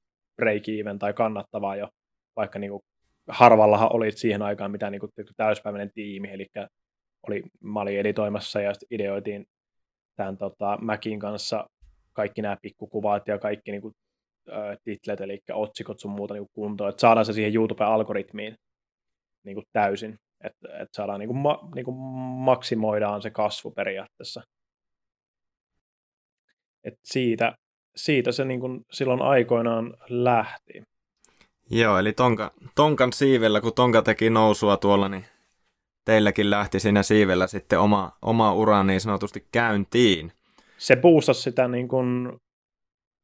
break-even 0.42 1.00
tai 1.00 1.14
kannattavaa 1.14 1.76
jo, 1.76 1.90
vaikka 2.36 2.60
niin 2.60 2.72
kuin 2.72 2.82
harvallahan 3.30 3.96
oli 3.96 4.12
siihen 4.12 4.42
aikaan 4.42 4.72
mitään 4.72 4.92
niin 4.92 5.00
kuin, 5.00 5.12
täyspäiväinen 5.38 5.92
tiimi, 5.94 6.32
eli 6.32 6.46
oli, 7.28 7.44
mä 7.64 7.82
olin 7.82 8.00
editoimassa 8.00 8.62
ja 8.62 8.74
ideoitiin 8.92 9.46
tämän 10.16 10.38
tota, 10.38 10.78
Mäkin 10.82 11.20
kanssa 11.20 11.68
kaikki 12.14 12.42
nämä 12.42 12.58
pikkukuvat 12.62 13.28
ja 13.28 13.40
kaikki 13.40 13.72
niin 13.72 13.82
kuin, 13.82 13.94
titlet, 14.84 15.22
eli 15.22 15.40
otsikot 15.54 16.00
sun 16.00 16.12
muuta 16.12 16.34
niin 16.34 16.48
kuntoon, 16.54 16.90
että 16.90 17.02
saadaan 17.02 17.26
se 17.26 17.34
siihen 17.34 17.54
YouTube-algoritmiin 17.56 18.56
niin 19.46 19.56
kuin 19.56 19.66
täysin, 19.74 20.18
että, 20.46 20.68
että 20.68 20.96
saadaan 20.96 21.20
niin 21.20 21.28
kuin, 21.28 21.38
ma, 21.38 21.70
niin 21.76 21.86
kuin 21.86 21.98
maksimoidaan 22.38 23.22
se 23.22 23.30
kasvu 23.30 23.72
periaatteessa. 23.72 24.42
Et 26.84 27.00
siitä, 27.04 27.56
siitä 27.96 28.32
se 28.32 28.46
niin 28.46 28.60
kuin 28.60 28.82
silloin 28.92 29.22
aikoinaan 29.22 29.94
lähti. 30.10 30.84
Joo, 31.70 31.98
eli 31.98 32.14
tonka, 32.14 32.52
Tonkan 32.76 33.14
siivellä, 33.14 33.62
kun 33.62 33.74
Tonka 33.74 34.02
teki 34.02 34.30
nousua 34.30 34.78
tuolla, 34.78 35.10
niin 35.10 35.26
teilläkin 36.06 36.50
lähti 36.50 36.80
siinä 36.80 37.04
siivellä 37.04 37.48
sitten 37.48 37.80
oma, 37.80 38.12
oma 38.22 38.54
ura 38.54 38.84
niin 38.84 39.02
sanotusti 39.02 39.48
käyntiin. 39.52 40.32
Se 40.78 40.96
boostasi 40.96 41.42
sitä 41.42 41.68
niin 41.68 41.88
kuin 41.88 42.38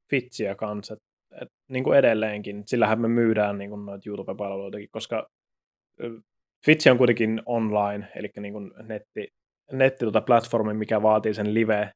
fitsiä 0.09 0.55
kanssa, 0.55 0.95
et, 1.41 1.49
niin 1.69 1.83
kuin 1.83 1.97
edelleenkin, 1.97 2.63
sillähän 2.65 3.01
me 3.01 3.07
myydään 3.07 3.57
niin 3.57 3.69
kuin 3.69 3.85
noita 3.85 4.09
YouTube-palveluitakin, 4.09 4.89
koska 4.91 5.27
Twitch 6.65 6.91
on 6.91 6.97
kuitenkin 6.97 7.41
online, 7.45 8.11
eli 8.15 8.29
niin 8.39 8.53
kuin 8.53 8.71
netti, 8.83 9.27
netti 9.71 10.05
tuota 10.05 10.21
platformi, 10.21 10.73
mikä 10.73 11.01
vaatii 11.01 11.33
sen 11.33 11.53
live, 11.53 11.91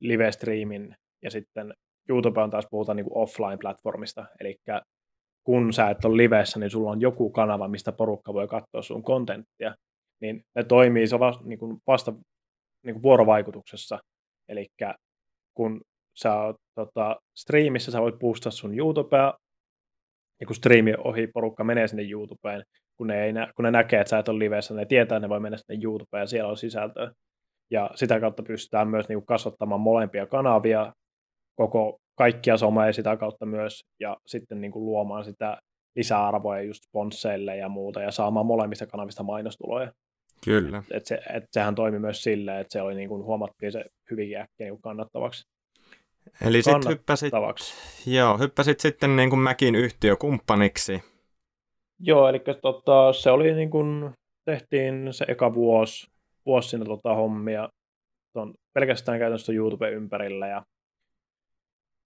live-streamin, 0.00 0.96
ja 1.22 1.30
sitten 1.30 1.74
YouTube 2.08 2.40
on 2.40 2.50
taas 2.50 2.66
puhutaan 2.70 2.96
niin 2.96 3.06
offline-platformista, 3.14 4.26
eli 4.40 4.56
kun 5.44 5.72
sä 5.72 5.90
et 5.90 6.04
ole 6.04 6.16
livessä, 6.16 6.58
niin 6.58 6.70
sulla 6.70 6.90
on 6.90 7.00
joku 7.00 7.30
kanava, 7.30 7.68
mistä 7.68 7.92
porukka 7.92 8.34
voi 8.34 8.48
katsoa 8.48 8.82
sun 8.82 9.02
kontenttia, 9.02 9.74
niin 10.20 10.42
ne 10.56 10.64
toimii 10.64 11.06
se 11.06 11.18
vasta, 11.18 11.44
niin 11.44 11.58
kuin 11.58 11.78
vasta 11.86 12.12
niin 12.84 12.94
kuin 12.94 13.02
vuorovaikutuksessa, 13.02 13.98
eli 14.48 14.66
kun 15.56 15.80
sä 16.16 16.34
oot 16.34 16.56
tota, 16.74 17.16
striimissä, 17.36 17.92
sä 17.92 18.00
voit 18.00 18.18
boostaa 18.18 18.52
sun 18.52 18.78
YouTubea, 18.78 19.34
ja 20.40 20.46
kun 20.46 20.56
striimi 20.56 20.94
ohi 21.04 21.26
porukka 21.26 21.64
menee 21.64 21.88
sinne 21.88 22.02
YouTubeen, 22.10 22.62
kun 22.96 23.06
ne, 23.06 23.24
ei 23.24 23.32
nä- 23.32 23.52
kun 23.56 23.64
ne 23.64 23.70
näkee, 23.70 24.00
että 24.00 24.08
sä 24.10 24.18
et 24.18 24.28
ole 24.28 24.38
livessä, 24.38 24.74
ne 24.74 24.86
tietää, 24.86 25.16
että 25.16 25.26
ne 25.26 25.28
voi 25.28 25.40
mennä 25.40 25.58
sinne 25.58 25.84
YouTubeen 25.84 26.22
ja 26.22 26.26
siellä 26.26 26.50
on 26.50 26.56
sisältöä. 26.56 27.12
Ja 27.70 27.90
sitä 27.94 28.20
kautta 28.20 28.42
pystytään 28.42 28.88
myös 28.88 29.08
niin 29.08 29.26
kasvattamaan 29.26 29.80
molempia 29.80 30.26
kanavia, 30.26 30.92
koko 31.54 31.98
kaikkia 32.18 32.56
somea 32.56 32.92
sitä 32.92 33.16
kautta 33.16 33.46
myös, 33.46 33.84
ja 34.00 34.16
sitten 34.26 34.60
niin 34.60 34.72
kuin 34.72 34.84
luomaan 34.84 35.24
sitä 35.24 35.58
lisäarvoja 35.96 36.62
just 36.62 36.80
sponsseille 36.88 37.56
ja 37.56 37.68
muuta, 37.68 38.02
ja 38.02 38.10
saamaan 38.10 38.46
molemmista 38.46 38.86
kanavista 38.86 39.22
mainostuloja. 39.22 39.92
Kyllä. 40.44 40.82
Et 40.90 41.06
se, 41.06 41.20
et 41.34 41.44
sehän 41.52 41.74
toimi 41.74 41.98
myös 41.98 42.22
silleen, 42.22 42.60
että 42.60 42.72
se 42.72 42.82
oli 42.82 42.94
niin 42.94 43.08
kuin, 43.08 43.24
huomattiin 43.24 43.72
se 43.72 43.84
hyvinkin 44.10 44.36
äkkiä 44.36 44.66
niin 44.66 44.82
kannattavaksi. 44.82 45.44
Eli 46.46 46.62
sitten 46.62 46.90
hyppäsit, 46.90 47.32
joo, 48.06 48.38
hyppäsit 48.38 48.80
sitten 48.80 49.16
niin 49.16 49.30
kuin 49.30 49.40
Mäkin 49.40 49.74
yhtiökumppaniksi. 49.74 51.02
Joo, 51.98 52.28
eli 52.28 52.42
tota, 52.62 53.12
se 53.12 53.30
oli 53.30 53.54
niin 53.54 53.70
kuin, 53.70 54.10
tehtiin 54.44 55.08
se 55.10 55.24
eka 55.28 55.54
vuosi, 55.54 56.10
vuosi 56.46 56.68
siinä 56.68 56.84
tota, 56.84 57.14
hommia 57.14 57.68
ton, 58.32 58.54
pelkästään 58.72 59.18
käytännössä 59.18 59.52
YouTube 59.52 59.90
ympärillä 59.90 60.48
ja 60.48 60.62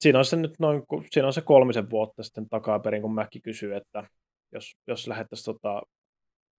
siinä 0.01 0.19
on 0.19 0.25
se 0.25 0.37
nyt 0.37 0.55
noin, 0.59 0.83
siinä 1.11 1.27
on 1.27 1.33
se 1.33 1.41
kolmisen 1.41 1.91
vuotta 1.91 2.23
sitten 2.23 2.49
takaperin, 2.49 3.03
kun 3.03 3.15
Mäkki 3.15 3.41
kysyy, 3.41 3.77
että 3.77 4.05
jos, 4.53 4.77
jos 4.87 5.09
lähdettäisiin 5.09 5.55
tota, 5.55 5.83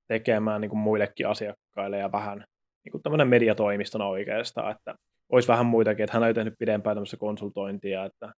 tekemään 0.07 0.61
niin 0.61 0.69
kuin 0.69 0.79
muillekin 0.79 1.27
asiakkaille 1.27 1.97
ja 1.97 2.11
vähän 2.11 2.45
niin 2.83 2.91
kuin 2.91 3.01
tämmöinen 3.01 3.27
mediatoimistona 3.27 4.07
oikeastaan, 4.07 4.71
että 4.71 4.95
olisi 5.31 5.47
vähän 5.47 5.65
muitakin, 5.65 6.03
että 6.03 6.13
hän 6.13 6.29
on 6.29 6.35
tehnyt 6.35 6.53
pidempään 6.59 6.95
tämmöistä 6.95 7.17
konsultointia, 7.17 8.05
että 8.05 8.33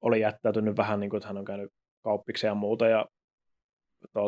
oli 0.00 0.20
jättäytynyt 0.20 0.76
vähän 0.76 1.00
niin 1.00 1.10
kuin, 1.10 1.18
että 1.18 1.26
hän 1.26 1.38
on 1.38 1.44
käynyt 1.44 1.70
kauppiksi 2.04 2.46
ja 2.46 2.54
muuta 2.54 2.86
ja 2.86 3.06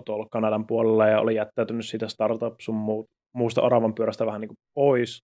tuolla 0.04 0.26
Kanadan 0.30 0.66
puolella 0.66 1.06
ja 1.06 1.20
oli 1.20 1.34
jättäytynyt 1.34 1.86
siitä 1.86 2.08
startup 2.08 2.60
sun 2.60 3.06
muusta 3.32 3.62
oravan 3.62 3.94
pyörästä 3.94 4.26
vähän 4.26 4.40
niin 4.40 4.48
kuin 4.48 4.58
pois. 4.74 5.22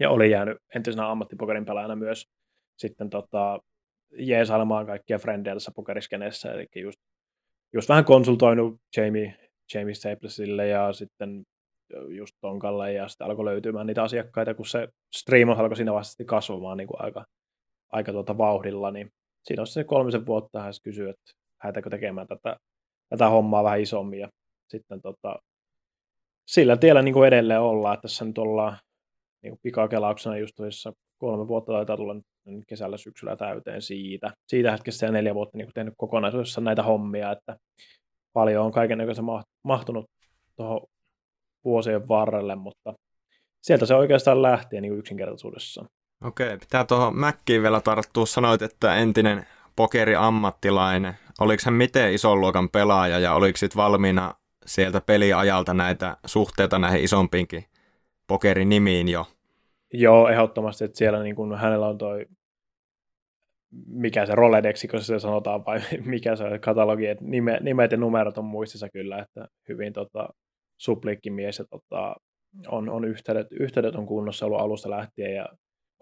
Ja 0.00 0.10
oli 0.10 0.30
jäänyt 0.30 0.58
entisenä 0.74 1.10
ammattipokerin 1.10 1.64
pelaajana 1.64 1.96
myös 1.96 2.26
sitten 2.76 3.10
tota, 3.10 3.60
jeesailemaan 4.18 4.86
kaikkia 4.86 5.18
frendejä 5.18 5.54
tässä 5.54 5.72
pokeriskeneessä, 5.76 6.52
eli 6.52 6.66
just, 6.76 6.98
just 7.72 7.88
vähän 7.88 8.04
konsultoinut 8.04 8.80
Jamie, 8.96 9.36
Jamie 9.74 9.94
Staplesille 9.94 10.68
ja 10.68 10.92
sitten 10.92 11.44
just 12.08 12.36
Tonkalle 12.40 12.92
ja 12.92 13.08
sitten 13.08 13.26
alkoi 13.26 13.44
löytymään 13.44 13.86
niitä 13.86 14.02
asiakkaita, 14.02 14.54
kun 14.54 14.66
se 14.66 14.88
striimaus 15.16 15.58
alkoi 15.58 15.76
siinä 15.76 15.92
vasta 15.92 16.24
kasvamaan 16.24 16.76
niin 16.76 16.88
kuin 16.88 17.02
aika, 17.02 17.24
aika 17.92 18.12
tuota 18.12 18.38
vauhdilla, 18.38 18.90
niin 18.90 19.12
siinä 19.44 19.62
on 19.62 19.66
se 19.66 19.84
kolmisen 19.84 20.26
vuotta 20.26 20.62
hän 20.62 20.72
kysyy, 20.84 21.08
että 21.08 21.32
lähdetäänkö 21.62 21.90
tekemään 21.90 22.26
tätä, 22.26 22.56
tätä 23.08 23.28
hommaa 23.28 23.64
vähän 23.64 23.80
isommin 23.80 24.20
ja 24.20 24.28
sitten 24.68 25.02
tota, 25.02 25.36
sillä 26.46 26.76
tiellä 26.76 27.02
niin 27.02 27.14
kuin 27.14 27.28
edelleen 27.28 27.60
ollaan, 27.60 27.94
että 27.94 28.02
tässä 28.02 28.24
nyt 28.24 28.38
ollaan 28.38 28.78
niin 29.42 29.52
kuin 29.52 29.60
pikakelauksena 29.62 30.38
just 30.38 30.54
tuossa 30.56 30.92
kolme 31.18 31.48
vuotta 31.48 31.72
taitaa 31.72 31.96
tulla 31.96 32.14
nyt 32.44 32.64
kesällä 32.68 32.96
syksyllä 32.96 33.36
täyteen 33.36 33.82
siitä. 33.82 34.32
Siitä 34.46 34.72
hetkestä 34.72 35.06
ja 35.06 35.12
neljä 35.12 35.34
vuotta 35.34 35.58
niin 35.58 35.66
kuin 35.66 35.74
tehnyt 35.74 35.94
kokonaisuudessa 35.96 36.60
näitä 36.60 36.82
hommia, 36.82 37.32
että 37.32 37.56
paljon 38.32 38.64
on 38.64 38.72
kaiken 38.72 38.98
mahtunut 39.64 40.10
tuohon 40.56 40.80
vuosien 41.66 42.08
varrelle, 42.08 42.54
mutta 42.54 42.94
sieltä 43.62 43.86
se 43.86 43.94
oikeastaan 43.94 44.42
lähtee 44.42 44.80
niin 44.80 44.98
yksinkertaisuudessa. 44.98 45.84
Okei, 46.24 46.58
pitää 46.58 46.84
tuohon 46.84 47.16
Mäkkiin 47.16 47.62
vielä 47.62 47.80
tarttua. 47.80 48.26
Sanoit, 48.26 48.62
että 48.62 48.96
entinen 48.96 49.46
pokeriammattilainen. 49.76 51.14
oliko 51.40 51.62
hän 51.66 51.74
miten 51.74 52.14
ison 52.14 52.40
luokan 52.40 52.68
pelaaja 52.68 53.18
ja 53.18 53.34
oliko 53.34 53.56
sitten 53.56 53.76
valmiina 53.76 54.34
sieltä 54.66 55.00
peliajalta 55.00 55.74
näitä 55.74 56.16
suhteita 56.26 56.78
näihin 56.78 57.04
isompiinkin 57.04 57.64
pokerinimiin 58.26 59.08
jo? 59.08 59.26
Joo, 59.92 60.28
ehdottomasti, 60.28 60.84
että 60.84 60.98
siellä 60.98 61.22
niin 61.22 61.36
kun 61.36 61.58
hänellä 61.58 61.88
on 61.88 61.98
toi, 61.98 62.26
mikä 63.86 64.26
se 64.26 64.34
Rolodexi, 64.34 64.88
kun 64.88 65.00
se 65.00 65.18
sanotaan, 65.18 65.64
vai 65.64 65.80
mikä 66.04 66.36
se 66.36 66.44
on 66.44 66.60
katalogi, 66.60 67.06
että 67.06 67.24
nime, 67.24 67.58
nimet 67.62 67.92
ja 67.92 67.96
numerot 67.98 68.38
on 68.38 68.44
muistissa 68.44 68.88
kyllä, 68.88 69.18
että 69.18 69.48
hyvin 69.68 69.92
tota, 69.92 70.28
mies 71.30 71.58
ja 71.58 71.64
tota, 71.70 72.14
on, 72.68 72.88
on 72.88 73.04
yhteydet, 73.04 73.46
yhteydet 73.50 73.94
on 73.94 74.06
kunnossa 74.06 74.46
ollut 74.46 74.60
alusta 74.60 74.90
lähtien 74.90 75.34
ja 75.34 75.48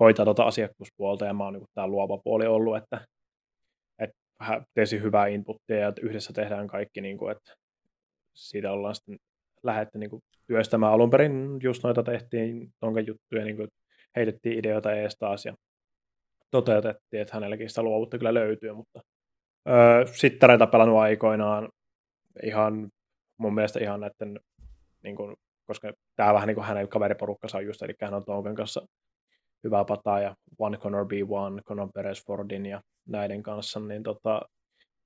hoitaa 0.00 0.24
tuota 0.24 0.44
asiakkuuspuolta 0.44 1.24
ja 1.24 1.34
mä 1.34 1.44
oon 1.44 1.52
niin 1.52 1.64
tämä 1.74 1.86
luova 1.86 2.18
puoli 2.18 2.46
ollut, 2.46 2.76
että, 2.76 3.06
että 3.98 4.16
teesi 4.74 5.00
hyvää 5.00 5.26
inputtia 5.26 5.76
ja 5.76 5.92
yhdessä 6.02 6.32
tehdään 6.32 6.66
kaikki, 6.66 7.00
niin 7.00 7.18
kuin, 7.18 7.32
että 7.32 7.54
siitä 8.34 8.72
ollaan 8.72 8.94
sitten 8.94 9.16
lähdetty 9.62 9.98
niin 9.98 10.10
kuin 10.10 10.22
työstämään. 10.46 10.92
Alun 10.92 11.10
perin 11.10 11.58
just 11.62 11.84
noita 11.84 12.02
tehtiin 12.02 12.68
tonka 12.80 13.00
juttuja, 13.00 13.44
niin 13.44 13.56
kuin 13.56 13.68
heitettiin 14.16 14.58
ideoita 14.58 14.92
ees 14.92 15.16
taas 15.18 15.44
ja 15.46 15.54
toteutettiin, 16.50 17.22
että 17.22 17.34
hänelläkin 17.34 17.68
sitä 17.68 17.82
luovuutta 17.82 18.18
kyllä 18.18 18.34
löytyy, 18.34 18.72
mutta 18.72 19.00
öö, 19.68 20.06
sittareita 20.06 20.66
pelannut 20.66 20.98
aikoinaan 20.98 21.68
ihan 22.42 22.88
mun 23.38 23.54
mielestä 23.54 23.80
ihan 23.80 24.00
näiden, 24.00 24.40
niin 25.04 25.16
kuin, 25.16 25.36
koska 25.66 25.92
tämä 26.16 26.34
vähän 26.34 26.46
niin 26.46 26.54
kuin 26.54 26.64
hänen 26.64 26.88
kaveriporukkansa 26.88 27.58
on 27.58 27.66
just, 27.66 27.82
eli 27.82 27.94
hän 28.02 28.14
on 28.14 28.24
Tonkan 28.24 28.54
kanssa 28.54 28.86
hyvää 29.64 29.84
pataa 29.84 30.20
ja 30.20 30.34
One 30.58 30.76
Connor 30.76 31.06
B1, 31.06 31.62
Conor 31.62 31.88
Perez 31.94 32.26
Fordin 32.26 32.66
ja 32.66 32.80
näiden 33.08 33.42
kanssa, 33.42 33.80
niin 33.80 34.02
tota, 34.02 34.42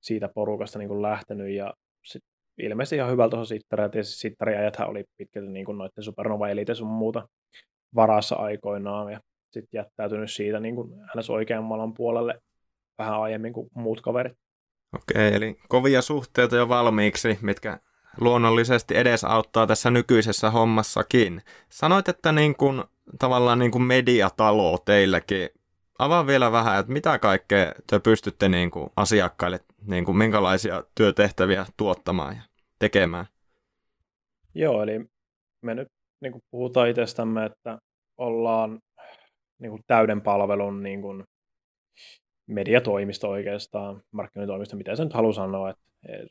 siitä 0.01 0.29
porukasta 0.35 0.79
niin 0.79 0.89
kuin 0.89 1.01
lähtenyt 1.01 1.49
ja 1.49 1.73
sit 2.05 2.23
ilmeisesti 2.57 2.95
ihan 2.95 3.11
hyvältä 3.11 3.35
tuossa 3.35 3.55
sittari, 3.55 3.83
ja 3.83 4.03
sittariajathan 4.03 4.89
oli 4.89 5.03
pitkälti 5.17 5.51
niin 5.51 5.65
kuin 5.65 5.77
noiden 5.77 6.03
Supernova 6.03 6.49
Elite 6.49 6.75
sun 6.75 6.87
muuta 6.87 7.27
varassa 7.95 8.35
aikoinaan 8.35 9.11
ja 9.11 9.19
sitten 9.51 9.77
jättäytynyt 9.77 10.31
siitä 10.31 10.59
niin 10.59 10.75
kuin 10.75 10.89
ns. 11.17 11.29
oikean 11.29 11.63
maailman 11.63 11.93
puolelle 11.93 12.39
vähän 12.97 13.21
aiemmin 13.21 13.53
kuin 13.53 13.69
muut 13.75 14.01
kaverit. 14.01 14.33
Okei, 14.95 15.35
eli 15.35 15.55
kovia 15.69 16.01
suhteita 16.01 16.55
jo 16.55 16.69
valmiiksi, 16.69 17.39
mitkä 17.41 17.79
luonnollisesti 18.21 18.97
edesauttaa 18.97 19.67
tässä 19.67 19.91
nykyisessä 19.91 20.49
hommassakin. 20.49 21.41
Sanoit, 21.69 22.09
että 22.09 22.31
niin 22.31 22.55
kuin, 22.55 22.83
tavallaan 23.19 23.59
niin 23.59 23.71
kuin 23.71 23.83
mediatalo 23.83 24.77
teilläkin. 24.85 25.49
Avaa 25.99 26.27
vielä 26.27 26.51
vähän, 26.51 26.79
että 26.79 26.91
mitä 26.91 27.19
kaikkea 27.19 27.73
te 27.87 27.99
pystytte 27.99 28.49
niin 28.49 28.71
kuin 28.71 28.89
asiakkaille, 28.95 29.59
niin 29.87 30.05
kuin 30.05 30.17
minkälaisia 30.17 30.83
työtehtäviä 30.95 31.65
tuottamaan 31.77 32.35
ja 32.35 32.41
tekemään? 32.79 33.25
Joo, 34.55 34.83
eli 34.83 35.05
me 35.61 35.75
nyt 35.75 35.87
niin 36.21 36.31
kuin 36.31 36.41
puhutaan 36.51 36.89
itsestämme, 36.89 37.45
että 37.45 37.77
ollaan 38.17 38.79
niin 39.59 39.69
kuin 39.69 39.81
täyden 39.87 40.21
palvelun 40.21 40.83
niin 40.83 41.01
kuin 41.01 41.23
mediatoimisto 42.47 43.29
oikeastaan, 43.29 44.01
markkinointitoimisto, 44.11 44.77
mitä 44.77 44.95
se 44.95 45.03
nyt 45.03 45.13
haluaa 45.13 45.33
sanoa, 45.33 45.69
että 45.69 45.81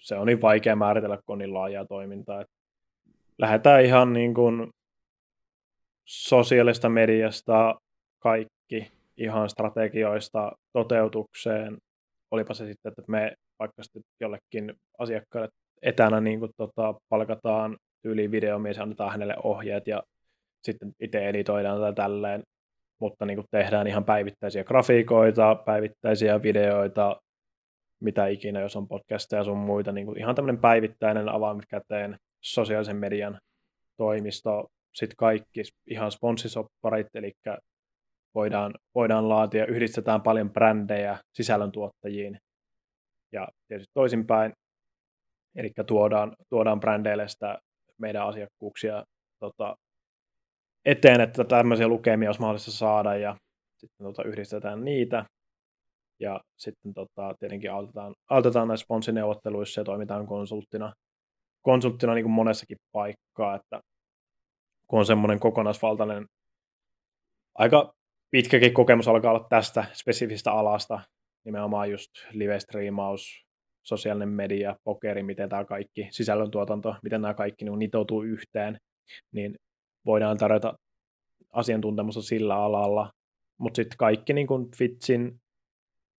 se 0.00 0.14
on 0.14 0.26
niin 0.26 0.42
vaikea 0.42 0.76
määritellä, 0.76 1.16
kun 1.16 1.32
on 1.32 1.38
niin 1.38 1.54
laajaa 1.54 1.84
toimintaa. 1.84 2.40
Että 2.40 2.54
lähdetään 3.38 3.84
ihan 3.84 4.12
niin 4.12 4.34
kuin 4.34 4.70
sosiaalista 6.04 6.88
mediasta 6.88 7.80
kaikki 8.18 8.92
ihan 9.16 9.50
strategioista 9.50 10.52
toteutukseen, 10.72 11.78
olipa 12.30 12.54
se 12.54 12.66
sitten, 12.66 12.90
että 12.90 13.02
me 13.08 13.34
vaikka 13.58 13.82
sitten 13.82 14.02
jollekin 14.20 14.74
asiakkaalle 14.98 15.48
etänä 15.82 16.20
niin 16.20 16.38
kuin, 16.38 16.50
tota, 16.56 16.94
palkataan 17.08 17.76
tyyli 18.02 18.30
videomies, 18.30 18.78
annetaan 18.78 19.10
hänelle 19.10 19.36
ohjeet 19.42 19.86
ja 19.86 20.02
sitten 20.62 20.92
itse 21.00 21.28
editoidaan 21.28 21.80
tätä 21.80 21.92
tälleen, 21.92 22.42
mutta 23.00 23.26
niin 23.26 23.36
kuin 23.36 23.46
tehdään 23.50 23.86
ihan 23.86 24.04
päivittäisiä 24.04 24.64
grafiikoita, 24.64 25.54
päivittäisiä 25.54 26.42
videoita, 26.42 27.20
mitä 28.00 28.26
ikinä, 28.26 28.60
jos 28.60 28.76
on 28.76 28.88
podcasteja 28.88 29.40
ja 29.40 29.44
sun 29.44 29.58
muita, 29.58 29.92
niin 29.92 30.06
kuin 30.06 30.18
ihan 30.18 30.34
tämmöinen 30.34 30.60
päivittäinen 30.60 31.28
avaamiskäteen 31.28 32.16
sosiaalisen 32.44 32.96
median 32.96 33.38
toimisto, 33.96 34.66
sitten 34.94 35.16
kaikki 35.16 35.62
ihan 35.86 36.12
sponsisopparit, 36.12 37.06
eli 37.14 37.32
voidaan, 38.34 38.74
voidaan 38.94 39.28
laatia, 39.28 39.66
yhdistetään 39.66 40.22
paljon 40.22 40.50
brändejä 40.50 41.18
sisällöntuottajiin 41.34 42.38
ja 43.32 43.48
tietysti 43.68 43.90
toisinpäin, 43.94 44.52
eli 45.56 45.70
tuodaan, 45.86 46.36
tuodaan 46.48 46.80
brändeille 46.80 47.28
sitä 47.28 47.58
meidän 47.98 48.26
asiakkuuksia 48.26 49.04
tota, 49.40 49.76
eteen, 50.84 51.20
että 51.20 51.44
tämmöisiä 51.44 51.88
lukemia 51.88 52.28
olisi 52.28 52.40
mahdollista 52.40 52.70
saada 52.70 53.16
ja 53.16 53.36
sitten 53.80 54.06
tota, 54.06 54.22
yhdistetään 54.22 54.84
niitä 54.84 55.24
ja 56.20 56.40
sitten 56.56 56.94
tota, 56.94 57.34
tietenkin 57.38 57.72
autetaan, 57.72 58.14
autetaan 58.30 58.68
näissä 58.68 58.84
sponsineuvotteluissa 58.84 59.80
ja 59.80 59.84
toimitaan 59.84 60.26
konsulttina, 60.26 60.92
konsulttina 61.62 62.14
niin 62.14 62.24
kuin 62.24 62.32
monessakin 62.32 62.76
paikkaa, 62.92 63.54
että 63.54 63.80
kun 64.86 64.98
on 64.98 65.06
semmoinen 65.06 65.40
kokonaisvaltainen, 65.40 66.26
aika 67.54 67.92
pitkäkin 68.30 68.74
kokemus 68.74 69.08
alkaa 69.08 69.32
olla 69.32 69.46
tästä 69.48 69.84
spesifistä 69.94 70.52
alasta, 70.52 71.00
nimenomaan 71.44 71.90
just 71.90 72.10
live-striimaus, 72.32 73.44
sosiaalinen 73.86 74.28
media, 74.28 74.76
pokeri, 74.84 75.22
miten 75.22 75.48
tämä 75.48 75.64
kaikki, 75.64 76.08
sisällöntuotanto, 76.10 76.96
miten 77.02 77.22
nämä 77.22 77.34
kaikki 77.34 77.64
niin 77.64 77.78
nitoutuu 77.78 78.22
yhteen, 78.22 78.78
niin 79.32 79.54
voidaan 80.06 80.36
tarjota 80.36 80.74
asiantuntemusta 81.52 82.22
sillä 82.22 82.56
alalla, 82.56 83.10
mutta 83.58 83.76
sitten 83.76 83.96
kaikki 83.98 84.32
niin 84.32 84.46
kuin 84.46 84.68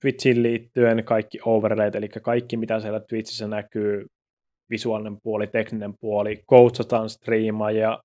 Twitchin 0.01 0.43
liittyen, 0.43 1.03
kaikki 1.03 1.39
overlayt, 1.45 1.95
eli 1.95 2.09
kaikki 2.09 2.57
mitä 2.57 2.79
siellä 2.79 2.99
Twitchissä 2.99 3.47
näkyy, 3.47 4.05
visuaalinen 4.69 5.17
puoli, 5.23 5.47
tekninen 5.47 5.93
puoli, 5.99 6.43
coachataan 6.49 7.09
striimaajia, 7.09 7.99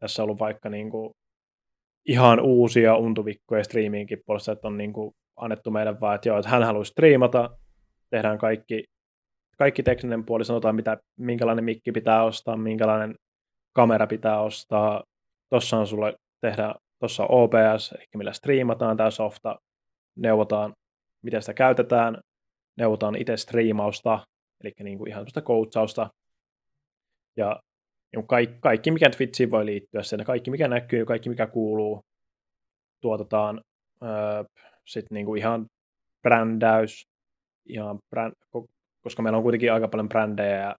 tässä 0.00 0.22
on 0.22 0.24
ollut 0.24 0.40
vaikka 0.40 0.68
niin 0.68 0.90
kuin 0.90 1.10
ihan 2.08 2.40
uusia 2.40 2.96
untuvikkoja 2.96 3.64
striimiinkin 3.64 4.18
puolesta, 4.26 4.52
että 4.52 4.68
on 4.68 4.78
niin 4.78 4.92
kuin 4.92 5.12
annettu 5.36 5.70
meille 5.70 6.00
vaan, 6.00 6.14
että 6.14 6.28
joo, 6.28 6.38
että 6.38 6.50
hän 6.50 6.62
haluaisi 6.62 6.90
striimata, 6.90 7.50
tehdään 8.10 8.38
kaikki, 8.38 8.84
kaikki 9.58 9.82
tekninen 9.82 10.24
puoli, 10.24 10.44
sanotaan 10.44 10.74
mitä, 10.74 10.96
minkälainen 11.18 11.64
mikki 11.64 11.92
pitää 11.92 12.24
ostaa, 12.24 12.56
minkälainen 12.56 13.14
kamera 13.72 14.06
pitää 14.06 14.40
ostaa, 14.40 15.02
tuossa 15.50 15.76
on 15.76 15.86
sulle 15.86 16.14
tehdä, 16.40 16.74
tuossa 17.00 17.22
on 17.22 17.30
OBS, 17.30 17.92
eli 17.92 18.04
millä 18.16 18.32
striimataan 18.32 18.96
tämä 18.96 19.10
softa, 19.10 19.56
neuvotaan, 20.16 20.72
miten 21.22 21.42
sitä 21.42 21.54
käytetään, 21.54 22.18
neuvotaan 22.76 23.16
itse 23.16 23.36
striimausta, 23.36 24.26
eli 24.64 24.72
niin 24.82 24.98
kuin 24.98 25.08
ihan 25.08 25.20
sellaista 25.20 25.42
coachausta, 25.42 26.10
ja 27.36 27.60
niin 28.16 28.26
kaikki, 28.26 28.56
kaikki, 28.60 28.90
mikä 28.90 29.10
Twitchiin 29.10 29.50
voi 29.50 29.66
liittyä, 29.66 30.02
sen, 30.02 30.24
kaikki 30.24 30.50
mikä 30.50 30.68
näkyy, 30.68 31.04
kaikki 31.04 31.28
mikä 31.28 31.46
kuuluu, 31.46 32.00
tuotetaan 33.00 33.60
öö, 34.02 34.44
sitten 34.86 35.14
niin 35.14 35.26
kuin 35.26 35.38
ihan 35.38 35.66
brändäys, 36.22 37.08
ihan 37.66 37.98
bränd, 38.10 38.34
koska 39.00 39.22
meillä 39.22 39.36
on 39.36 39.42
kuitenkin 39.42 39.72
aika 39.72 39.88
paljon 39.88 40.08
brändejä 40.08 40.56
ja 40.56 40.76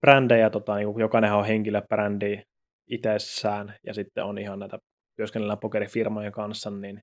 brändejä, 0.00 0.50
tota, 0.50 0.76
niin 0.76 0.92
kuin 0.92 1.00
jokainen 1.00 1.32
on 1.32 1.44
henkilöbrändi 1.44 2.42
itsessään 2.86 3.74
ja 3.86 3.94
sitten 3.94 4.24
on 4.24 4.38
ihan 4.38 4.58
näitä 4.58 4.78
työskennellään 5.16 5.58
pokerifirmojen 5.58 6.32
kanssa, 6.32 6.70
niin 6.70 7.00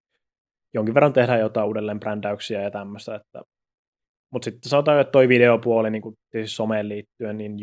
jonkin 0.74 0.94
verran 0.94 1.14
tehdään 1.14 1.40
jotain 1.40 1.68
uudelleen 1.68 2.00
brändäyksiä 2.00 2.62
ja 2.62 2.72
tämmöistä, 2.72 3.16
että 3.16 3.42
mutta 4.32 4.46
sitten 4.46 4.70
sanotaan, 4.70 5.00
että 5.00 5.12
toi 5.12 5.28
videopuoli 5.28 5.90
niin 5.90 6.02
kuin 6.02 6.16
tietysti 6.32 6.56
someen 6.56 6.90
liittyen, 6.90 7.38
niin 7.38 7.58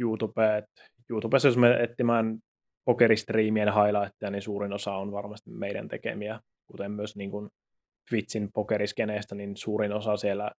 YouTube, 0.00 0.56
että 0.58 0.82
YouTubessa 1.10 1.48
jos 1.48 1.56
me 1.56 1.82
etsimään 1.82 2.38
pokeristriimien 2.84 3.74
highlightteja, 3.74 4.30
niin 4.30 4.42
suurin 4.42 4.72
osa 4.72 4.94
on 4.94 5.12
varmasti 5.12 5.50
meidän 5.50 5.88
tekemiä, 5.88 6.40
kuten 6.66 6.90
myös 6.90 7.16
niin 7.16 7.30
kuin 7.30 7.48
Twitchin 8.10 8.48
pokeriskeneestä, 8.54 9.34
niin 9.34 9.56
suurin 9.56 9.92
osa 9.92 10.16
siellä 10.16 10.50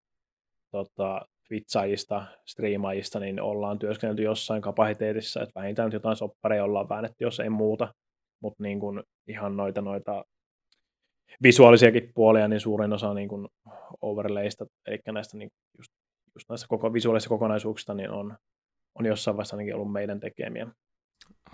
tota, 0.70 1.20
Twitchaajista, 1.48 2.26
striimaajista, 2.46 3.20
niin 3.20 3.40
ollaan 3.40 3.78
työskennelty 3.78 4.22
jossain 4.22 4.62
kapasiteetissa, 4.62 5.42
että 5.42 5.60
vähintään 5.60 5.92
jotain 5.92 6.16
soppareja 6.16 6.64
ollaan 6.64 6.88
väännetty, 6.88 7.24
jos 7.24 7.40
ei 7.40 7.50
muuta, 7.50 7.94
mutta 8.42 8.62
niin 8.62 8.80
ihan 9.28 9.56
noita, 9.56 9.82
noita 9.82 10.24
visuaalisiakin 11.42 12.12
puolia, 12.14 12.48
niin 12.48 12.60
suurin 12.60 12.92
osa 12.92 13.14
niin 13.14 13.28
kuin 13.28 13.48
overlaysta, 14.00 14.66
eli 14.86 14.98
näistä 15.12 15.36
niin 15.36 15.50
just, 15.78 15.92
just 16.34 16.48
näistä 16.48 16.66
koko 16.68 16.92
visuaalisista 16.92 17.28
kokonaisuuksista, 17.28 17.94
niin 17.94 18.10
on, 18.10 18.36
on 18.98 19.06
jossain 19.06 19.36
vaiheessa 19.36 19.56
ainakin 19.56 19.74
ollut 19.74 19.92
meidän 19.92 20.20
tekemiä. 20.20 20.66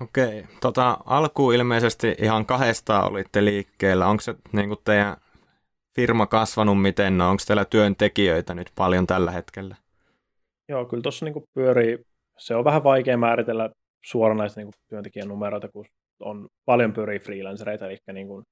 Okei, 0.03 0.45
tota, 0.61 0.99
alkuun 1.05 1.55
ilmeisesti 1.55 2.15
ihan 2.19 2.47
kahdesta 2.47 3.03
olitte 3.03 3.45
liikkeellä. 3.45 4.07
Onko 4.07 4.21
se 4.21 4.35
niin 4.53 4.69
kuin 4.69 4.81
teidän 4.85 5.17
firma 5.97 6.27
kasvanut 6.27 6.83
miten? 6.83 7.19
No, 7.19 7.31
onko 7.31 7.43
teillä 7.47 7.65
työntekijöitä 7.65 8.55
nyt 8.55 8.71
paljon 8.77 9.07
tällä 9.07 9.31
hetkellä? 9.31 9.77
Joo, 10.69 10.85
kyllä 10.85 11.03
tuossa 11.03 11.25
niin 11.25 11.45
pyörii, 11.55 11.99
se 12.39 12.55
on 12.55 12.65
vähän 12.65 12.85
vaikea 12.85 13.17
määritellä 13.17 13.71
suoranaista 14.05 14.61
niin 14.61 14.73
työntekijän 14.89 15.29
numeroita, 15.29 15.69
kun 15.69 15.87
on 16.21 16.49
paljon 16.65 16.93
pyörii 16.93 17.19
freelancereita, 17.19 17.87
eli 17.87 17.99
niin 18.13 18.27
kuin 18.27 18.45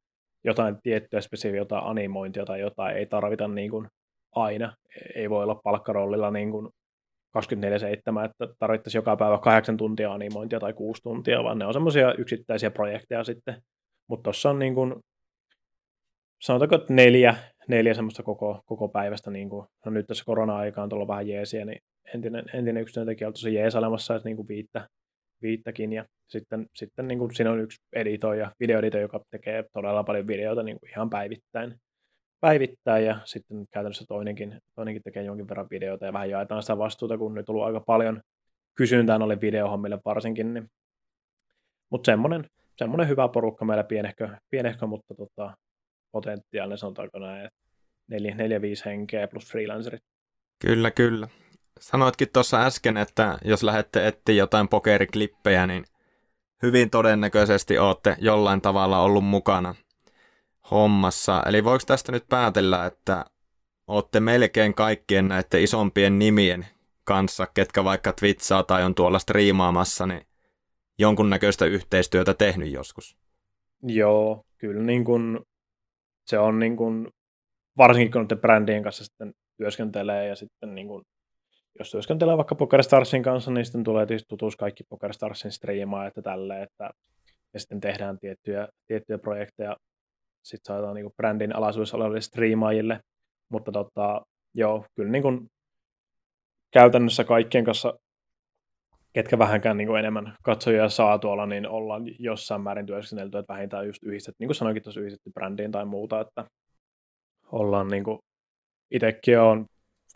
jotain 0.45 0.77
tiettyä 0.83 1.21
spesifiä, 1.21 1.61
jotain 1.61 1.85
animointia 1.85 2.45
tai 2.45 2.61
jotain 2.61 2.97
ei 2.97 3.07
tarvita 3.07 3.49
niin 3.49 3.71
kuin 3.71 3.89
aina. 4.35 4.77
Ei 5.15 5.31
voi 5.31 5.43
olla 5.43 5.61
palkkarollilla 5.65 6.31
niin 6.31 6.51
kuin 6.51 6.69
24-7, 7.39 8.25
että 8.25 8.55
tarvittaisiin 8.59 8.99
joka 8.99 9.17
päivä 9.17 9.39
kahdeksan 9.39 9.77
tuntia 9.77 10.13
animointia 10.13 10.61
tai 10.61 10.73
kuusi 10.73 11.03
tuntia, 11.03 11.45
vaan 11.45 11.59
ne 11.59 11.67
on 11.67 11.73
semmoisia 11.73 12.15
yksittäisiä 12.15 12.71
projekteja 12.71 13.25
sitten. 13.25 13.63
Mutta 14.09 14.23
tuossa 14.23 14.51
on 14.51 14.59
niin 14.59 14.75
kuin, 14.75 14.95
sanotaanko, 16.43 16.77
että 16.77 16.95
neljä, 16.95 17.35
neljä 17.69 17.95
semmoista 17.95 18.23
koko, 18.23 18.63
koko 18.65 18.89
päivästä, 18.89 19.31
niin 19.31 19.49
kuin, 19.49 19.67
no 19.85 19.93
nyt 19.93 20.07
tässä 20.07 20.25
korona-aika 20.25 20.83
on 20.83 20.89
tullut 20.89 21.09
vähän 21.09 21.29
jeesiä, 21.29 21.65
niin 21.65 21.79
entinen, 22.15 22.45
entinen 22.55 22.83
yksi 22.83 22.95
työntekijä 22.95 23.29
on 23.29 23.35
tosi 23.35 23.55
jeesailemassa, 23.55 24.17
että 24.17 24.29
niin 24.29 24.37
kuin 24.37 24.49
viittä, 24.49 24.89
viittäkin, 25.43 25.93
ja 25.93 26.05
sitten, 26.29 26.67
sitten 26.75 27.09
niin 27.09 27.19
kuin 27.19 27.35
siinä 27.35 27.51
on 27.51 27.61
yksi 27.61 27.79
editoija, 27.93 28.53
videoeditoija, 28.61 29.03
joka 29.03 29.21
tekee 29.31 29.65
todella 29.73 30.05
paljon 30.05 30.27
videoita 30.27 30.63
niin 30.63 30.81
kuin 30.81 30.91
ihan 30.91 31.11
päivittäin, 31.11 31.75
päivittäin, 32.41 33.05
ja 33.05 33.21
sitten 33.25 33.65
käytännössä 33.73 34.05
toinenkin, 34.09 34.59
toinenkin 34.75 35.03
tekee 35.03 35.23
jonkin 35.23 35.49
verran 35.49 35.67
videoita, 35.71 36.07
ja 36.07 36.13
vähän 36.13 36.31
jaetaan 36.31 36.63
sitä 36.63 36.79
vastuuta, 36.79 37.19
kun 37.19 37.35
nyt 37.35 37.49
on 37.49 37.53
ollut 37.55 37.67
aika 37.67 37.81
paljon 37.81 38.21
kysyntää 38.75 39.19
noille 39.19 39.41
videohommille 39.41 39.99
varsinkin, 40.05 40.55
niin 40.55 40.69
mutta 41.91 42.07
semmoinen, 42.07 42.47
semmoinen 42.79 43.09
hyvä 43.09 43.29
porukka 43.29 43.65
meillä 43.65 43.85
pienehkö, 43.85 44.29
pienehkö 44.51 44.87
mutta 44.87 45.15
tota, 45.15 45.57
potentiaalinen, 46.13 46.79
sanotaanko 46.79 47.19
näin, 47.19 47.51
neljä, 48.11 48.35
neljä, 48.35 48.63
viisi 48.63 48.85
henkeä 48.85 49.29
plus 49.29 49.51
freelancerit. 49.51 50.01
Kyllä, 50.67 50.91
kyllä. 50.91 51.29
Sanoitkin 51.85 52.29
tuossa 52.33 52.63
äsken, 52.63 52.97
että 52.97 53.39
jos 53.45 53.63
lähdette 53.63 54.07
etsiä 54.07 54.35
jotain 54.35 54.69
pokeriklippejä, 54.69 55.67
niin 55.67 55.85
hyvin 56.63 56.91
todennäköisesti 56.91 57.79
olette 57.79 58.17
jollain 58.19 58.61
tavalla 58.61 59.01
ollut 59.01 59.25
mukana 59.25 59.75
hommassa. 60.71 61.43
Eli 61.47 61.65
voiko 61.65 61.85
tästä 61.87 62.13
nyt 62.13 62.25
päätellä, 62.29 62.87
että 62.87 63.25
olette 63.87 64.21
melkein 64.21 64.75
kaikkien 64.75 65.29
näiden 65.29 65.63
isompien 65.63 66.19
nimien 66.19 66.67
kanssa, 67.05 67.47
ketkä 67.55 67.85
vaikka 67.85 68.13
twitsaa 68.13 68.63
tai 68.63 68.85
on 68.85 68.95
tuolla 68.95 69.19
striimaamassa, 69.19 70.07
niin 70.07 70.27
jonkunnäköistä 70.99 71.65
yhteistyötä 71.65 72.35
tehnyt 72.35 72.73
joskus? 72.73 73.17
Joo, 73.83 74.45
kyllä 74.59 74.83
niin 74.83 75.05
kuin, 75.05 75.41
se 76.27 76.39
on 76.39 76.59
niin 76.59 76.77
kuin, 76.77 77.09
varsinkin 77.79 78.13
kun 78.13 78.27
nyt 78.31 78.41
brändien 78.41 78.83
kanssa 78.83 79.05
sitten 79.05 79.35
työskentelee 79.57 80.29
ja 80.29 80.37
sitten 80.37 80.75
niin 80.75 80.89
kuin, 80.89 81.05
jos 81.79 81.91
työskentelee 81.91 82.37
vaikka 82.37 82.55
PokerStarsin 82.55 83.23
kanssa, 83.23 83.51
niin 83.51 83.65
sitten 83.65 83.85
tulee 83.85 84.07
tietysti 84.07 84.29
tutuus 84.29 84.57
kaikki 84.57 84.85
PokerStarsin 84.89 85.53
striimaa, 85.53 86.07
että 86.07 86.23
tälle, 86.23 86.63
että 86.63 86.91
ja 87.55 87.61
sitten 87.61 87.81
tehdään 87.81 88.19
tiettyjä, 88.19 88.69
tiettyjä 88.87 89.19
projekteja. 89.19 89.77
Sitten 90.43 90.75
saadaan 90.75 90.95
niin 90.95 91.13
brändin 91.17 91.57
alaisuudessa 91.57 91.97
oleville 91.97 92.21
striimaajille, 92.21 93.01
mutta 93.49 93.73
tota, 93.73 94.21
joo, 94.55 94.85
kyllä 94.97 95.11
niin 95.11 95.23
kuin 95.23 95.47
käytännössä 96.71 97.25
kaikkien 97.25 97.65
kanssa, 97.65 97.95
ketkä 99.13 99.39
vähänkään 99.39 99.77
niin 99.77 99.89
kuin 99.89 99.99
enemmän 99.99 100.37
katsojia 100.43 100.89
saa 100.89 101.19
tuolla, 101.19 101.47
niin 101.47 101.69
ollaan 101.69 102.03
jossain 102.19 102.61
määrin 102.61 102.87
työskennelty, 102.87 103.39
että 103.39 103.53
vähintään 103.53 103.87
just 103.87 104.03
yhdistetty, 104.03 104.37
niin 104.41 104.49
kuin 104.49 104.57
sanoinkin 104.57 104.83
tuossa 104.83 105.01
yhdistetty 105.01 105.31
brändiin 105.31 105.73
tai 105.73 105.85
muuta, 105.85 106.21
että 106.21 106.45
ollaan 107.53 107.89
niin 107.89 108.05
kuin, 108.05 108.19
itsekin 108.91 109.41
on 109.41 109.67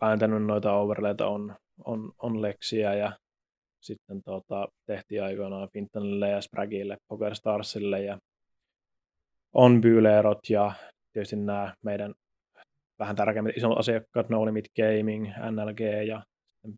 vääntänyt 0.01 0.45
noita 0.45 0.73
overlayta, 0.73 1.27
on, 1.27 1.55
on, 1.85 2.11
on 2.17 2.41
Lexiä 2.41 2.93
ja 2.93 3.11
sitten 3.81 4.23
tota, 4.23 4.67
tehtiin 4.85 5.23
aikoinaan 5.23 5.69
Fintanille 5.73 6.29
ja 6.29 6.41
Spragille, 6.41 6.97
PokerStarsille 7.07 8.03
ja 8.03 8.17
on 9.53 9.81
Byylerot 9.81 10.49
ja 10.49 10.71
tietysti 11.13 11.35
nämä 11.35 11.73
meidän 11.83 12.13
vähän 12.99 13.15
tärkeimmät 13.15 13.57
isot 13.57 13.77
asiakkaat, 13.77 14.29
No 14.29 14.45
Limit 14.45 14.65
Gaming, 14.75 15.27
NLG 15.27 16.07
ja 16.07 16.23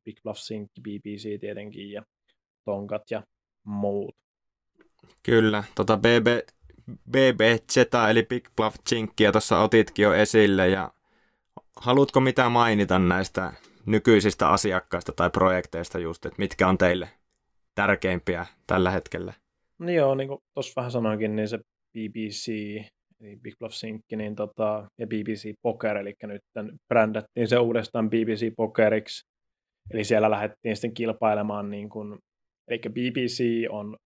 Big 0.05 0.15
Bluff 0.23 0.39
Sync, 0.39 0.69
BBC 0.81 1.39
tietenkin 1.39 1.91
ja 1.91 2.03
Tonkat 2.65 3.03
ja 3.11 3.23
muut. 3.63 4.15
Kyllä, 5.23 5.63
tota 5.75 5.97
BB, 5.97 6.27
BBZ 7.09 7.77
eli 8.09 8.23
Big 8.23 8.47
Bluff 8.55 8.75
Synkia 8.89 9.31
tuossa 9.31 9.59
otitkin 9.59 10.03
jo 10.03 10.13
esille 10.13 10.69
ja 10.69 10.91
haluatko 11.75 12.19
mitä 12.19 12.49
mainita 12.49 12.99
näistä 12.99 13.53
nykyisistä 13.85 14.49
asiakkaista 14.49 15.11
tai 15.11 15.29
projekteista 15.29 15.99
just, 15.99 16.25
että 16.25 16.39
mitkä 16.39 16.67
on 16.67 16.77
teille 16.77 17.09
tärkeimpiä 17.75 18.45
tällä 18.67 18.91
hetkellä? 18.91 19.33
No 19.79 19.91
joo, 19.91 20.15
niin 20.15 20.27
kuin 20.27 20.39
tuossa 20.53 20.73
vähän 20.75 20.91
sanoinkin, 20.91 21.35
niin 21.35 21.47
se 21.47 21.59
BBC, 21.93 22.47
eli 23.21 23.35
Big 23.35 23.53
Bluff 23.59 23.75
Sync, 23.75 24.01
niin 24.15 24.35
tota, 24.35 24.87
ja 24.97 25.07
BBC 25.07 25.53
Poker, 25.61 25.97
eli 25.97 26.13
nyt 26.23 26.41
brändättiin 26.87 27.47
se 27.47 27.57
uudestaan 27.57 28.09
BBC 28.09 28.53
Pokeriksi, 28.57 29.23
eli 29.91 30.03
siellä 30.03 30.31
lähdettiin 30.31 30.75
sitten 30.75 30.93
kilpailemaan, 30.93 31.71
niin 31.71 31.89
kuin, 31.89 32.19
eli 32.67 32.79
BBC 32.79 33.43
on, 33.69 33.97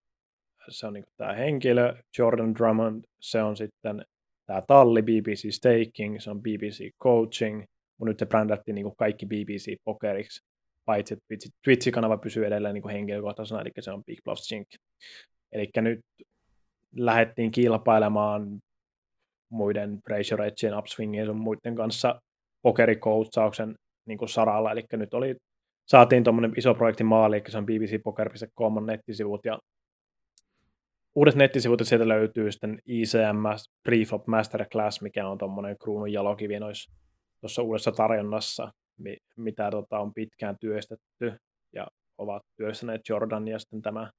se 0.68 0.86
on 0.86 0.92
niin 0.92 1.04
tämä 1.16 1.32
henkilö, 1.32 1.96
Jordan 2.18 2.54
Drummond, 2.54 3.04
se 3.20 3.42
on 3.42 3.56
sitten 3.56 4.04
tämä 4.46 4.62
talli 4.66 5.02
BBC 5.02 5.54
Staking, 5.54 6.20
se 6.20 6.30
on 6.30 6.42
BBC 6.42 6.90
Coaching, 7.02 7.64
mutta 7.98 8.10
nyt 8.10 8.18
se 8.18 8.26
brändättiin 8.26 8.74
niin 8.74 8.84
kuin 8.84 8.96
kaikki 8.96 9.26
BBC 9.26 9.76
Pokeriksi, 9.84 10.44
paitsi 10.84 11.14
että 11.14 11.48
Twitch-kanava 11.62 12.18
pysyy 12.18 12.46
edelleen 12.46 12.74
niin 12.74 12.82
kuin 12.82 12.92
henkilökohtaisena, 12.92 13.60
eli 13.60 13.70
se 13.80 13.92
on 13.92 14.04
Big 14.04 14.24
Bluff 14.24 14.40
Sync. 14.40 14.66
Eli 15.52 15.70
nyt 15.76 16.00
lähdettiin 16.96 17.50
kilpailemaan 17.50 18.60
muiden 19.48 20.02
Pressure 20.02 20.46
Edgein, 20.46 20.78
Upswingien 20.78 21.26
ja 21.26 21.32
muiden 21.32 21.74
kanssa 21.74 22.20
pokerikoutsauksen 22.62 23.74
niin 24.06 24.18
kuin 24.18 24.28
saralla, 24.28 24.72
eli 24.72 24.84
nyt 24.92 25.14
oli, 25.14 25.36
saatiin 25.86 26.24
tuommoinen 26.24 26.52
iso 26.56 26.74
projekti 26.74 27.04
maali, 27.04 27.36
eli 27.36 27.44
se 27.48 27.58
on 27.58 27.66
bbcpoker.com 27.66 28.86
nettisivut, 28.86 29.44
ja 29.44 29.58
uudet 31.16 31.34
nettisivut, 31.34 31.80
sieltä 31.82 32.08
löytyy 32.08 32.52
sitten 32.52 32.78
ICM 32.86 33.44
Preflop 33.82 34.26
Masterclass, 34.26 35.02
mikä 35.02 35.28
on 35.28 35.38
tuommoinen 35.38 35.76
kruunun 35.78 36.12
jalokivi 36.12 36.54
tuossa 37.40 37.62
uudessa 37.62 37.92
tarjonnassa, 37.92 38.72
mitä 39.36 39.70
tota, 39.70 39.98
on 39.98 40.14
pitkään 40.14 40.56
työstetty, 40.60 41.32
ja 41.72 41.86
ovat 42.18 42.42
työstäneet 42.56 43.00
Jordan 43.08 43.48
ja 43.48 43.58
sitten 43.58 43.82
tämä 43.82 44.10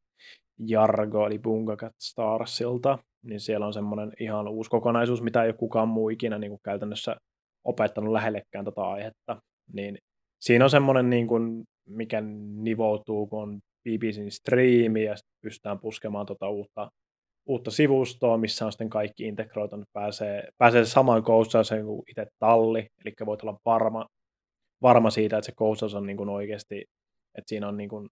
Jargo, 0.67 1.27
eli 1.27 1.39
Bungacat 1.39 1.93
Starsilta, 1.99 2.99
niin 3.23 3.39
siellä 3.39 3.65
on 3.65 3.73
semmoinen 3.73 4.11
ihan 4.19 4.47
uusi 4.47 4.69
kokonaisuus, 4.69 5.21
mitä 5.21 5.43
ei 5.43 5.49
ole 5.49 5.57
kukaan 5.57 5.87
muu 5.87 6.09
ikinä 6.09 6.37
niin 6.37 6.51
kuin 6.51 6.61
käytännössä 6.63 7.15
opettanut 7.63 8.13
lähellekään 8.13 8.65
tota 8.65 8.81
aihetta. 8.81 9.41
Niin 9.73 9.97
siinä 10.39 10.65
on 10.65 10.69
semmoinen, 10.69 11.09
niin 11.09 11.27
kuin, 11.27 11.63
mikä 11.89 12.21
nivoutuu, 12.61 13.27
kun 13.27 13.43
on 13.43 13.59
BBCn 13.83 14.31
striimi 14.31 15.03
ja 15.03 15.15
pystytään 15.41 15.79
puskemaan 15.79 16.25
tota 16.25 16.49
uutta, 16.49 16.89
uutta 17.45 17.71
sivustoa, 17.71 18.37
missä 18.37 18.65
on 18.65 18.71
sitten 18.71 18.89
kaikki 18.89 19.23
integroitunut, 19.27 19.89
pääsee, 19.93 20.49
pääsee 20.57 20.85
samaan 20.85 21.23
coachauseen 21.23 21.85
kuin 21.85 22.03
itse 22.09 22.25
talli, 22.39 22.87
eli 23.05 23.13
voit 23.25 23.41
olla 23.41 23.57
varma, 23.65 24.05
varma 24.81 25.09
siitä, 25.09 25.37
että 25.37 25.45
se 25.45 25.55
coachaus 25.55 25.95
on 25.95 26.05
niin 26.05 26.17
kuin 26.17 26.29
oikeasti, 26.29 26.85
että 27.35 27.49
siinä 27.49 27.67
on 27.67 27.77
niin 27.77 27.89
kuin 27.89 28.07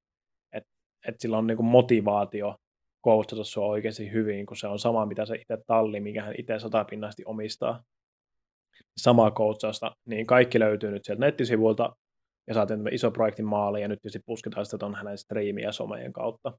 että 1.07 1.21
sillä 1.21 1.37
on 1.37 1.47
niin 1.47 1.57
kuin 1.57 1.67
motivaatio 1.67 2.55
coachata 3.05 3.43
sua 3.43 3.65
oikeasti 3.65 4.11
hyvin, 4.11 4.45
kun 4.45 4.57
se 4.57 4.67
on 4.67 4.79
sama, 4.79 5.05
mitä 5.05 5.25
se 5.25 5.35
itse 5.35 5.57
talli, 5.67 5.99
mikä 5.99 6.23
hän 6.23 6.35
itse 6.37 6.59
satapinnasti 6.59 7.23
omistaa. 7.25 7.83
Samaa 8.97 9.31
coachausta, 9.31 9.91
niin 10.05 10.25
kaikki 10.25 10.59
löytyy 10.59 10.91
nyt 10.91 11.05
sieltä 11.05 11.25
nettisivuilta, 11.25 11.95
ja 12.47 12.53
saatiin 12.53 12.79
tämä 12.79 12.89
iso 12.93 13.11
projekti 13.11 13.43
maaliin, 13.43 13.81
ja 13.81 13.87
nyt 13.87 14.01
tietysti 14.01 14.23
pusketaan 14.25 14.65
sitä 14.65 14.77
tuon 14.77 14.95
hänen 14.95 15.17
striimiä 15.17 15.71
someen 15.71 16.13
kautta. 16.13 16.57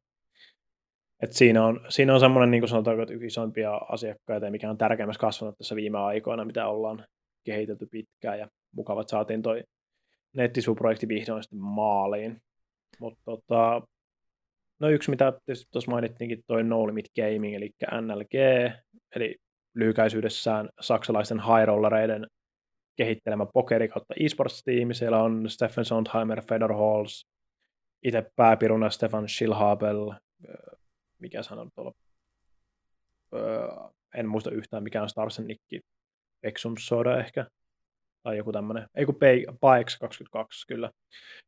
Et 1.22 1.32
siinä 1.32 1.66
on, 1.66 1.80
siinä 1.89 2.14
on 2.14 2.20
semmoinen, 2.20 2.51
niin 2.51 2.61
kuin 2.61 2.68
sanotaanko, 2.68 3.03
että 3.03 3.14
yksi 3.14 3.26
isompia 3.26 3.74
asiakkaita, 3.74 4.51
mikä 4.51 4.70
on 4.70 4.78
tärkeimmässä 4.78 5.20
kasvanut 5.20 5.59
tässä 5.59 5.76
viime 5.76 5.99
aikoina, 5.99 6.45
mitä 6.45 6.68
ollaan 6.68 7.07
kehitelty 7.45 7.87
pitkään, 7.91 8.39
ja 8.39 8.49
mukavat 8.72 9.09
saatiin 9.09 9.43
toi 9.43 9.62
nettisivuprojekti 10.32 11.09
vihdoin 11.09 11.43
sitten 11.43 11.59
maaliin. 11.59 12.37
Mutta 13.01 13.20
tota, 13.24 13.82
No 14.80 14.89
yksi, 14.89 15.11
mitä 15.11 15.32
tietysti 15.47 15.68
tuossa 15.72 15.91
mainittiinkin, 15.91 16.43
toi 16.47 16.64
No 16.64 16.87
Limit 16.87 17.07
Gaming, 17.16 17.55
eli 17.55 17.70
NLG, 18.01 18.34
eli 19.16 19.37
lyhykäisyydessään 19.74 20.68
saksalaisten 20.80 21.41
high-rollereiden 21.41 22.26
kehittelemä 22.97 23.47
pokeri 23.47 23.88
kautta 23.88 24.14
esports-tiimi. 24.20 24.94
Siellä 24.94 25.22
on 25.22 25.51
Steffen 25.51 25.84
Sondheimer, 25.84 26.42
Fedor 26.49 26.72
Halls, 26.72 27.26
itse 28.03 28.30
pääpiruna 28.36 28.90
Stefan 28.90 29.28
Schilhabel, 29.28 30.12
mikä 31.18 31.42
sanoo 31.42 31.68
tuolla, 31.74 31.92
en 34.14 34.28
muista 34.28 34.51
yhtään 34.51 34.82
mikä 34.82 35.03
on 35.03 35.09
Starsen 35.09 35.47
nikki, 35.47 35.80
Exum 36.42 36.74
Soda 36.78 37.18
ehkä, 37.18 37.47
tai 38.22 38.36
joku 38.36 38.53
tämmöinen, 38.53 38.86
ei 38.94 39.07
kun 39.07 39.18
Paex 39.61 39.99
22 39.99 40.66
kyllä. 40.66 40.90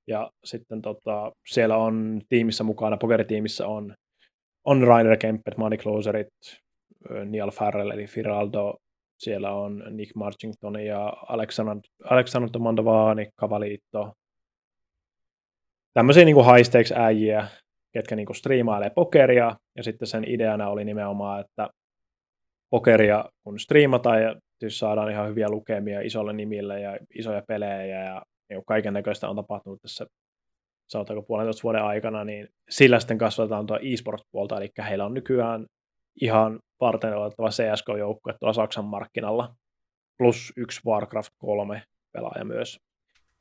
Ja 0.06 0.30
sitten 0.44 0.82
tota, 0.82 1.32
siellä 1.46 1.76
on 1.76 2.20
tiimissä 2.28 2.64
mukana, 2.64 2.96
pokeritiimissä 2.96 3.66
on, 3.66 3.94
on 4.64 4.82
Rainer 4.82 5.16
Kempet, 5.16 5.56
Money 5.56 5.78
Closerit, 5.78 6.28
Neil 7.24 7.50
Farrell 7.50 7.90
eli 7.90 8.06
Firaldo, 8.06 8.76
siellä 9.18 9.52
on 9.52 9.84
Nick 9.90 10.14
Marchington 10.14 10.80
ja 10.80 11.12
Alexander, 11.28 11.76
Alexander 12.04 12.58
Mandavani, 12.58 13.28
Kavaliitto. 13.36 14.12
Tämmöisiä 15.94 16.24
niin 16.24 16.64
stakes 16.64 16.92
äijiä, 16.92 17.48
ketkä 17.92 18.16
niin 18.16 18.34
striimailee 18.34 18.90
pokeria, 18.90 19.56
ja 19.76 19.82
sitten 19.82 20.08
sen 20.08 20.24
ideana 20.28 20.68
oli 20.68 20.84
nimenomaan, 20.84 21.40
että 21.40 21.68
pokeria 22.70 23.24
kun 23.44 23.58
striimataan 23.58 24.22
ja 24.22 24.36
siis 24.60 24.78
saadaan 24.78 25.10
ihan 25.10 25.28
hyviä 25.28 25.48
lukemia 25.50 26.00
isolle 26.00 26.32
nimille 26.32 26.80
ja 26.80 26.98
isoja 27.14 27.42
pelejä 27.48 28.04
ja 28.04 28.22
niin 28.50 28.62
kaiken 28.66 28.92
näköistä 28.92 29.28
on 29.28 29.36
tapahtunut 29.36 29.82
tässä 29.82 30.06
sanotaanko 30.88 31.22
puolentoista 31.22 31.62
vuoden 31.62 31.82
aikana, 31.82 32.24
niin 32.24 32.48
sillä 32.70 33.00
sitten 33.00 33.18
kasvatetaan 33.18 33.66
tuo 33.66 33.76
e-sport-puolta, 33.76 34.56
eli 34.56 34.70
heillä 34.88 35.04
on 35.04 35.14
nykyään 35.14 35.66
ihan 36.20 36.58
varten 36.80 37.16
olettava 37.16 37.48
CSGO-joukkue 37.48 38.34
tuolla 38.40 38.52
Saksan 38.52 38.84
markkinalla, 38.84 39.54
plus 40.18 40.52
yksi 40.56 40.80
Warcraft 40.86 41.32
3 41.38 41.82
pelaaja 42.12 42.44
myös. 42.44 42.78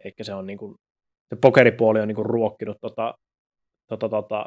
Eikä 0.04 0.24
se 0.24 0.34
on 0.34 0.48
niin 0.48 0.58
kuin, 0.58 0.76
se 1.30 1.36
pokeripuoli 1.42 2.00
on 2.00 2.08
niin 2.08 2.16
kuin 2.16 2.26
ruokkinut 2.26 2.78
tota, 2.82 3.14
tota, 3.88 4.10
tota, 4.10 4.46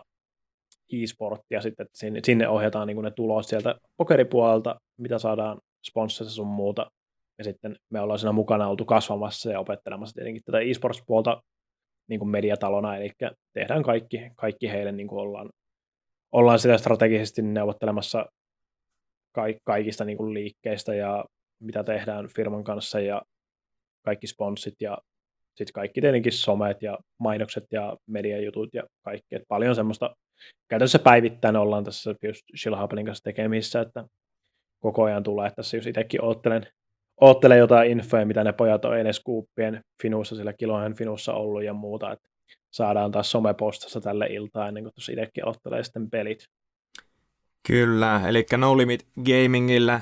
e-sporttia 0.92 1.60
sitten, 1.60 1.84
että 1.86 1.98
sinne, 1.98 2.20
sinne 2.24 2.48
ohjataan 2.48 2.86
niin 2.86 2.94
kuin 2.94 3.04
ne 3.04 3.10
tulot 3.10 3.46
sieltä 3.46 3.74
pokeripuolelta, 3.96 4.80
mitä 4.98 5.18
saadaan 5.18 5.58
sponsorissa 5.90 6.36
sun 6.36 6.46
muuta. 6.46 6.90
Ja 7.38 7.44
sitten 7.44 7.76
me 7.90 8.00
ollaan 8.00 8.18
siinä 8.18 8.32
mukana 8.32 8.68
oltu 8.68 8.84
kasvamassa 8.84 9.50
ja 9.50 9.60
opettelemassa 9.60 10.14
tietenkin 10.14 10.42
tätä 10.44 10.60
e-sports-puolta 10.60 11.42
niin 12.08 12.18
kuin 12.18 12.28
mediatalona, 12.28 12.96
eli 12.96 13.10
tehdään 13.52 13.82
kaikki, 13.82 14.30
kaikki 14.36 14.70
heille 14.70 14.92
niin 14.92 15.08
kuin 15.08 15.20
ollaan, 15.20 15.50
ollaan 16.32 16.58
sitä 16.58 16.78
strategisesti 16.78 17.42
neuvottelemassa 17.42 18.26
kaikista 19.64 20.04
niin 20.04 20.16
kuin 20.16 20.34
liikkeistä 20.34 20.94
ja 20.94 21.24
mitä 21.62 21.84
tehdään 21.84 22.28
firman 22.36 22.64
kanssa 22.64 23.00
ja 23.00 23.22
kaikki 24.04 24.26
sponssit 24.26 24.74
ja 24.80 24.98
sitten 25.54 25.72
kaikki 25.72 26.00
tietenkin 26.00 26.32
somet 26.32 26.82
ja 26.82 26.98
mainokset 27.18 27.64
ja 27.72 27.96
mediajutut 28.06 28.68
ja 28.74 28.82
kaikki. 29.04 29.34
Et 29.34 29.42
paljon 29.48 29.74
semmoista 29.74 30.14
käytännössä 30.68 30.98
päivittäin 30.98 31.56
ollaan 31.56 31.84
tässä 31.84 32.14
just 32.22 32.42
Shillhapelin 32.56 33.06
kanssa 33.06 33.24
tekemissä, 33.24 33.80
että 33.80 34.04
koko 34.82 35.02
ajan 35.04 35.22
tulee. 35.22 35.46
Että 35.46 35.56
tässä 35.56 35.76
just 35.76 35.86
itsekin 35.86 36.24
oottelen, 36.24 36.66
oottelen 37.20 37.58
jotain 37.58 37.90
infoja, 37.90 38.26
mitä 38.26 38.44
ne 38.44 38.52
pojat 38.52 38.84
on 38.84 38.98
edes 38.98 39.20
kuuppien 39.20 39.80
Finussa, 40.02 40.36
sillä 40.36 40.52
kilohen 40.52 40.94
Finussa 40.94 41.34
ollut 41.34 41.64
ja 41.64 41.74
muuta. 41.74 42.12
Että 42.12 42.28
saadaan 42.70 43.12
taas 43.12 43.30
somepostassa 43.30 44.00
tälle 44.00 44.26
iltaan 44.26 44.68
ennen 44.68 44.82
kuin 44.84 44.94
tuossa 44.94 45.12
itsekin 45.12 45.48
ottelee 45.48 45.84
sitten 45.84 46.10
pelit. 46.10 46.48
Kyllä, 47.66 48.28
eli 48.28 48.46
No 48.56 48.76
Limit 48.76 49.06
Gamingillä 49.26 50.00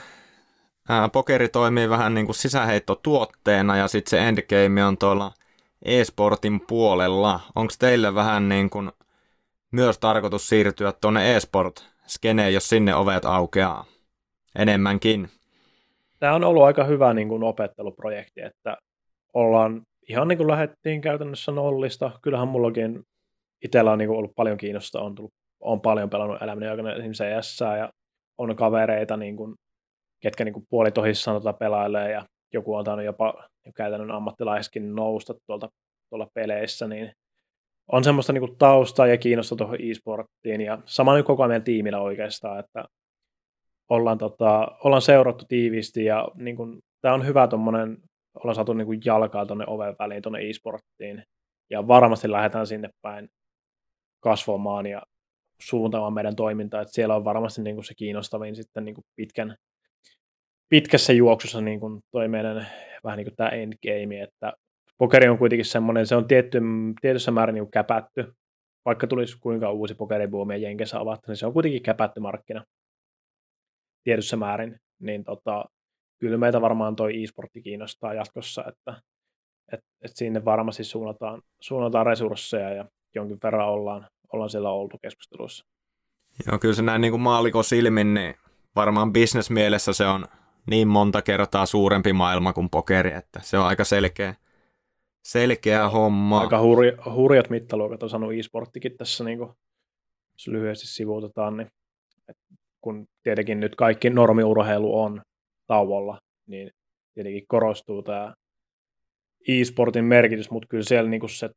ää, 0.89 1.09
pokeri 1.09 1.49
toimii 1.49 1.89
vähän 1.89 2.15
niin 2.15 2.27
kuin 2.27 2.37
sisäheittotuotteena 2.37 3.77
ja 3.77 3.89
sitten 3.89 4.11
se 4.11 4.29
endgame 4.29 4.85
on 4.85 4.99
tuolla 4.99 5.33
e-sportin 5.85 6.61
puolella. 6.61 7.41
Onko 7.55 7.73
teille 7.79 8.15
vähän 8.15 8.49
niin 8.49 8.71
kuin 8.71 8.91
myös 9.71 9.99
tarkoitus 9.99 10.49
siirtyä 10.49 10.93
tuonne 11.01 11.37
e-sport-skeneen, 11.37 12.55
jos 12.55 12.69
sinne 12.69 12.95
ovet 12.95 13.25
aukeaa 13.25 13.85
enemmänkin? 14.59 15.29
Tämä 16.19 16.35
on 16.35 16.45
ollut 16.45 16.63
aika 16.63 16.85
hyvä 16.85 17.15
niin 17.15 17.29
kuin 17.29 17.43
opetteluprojekti, 17.43 18.41
että 18.41 18.77
ollaan 19.35 19.83
ihan 20.09 20.29
niin 20.29 20.39
kuin 20.39 20.49
lähdettiin 20.49 21.01
käytännössä 21.01 21.53
nollista. 21.53 22.11
Kyllähän 22.23 22.49
mullakin 22.49 23.03
itsellä 23.65 23.93
on 23.93 23.99
niin 23.99 24.09
kuin 24.09 24.19
ollut 24.19 24.35
paljon 24.37 24.57
kiinnosta, 24.57 25.01
on, 25.01 25.15
tullut, 25.15 25.33
on 25.61 25.81
paljon 25.81 26.11
pelannut 26.11 26.43
elämäni 26.43 26.69
aikana 26.69 26.93
esimerkiksi 26.93 27.25
CS 27.25 27.61
ja 27.79 27.91
on 28.39 28.57
kavereita, 28.57 29.17
niin 29.17 29.37
kuin, 29.37 29.55
ketkä 30.23 30.45
niin 30.45 30.53
kuin 30.53 30.67
puolitohissaan 30.71 31.37
tota 31.37 31.53
pelailee 31.53 32.13
ja 32.13 32.25
joku 32.53 32.75
on 32.75 32.85
tainnut 32.85 33.07
jopa 33.07 33.49
käytännön 33.77 34.11
ammattilaiskin 34.11 34.95
nousta 34.95 35.35
tuolta, 35.47 35.69
tuolla 36.11 36.29
peleissä, 36.35 36.89
niin 36.89 37.13
on 37.93 38.05
semmoista 38.05 38.33
niin 38.33 38.47
kuin 38.47 38.59
taustaa 38.59 39.07
ja 39.07 39.19
kiinnosta 39.19 39.57
tuohon 39.57 39.79
e-sporttiin 39.81 40.61
ja 40.61 40.79
sama 40.85 41.15
nyt 41.17 41.27
koko 41.27 41.43
ajan 41.43 41.63
tiimillä 41.63 42.01
oikeastaan, 42.01 42.59
että 42.59 42.85
ollaan, 43.89 44.19
tota, 44.19 44.69
ollaan 44.85 45.03
seurattu 45.03 45.45
tiiviisti 45.49 46.05
ja 46.05 46.29
niin 46.35 46.57
kuin, 46.57 46.79
tämä 47.01 47.15
on 47.15 47.27
hyvä 47.27 47.49
tuommoinen, 47.49 47.99
ollaan 48.41 48.55
saatu 48.55 48.73
niin 48.73 48.87
kuin 48.87 49.01
jalkaa 49.05 49.47
tuonne 49.47 49.65
oven 49.69 49.97
väliin 49.99 50.23
tuonne 50.23 50.49
e-sporttiin. 50.49 51.23
Ja 51.71 51.89
varmasti 51.89 52.31
lähdetään 52.31 52.67
sinne 52.67 52.89
päin 53.03 53.29
kasvamaan 54.21 54.87
ja 54.87 55.03
suuntaamaan 55.63 56.15
meidän 56.15 56.37
toimintaa, 56.37 56.81
että 56.81 56.95
siellä 56.95 57.17
on 57.17 57.25
varmasti 57.25 57.63
niin 57.63 57.77
kuin 57.77 57.85
se 57.85 57.95
kiinnostavin 57.95 58.57
sitten 58.57 58.85
niin 58.85 58.95
kuin 58.95 59.05
pitkän, 59.17 59.57
pitkässä 60.69 61.13
juoksussa 61.13 61.61
niin 61.61 61.81
kuin 61.81 62.01
toi 62.11 62.29
meidän 62.29 62.67
vähän 63.05 63.17
niin 63.17 63.27
kuin 63.27 63.37
tämä 63.37 63.49
endgame, 63.49 64.23
että 64.23 64.53
pokeri 64.99 65.29
on 65.29 65.39
kuitenkin 65.39 65.65
semmoinen, 65.65 66.07
se 66.07 66.17
on 66.17 66.29
tietty, 66.29 66.61
tietyssä 67.01 67.31
määrin 67.31 67.55
niin 67.55 67.71
käpätty, 67.71 68.33
vaikka 68.85 69.07
tulisi 69.07 69.39
kuinka 69.41 69.71
uusi 69.73 69.95
pokeribuumi 69.95 70.55
ja 70.55 70.59
Jenkessä 70.59 71.01
avatta, 71.01 71.33
niin 71.33 71.37
se 71.37 71.47
on 71.47 71.53
kuitenkin 71.53 71.83
käpätty 71.83 72.21
markkina. 72.21 72.65
Tietyssä 74.05 74.37
määrin, 74.37 74.77
niin 75.01 75.25
tota, 75.25 75.65
kyllä 76.19 76.39
meitä 76.39 76.61
varmaan 76.61 76.97
toi 76.97 77.23
e-sportti 77.23 77.63
kiinnostaa 77.63 78.15
jatkossa, 78.15 78.65
että 78.69 79.03
et, 79.73 79.81
et 80.03 80.13
sinne 80.15 80.45
varmasti 80.45 80.85
suunnataan, 80.85 81.43
suunnataan 81.61 82.07
resursseja 82.07 82.71
ja 82.71 82.85
jonkin 83.15 83.39
verran 83.43 83.69
ollaan, 83.69 84.07
ollaan 84.33 84.51
siellä 84.51 84.71
oltu 84.71 84.99
keskustelussa. 84.99 85.67
Joo, 86.47 86.59
kyllä 86.59 86.75
se 86.75 86.83
näin 86.83 87.01
niin 87.01 87.13
kuin 87.13 87.21
maaliko 87.21 87.63
silmin, 87.63 88.15
niin 88.15 88.35
varmaan 88.77 89.13
bisnesmielessä 89.13 89.93
se 89.93 90.07
on 90.07 90.25
niin 90.67 90.89
monta 90.89 91.23
kertaa 91.23 91.67
suurempi 91.67 92.13
maailma 92.13 92.53
kuin 92.53 92.71
pokeri, 92.71 93.13
että 93.13 93.41
se 93.43 93.59
on 93.59 93.67
aika 93.67 93.85
selkeä, 93.85 94.35
selkeä 95.25 95.89
homma. 95.89 96.41
Aika 96.41 96.61
hurja, 96.61 96.93
hurjat 97.15 97.51
mittaluokat 97.51 98.03
on 98.03 98.11
saanut 98.11 98.33
e-sporttikin 98.33 98.97
tässä, 98.97 99.25
niin 99.25 99.39
kuin, 99.39 99.51
jos 100.33 100.49
lyhyesti 100.49 100.87
sivuutetaan, 100.87 101.57
niin 101.57 101.69
kun 102.81 103.07
tietenkin 103.23 103.61
nyt 103.61 103.77
kaikki 103.77 104.11
normiurheilu 104.11 105.01
on 105.01 105.23
tauolla, 105.69 106.19
niin 106.49 106.71
tietenkin 107.15 107.45
korostuu 107.49 108.03
tämä 108.03 108.35
e-sportin 109.49 110.05
merkitys, 110.05 110.51
mutta 110.51 110.69
kyllä 110.69 110.85
siellä 110.85 111.11
niin 111.11 111.21
kuin 111.21 111.31
se 111.31 111.51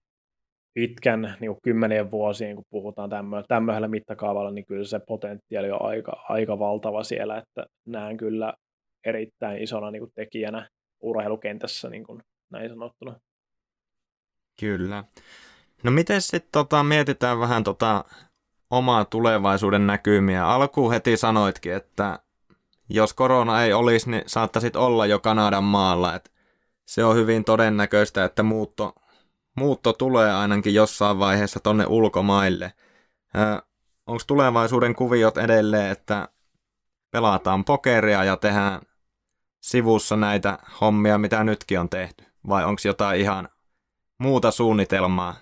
pitkän 0.73 1.37
niin 1.39 1.51
kuin 1.51 1.61
kymmenien 1.63 2.11
vuosien, 2.11 2.55
kun 2.55 2.65
puhutaan 2.69 3.09
tämmöisellä 3.47 3.87
mittakaavalla, 3.87 4.51
niin 4.51 4.65
kyllä 4.65 4.85
se 4.85 4.99
potentiaali 5.07 5.71
on 5.71 5.85
aika, 5.85 6.11
aika 6.29 6.59
valtava 6.59 7.03
siellä, 7.03 7.37
että 7.37 7.65
näen 7.87 8.17
kyllä 8.17 8.53
erittäin 9.05 9.63
isona 9.63 9.91
niin 9.91 10.01
kuin 10.01 10.11
tekijänä 10.15 10.67
urheilukentässä 11.03 11.89
niin 11.89 12.03
kuin 12.03 12.21
näin 12.51 12.69
sanottuna. 12.69 13.15
Kyllä. 14.59 15.03
No 15.83 15.91
miten 15.91 16.21
sitten 16.21 16.51
tota, 16.51 16.83
mietitään 16.83 17.39
vähän 17.39 17.63
tota 17.63 18.05
omaa 18.69 19.05
tulevaisuuden 19.05 19.87
näkymiä? 19.87 20.47
Alkuun 20.47 20.91
heti 20.91 21.17
sanoitkin, 21.17 21.73
että 21.73 22.19
jos 22.93 23.13
korona 23.13 23.63
ei 23.63 23.73
olisi, 23.73 24.09
niin 24.09 24.23
saattaisit 24.25 24.75
olla 24.75 25.05
jo 25.05 25.19
Kanadan 25.19 25.63
maalla. 25.63 26.15
Et 26.15 26.31
se 26.85 27.03
on 27.03 27.15
hyvin 27.15 27.43
todennäköistä, 27.43 28.25
että 28.25 28.43
muutto, 28.43 28.95
muutto 29.57 29.93
tulee 29.93 30.33
ainakin 30.33 30.73
jossain 30.73 31.19
vaiheessa 31.19 31.59
tonne 31.59 31.85
ulkomaille. 31.87 32.73
Onko 34.07 34.23
tulevaisuuden 34.27 34.95
kuviot 34.95 35.37
edelleen, 35.37 35.91
että 35.91 36.29
pelataan 37.11 37.65
pokeria 37.65 38.23
ja 38.23 38.37
tehdään 38.37 38.81
sivussa 39.61 40.15
näitä 40.15 40.57
hommia, 40.81 41.17
mitä 41.17 41.43
nytkin 41.43 41.79
on 41.79 41.89
tehty? 41.89 42.23
Vai 42.47 42.65
onko 42.65 42.81
jotain 42.85 43.21
ihan 43.21 43.49
muuta 44.17 44.51
suunnitelmaa 44.51 45.35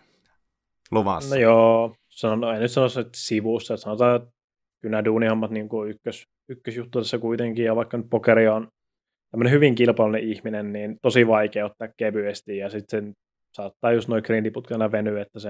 luvassa? 0.91 1.35
No 1.35 1.41
joo, 1.41 1.95
sanon, 2.09 2.55
en 2.55 2.61
nyt 2.61 2.71
sanoisi, 2.71 2.99
että 2.99 3.17
sivussa. 3.17 3.77
Sanotaan, 3.77 4.15
että 4.15 4.38
kyllä 4.81 4.91
nämä 4.91 5.05
duunihommat 5.05 5.51
niin 5.51 5.69
kuin 5.69 5.89
ykkös, 5.89 6.25
ykkösjuttu 6.49 6.99
tässä 6.99 7.17
kuitenkin, 7.17 7.65
ja 7.65 7.75
vaikka 7.75 7.97
nyt 7.97 8.09
pokeri 8.09 8.47
on 8.47 8.67
tämmöinen 9.31 9.53
hyvin 9.53 9.75
kilpailullinen 9.75 10.29
ihminen, 10.29 10.73
niin 10.73 10.97
tosi 11.01 11.27
vaikea 11.27 11.65
ottaa 11.65 11.87
kevyesti, 11.97 12.57
ja 12.57 12.69
sitten 12.69 13.01
sen 13.01 13.13
saattaa 13.53 13.91
just 13.91 14.07
noin 14.07 14.23
grindiputkana 14.25 14.91
venyä, 14.91 15.21
että 15.21 15.39
se 15.39 15.49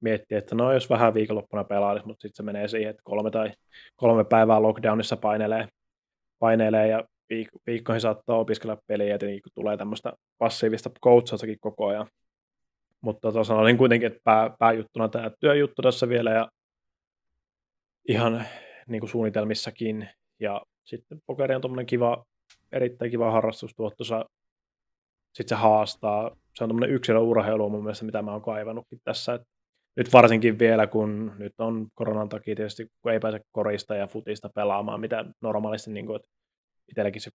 miettii, 0.00 0.38
että 0.38 0.54
no 0.54 0.72
jos 0.72 0.90
vähän 0.90 1.14
viikonloppuna 1.14 1.64
pelailisi, 1.64 2.06
mutta 2.06 2.22
sitten 2.22 2.36
se 2.36 2.42
menee 2.42 2.68
siihen, 2.68 2.90
että 2.90 3.02
kolme 3.04 3.30
tai 3.30 3.52
kolme 3.96 4.24
päivää 4.24 4.62
lockdownissa 4.62 5.16
painelee, 5.16 5.68
painelee 6.38 6.88
ja 6.88 7.04
viik- 7.34 7.60
viikkoihin 7.66 8.00
saattaa 8.00 8.38
opiskella 8.38 8.78
peliä, 8.86 9.06
ja 9.06 9.18
kun 9.18 9.52
tulee 9.54 9.76
tämmöistä 9.76 10.12
passiivista 10.38 10.90
coachaustakin 11.04 11.60
koko 11.60 11.86
ajan. 11.86 12.06
Mutta 13.00 13.20
tota, 13.20 13.44
sanoisin 13.44 13.78
kuitenkin, 13.78 14.06
että 14.06 14.20
pää, 14.24 14.50
pääjuttuna 14.58 15.08
tämä 15.08 15.30
työjuttu 15.40 15.82
tässä 15.82 16.08
vielä, 16.08 16.30
ja 16.30 16.48
ihan 18.08 18.44
niin 18.88 19.00
kuin 19.00 19.10
suunnitelmissakin, 19.10 20.08
ja 20.40 20.62
sitten 20.84 21.18
pokeri 21.26 21.54
on 21.54 21.60
tuommoinen 21.60 21.86
kiva, 21.86 22.24
erittäin 22.72 23.10
kiva 23.10 23.30
harrastustuottosa. 23.30 24.24
Sitten 25.34 25.58
se 25.58 25.62
haastaa. 25.62 26.36
Se 26.54 26.64
on 26.64 26.70
tämmöinen 26.70 26.90
yksilöurheilu 26.90 27.70
mun 27.70 27.82
mielestä, 27.82 28.04
mitä 28.04 28.22
mä 28.22 28.32
oon 28.32 28.42
kaivannutkin 28.42 29.00
tässä. 29.04 29.34
Et 29.34 29.42
nyt 29.96 30.12
varsinkin 30.12 30.58
vielä, 30.58 30.86
kun 30.86 31.32
nyt 31.38 31.52
on 31.58 31.86
koronan 31.94 32.28
takia 32.28 32.54
tietysti, 32.54 32.86
kun 33.02 33.12
ei 33.12 33.20
pääse 33.20 33.40
korista 33.52 33.94
ja 33.94 34.06
futista 34.06 34.50
pelaamaan, 34.54 35.00
mitä 35.00 35.24
normaalisti 35.42 35.90
niin 35.90 36.06
kuin, 36.06 36.16
että 36.16 36.28
itselläkin 36.88 37.22
se 37.22 37.30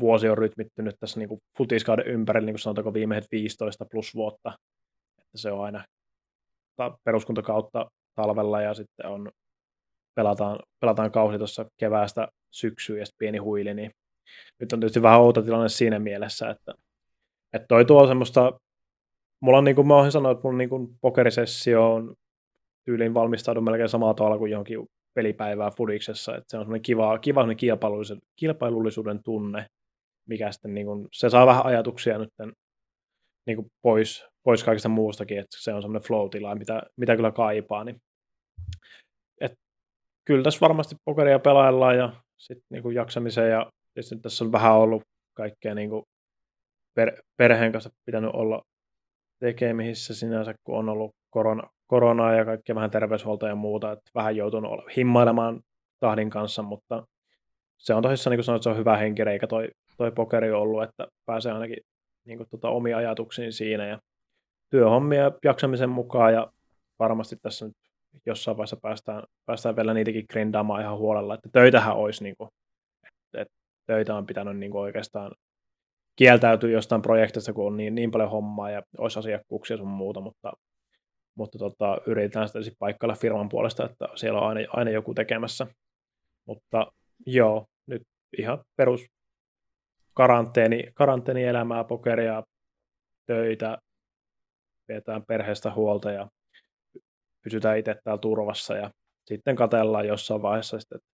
vuosi 0.00 0.28
on 0.28 0.38
rytmittynyt 0.38 0.94
tässä 1.00 1.18
niin 1.18 1.28
kuin 1.28 1.40
futiskauden 1.58 2.06
ympärillä, 2.06 2.46
niin 2.46 2.54
kuin 2.54 2.60
sanotaanko 2.60 2.94
viimeiset 2.94 3.30
15 3.32 3.86
plus 3.90 4.14
vuotta. 4.14 4.52
Että 5.18 5.38
se 5.38 5.52
on 5.52 5.64
aina 5.64 5.84
peruskuntakautta 7.04 7.90
talvella 8.14 8.60
ja 8.62 8.74
sitten 8.74 9.06
on 9.06 9.30
pelataan, 10.14 10.58
pelataan 10.80 11.10
kausi 11.10 11.38
tuossa 11.38 11.64
keväästä 11.76 12.28
syksyyn 12.50 13.00
ja 13.00 13.06
pieni 13.18 13.38
huili, 13.38 13.74
niin 13.74 13.90
nyt 14.60 14.72
on 14.72 14.80
tietysti 14.80 15.02
vähän 15.02 15.20
outo 15.20 15.42
tilanne 15.42 15.68
siinä 15.68 15.98
mielessä, 15.98 16.50
että, 16.50 16.74
että 17.52 17.66
toi 17.68 17.84
tuo 17.84 18.06
semmoista, 18.06 18.60
mulla 19.40 19.58
on 19.58 19.64
niin 19.64 19.76
kuin 19.76 19.86
mä 19.86 19.94
oon 19.94 20.12
sanonut, 20.12 20.38
että 20.38 20.48
mun 20.48 20.58
niin 20.58 20.70
kuin 20.70 20.88
pokerisessio 21.00 21.94
on 21.94 22.14
tyyliin 22.84 23.14
valmistaudun 23.14 23.64
melkein 23.64 23.88
samalla 23.88 24.14
tavalla 24.14 24.38
kuin 24.38 24.50
johonkin 24.50 24.86
pelipäivää 25.14 25.70
Fudiksessa, 25.70 26.36
että 26.36 26.44
se 26.50 26.56
on 26.56 26.62
semmoinen 26.62 26.82
kiva, 26.82 27.18
kiva 27.18 27.54
kilpailullisuuden, 27.54 28.22
kilpailullisuuden 28.36 29.22
tunne, 29.22 29.66
mikä 30.28 30.52
sitten 30.52 30.74
niin 30.74 30.86
kuin, 30.86 31.08
se 31.12 31.30
saa 31.30 31.46
vähän 31.46 31.66
ajatuksia 31.66 32.18
nyt 32.18 32.30
niin 33.46 33.56
kuin 33.56 33.66
pois, 33.82 34.26
pois 34.42 34.64
kaikista 34.64 34.88
muustakin, 34.88 35.38
että 35.38 35.56
se 35.60 35.74
on 35.74 35.82
semmoinen 35.82 36.08
flow-tila, 36.08 36.54
mitä, 36.54 36.82
mitä 36.96 37.16
kyllä 37.16 37.30
kaipaa, 37.30 37.84
niin 37.84 37.96
kyllä 40.24 40.42
tässä 40.42 40.60
varmasti 40.60 40.96
pokeria 41.04 41.38
pelaillaan 41.38 41.96
ja 41.96 42.12
sitten 42.38 42.66
niin 42.70 42.82
kuin 42.82 42.94
jaksamiseen 42.94 43.50
ja 43.50 43.70
tietysti 43.94 44.16
tässä 44.16 44.44
on 44.44 44.52
vähän 44.52 44.74
ollut 44.74 45.02
kaikkea 45.34 45.74
niin 45.74 45.90
kuin 45.90 46.02
per, 46.94 47.22
perheen 47.36 47.72
kanssa 47.72 47.90
pitänyt 48.04 48.30
olla 48.34 48.62
tekemisissä 49.40 50.14
sinänsä, 50.14 50.54
kun 50.64 50.78
on 50.78 50.88
ollut 50.88 51.10
korona, 51.30 51.62
koronaa 51.86 52.34
ja 52.34 52.44
kaikkea 52.44 52.74
vähän 52.74 52.90
terveyshuoltoa 52.90 53.48
ja 53.48 53.54
muuta, 53.54 53.92
että 53.92 54.10
vähän 54.14 54.36
joutunut 54.36 54.72
olla, 54.72 54.82
himmailemaan 54.96 55.60
tahdin 56.00 56.30
kanssa, 56.30 56.62
mutta 56.62 57.06
se 57.78 57.94
on 57.94 58.02
tosissaan, 58.02 58.30
niin 58.30 58.38
kuin 58.38 58.44
sanoit, 58.44 58.62
se 58.62 58.70
on 58.70 58.76
hyvä 58.76 58.96
henkireikä 58.96 59.46
toi, 59.46 59.68
toi 59.96 60.10
pokeri 60.10 60.52
ollut, 60.52 60.82
että 60.82 61.06
pääsee 61.26 61.52
ainakin 61.52 61.78
niin 62.26 62.38
kuin, 62.38 62.48
tota, 62.50 62.68
omia 62.68 62.96
ajatuksiin 62.96 63.52
siinä 63.52 63.86
ja 63.86 63.98
työhommia 64.70 65.32
jaksamisen 65.44 65.90
mukaan 65.90 66.32
ja 66.32 66.52
varmasti 66.98 67.36
tässä 67.42 67.66
nyt 67.66 67.76
jossain 68.26 68.56
vaiheessa 68.56 68.76
päästään, 68.82 69.22
päästään 69.46 69.76
vielä 69.76 69.94
niitäkin 69.94 70.24
grindaamaan 70.32 70.82
ihan 70.82 70.98
huolella, 70.98 71.34
että 71.34 71.48
töitähän 71.52 71.96
olisi, 71.96 72.24
niin 72.24 72.34
kuin, 72.38 72.50
että, 73.06 73.40
että 73.42 73.54
töitä 73.86 74.16
on 74.16 74.26
pitänyt 74.26 74.56
niin 74.56 74.72
kuin 74.72 74.82
oikeastaan 74.82 75.32
kieltäytyä 76.16 76.70
jostain 76.70 77.02
projektista, 77.02 77.52
kun 77.52 77.66
on 77.66 77.76
niin, 77.76 77.94
niin 77.94 78.10
paljon 78.10 78.30
hommaa 78.30 78.70
ja 78.70 78.82
olisi 78.98 79.18
asiakkuuksia 79.18 79.76
sun 79.76 79.88
muuta, 79.88 80.20
mutta, 80.20 80.52
mutta 81.34 81.58
tota, 81.58 81.98
yritetään 82.06 82.48
sitä 82.48 82.62
sitten 82.62 82.78
paikkailla 82.78 83.14
firman 83.14 83.48
puolesta, 83.48 83.84
että 83.84 84.08
siellä 84.14 84.40
on 84.40 84.48
aina, 84.48 84.60
aina 84.72 84.90
joku 84.90 85.14
tekemässä. 85.14 85.66
Mutta 86.46 86.92
joo, 87.26 87.66
nyt 87.86 88.02
ihan 88.38 88.64
perus 88.76 89.06
karanteeni, 90.14 90.84
karanteenielämää, 90.94 91.84
pokeria, 91.84 92.42
töitä, 93.26 93.78
pidetään 94.86 95.22
perheestä 95.28 95.72
huolta 95.72 96.10
ja 96.10 96.28
pysytään 97.44 97.78
itse 97.78 97.96
täällä 98.04 98.20
turvassa 98.20 98.74
ja 98.74 98.90
sitten 99.26 99.56
katellaan 99.56 100.06
jossain 100.06 100.42
vaiheessa, 100.42 100.80
sitten, 100.80 100.96
että 100.96 101.08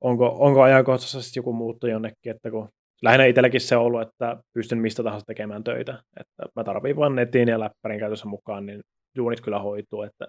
onko, 0.00 0.36
onko 0.38 0.62
ajankohtaisesti 0.62 1.38
joku 1.38 1.52
muuttu 1.52 1.86
jonnekin, 1.86 2.30
että 2.36 2.50
kun 2.50 2.68
lähinnä 3.02 3.24
itselläkin 3.24 3.60
se 3.60 3.76
on 3.76 3.82
ollut, 3.82 4.02
että 4.02 4.36
pystyn 4.54 4.78
mistä 4.78 5.02
tahansa 5.02 5.26
tekemään 5.26 5.64
töitä, 5.64 6.02
että 6.20 6.46
mä 6.56 6.64
tarviin 6.64 6.96
vain 6.96 7.14
netin 7.14 7.48
ja 7.48 7.60
läppärin 7.60 7.98
käytössä 7.98 8.28
mukaan, 8.28 8.66
niin 8.66 8.80
duunit 9.16 9.40
kyllä 9.40 9.58
hoituu, 9.58 10.02
että 10.02 10.28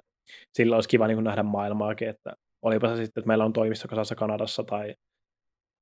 sillä 0.54 0.76
olisi 0.76 0.90
kiva 0.90 1.08
niin 1.08 1.24
nähdä 1.24 1.44
maailmaakin, 1.44 2.10
että 2.10 2.34
olipa 2.62 2.88
se 2.88 2.96
sitten, 2.96 3.22
että 3.22 3.28
meillä 3.28 3.46
on 3.46 3.54
toimisto 3.54 3.88
kasassa 3.88 4.16
Kanadassa 4.16 4.64
tai 4.64 4.96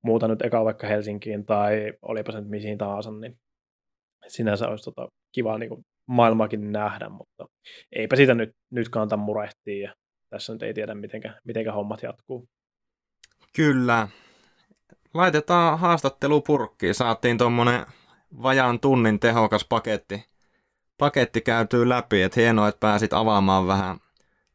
muuta 0.04 0.28
nyt 0.28 0.42
eka 0.42 0.66
vaikka 0.66 0.88
Helsinkiin 0.88 1.46
tai 1.46 1.94
olipa 2.02 2.32
se 2.32 2.40
nyt 2.42 2.50
mihin 2.50 2.78
tahansa, 2.78 3.12
niin 3.12 3.38
sinänsä 4.28 4.68
olisi 4.68 4.84
tota 4.84 5.08
kiva 5.32 5.58
niin 5.58 5.70
kuin 5.70 5.82
maailmaakin 6.12 6.72
nähdä, 6.72 7.10
mutta 7.10 7.46
eipä 7.92 8.16
siitä 8.16 8.34
nyt, 8.34 8.56
nyt 8.72 8.90
kannata 8.90 9.18
murehtia 9.18 9.90
ja 9.90 9.96
tässä 10.30 10.54
nyt 10.54 10.64
ei 10.64 10.74
tiedä, 10.74 10.96
mitenkä, 10.96 11.40
mitenkä 11.44 11.72
hommat 11.72 12.04
jatkuu. 12.04 12.50
Kyllä. 13.56 14.08
Laitetaan 15.14 15.80
haastattelu 15.80 16.42
purkkiin. 16.42 16.96
Saatiin 16.96 17.38
tuommoinen 17.38 17.86
vajaan 18.44 18.80
tunnin 18.80 19.20
tehokas 19.20 19.66
paketti, 19.70 20.26
paketti 20.98 21.42
käytyy 21.42 21.90
läpi. 21.90 22.22
Et 22.22 22.36
hienoa, 22.36 22.68
että 22.68 22.80
pääsit 22.80 23.14
avaamaan 23.14 23.68
vähän 23.68 23.98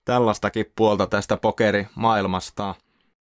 tällaistakin 0.04 0.72
puolta 0.76 1.06
tästä 1.06 1.36
pokerimaailmasta. 1.36 2.74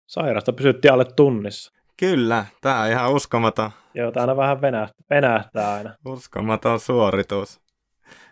Sairasta 0.07 0.53
pysyttiin 0.53 0.93
alle 0.93 1.05
tunnissa. 1.05 1.73
Kyllä, 1.97 2.47
tää 2.61 2.81
on 2.81 2.91
ihan 2.91 3.13
uskomaton. 3.13 3.71
Joo, 3.95 4.13
tää 4.13 4.23
aina 4.23 4.37
vähän 4.37 4.61
venähtää, 4.61 5.05
venähtää 5.11 5.75
aina. 5.75 5.95
Uskomaton 6.07 6.81
suoritus. 6.81 7.64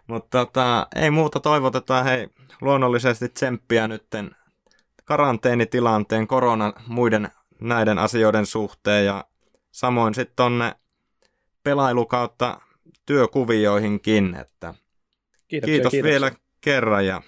Mutta 0.07 0.39
tota, 0.39 0.87
ei 0.97 1.11
muuta, 1.11 1.41
toivotetaan 1.41 2.05
hei 2.05 2.29
luonnollisesti 2.61 3.29
tsemppiä 3.29 3.89
nytten 3.89 4.31
karanteenitilanteen, 5.05 6.27
korona, 6.27 6.73
muiden 6.87 7.29
näiden 7.61 7.99
asioiden 7.99 8.47
suhteen 8.47 9.07
ja 9.07 9.25
samoin 9.71 10.15
sitten 10.15 10.37
tonne 10.37 10.75
pelailukautta 11.63 12.61
työkuvioihinkin, 13.07 14.37
että 14.41 14.75
kiitoksia, 15.49 15.75
kiitos 15.75 15.91
kiitoksia. 15.91 16.03
vielä 16.03 16.33
kerran 16.61 17.07
ja 17.07 17.23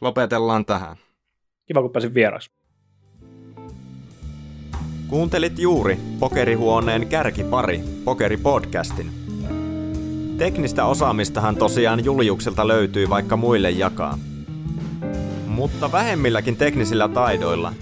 lopetellaan 0.00 0.64
tähän. 0.64 0.96
Kiva, 1.66 1.82
kun 1.82 1.90
pääsin 1.90 2.14
vieraksi. 2.14 2.50
Kuuntelit 5.08 5.58
juuri 5.58 5.98
Pokerihuoneen 6.20 7.06
kärkipari 7.06 7.80
Pokeri-podcastin. 8.04 9.23
Teknistä 10.38 10.84
osaamistahan 10.84 11.56
tosiaan 11.56 12.04
Juliukselta 12.04 12.68
löytyy 12.68 13.08
vaikka 13.10 13.36
muille 13.36 13.70
jakaa. 13.70 14.18
Mutta 15.46 15.92
vähemmilläkin 15.92 16.56
teknisillä 16.56 17.08
taidoilla 17.08 17.72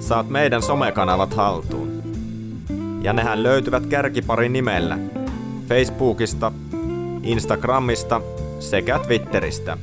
saat 0.00 0.28
meidän 0.28 0.62
somekanavat 0.62 1.34
haltuun. 1.34 2.02
Ja 3.02 3.12
nehän 3.12 3.42
löytyvät 3.42 3.86
kärkipari 3.86 4.48
nimellä 4.48 4.98
Facebookista, 5.68 6.52
Instagramista 7.22 8.20
sekä 8.60 8.98
Twitteristä. 8.98 9.78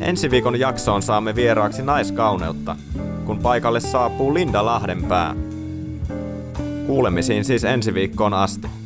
Ensi 0.00 0.30
viikon 0.30 0.60
jaksoon 0.60 1.02
saamme 1.02 1.34
vieraaksi 1.34 1.82
naiskauneutta, 1.82 2.76
kun 3.24 3.38
paikalle 3.38 3.80
saapuu 3.80 4.34
Linda 4.34 4.64
Lahdenpää. 4.64 5.34
Kuulemisiin 6.86 7.44
siis 7.44 7.64
ensi 7.64 7.94
viikkoon 7.94 8.34
asti. 8.34 8.85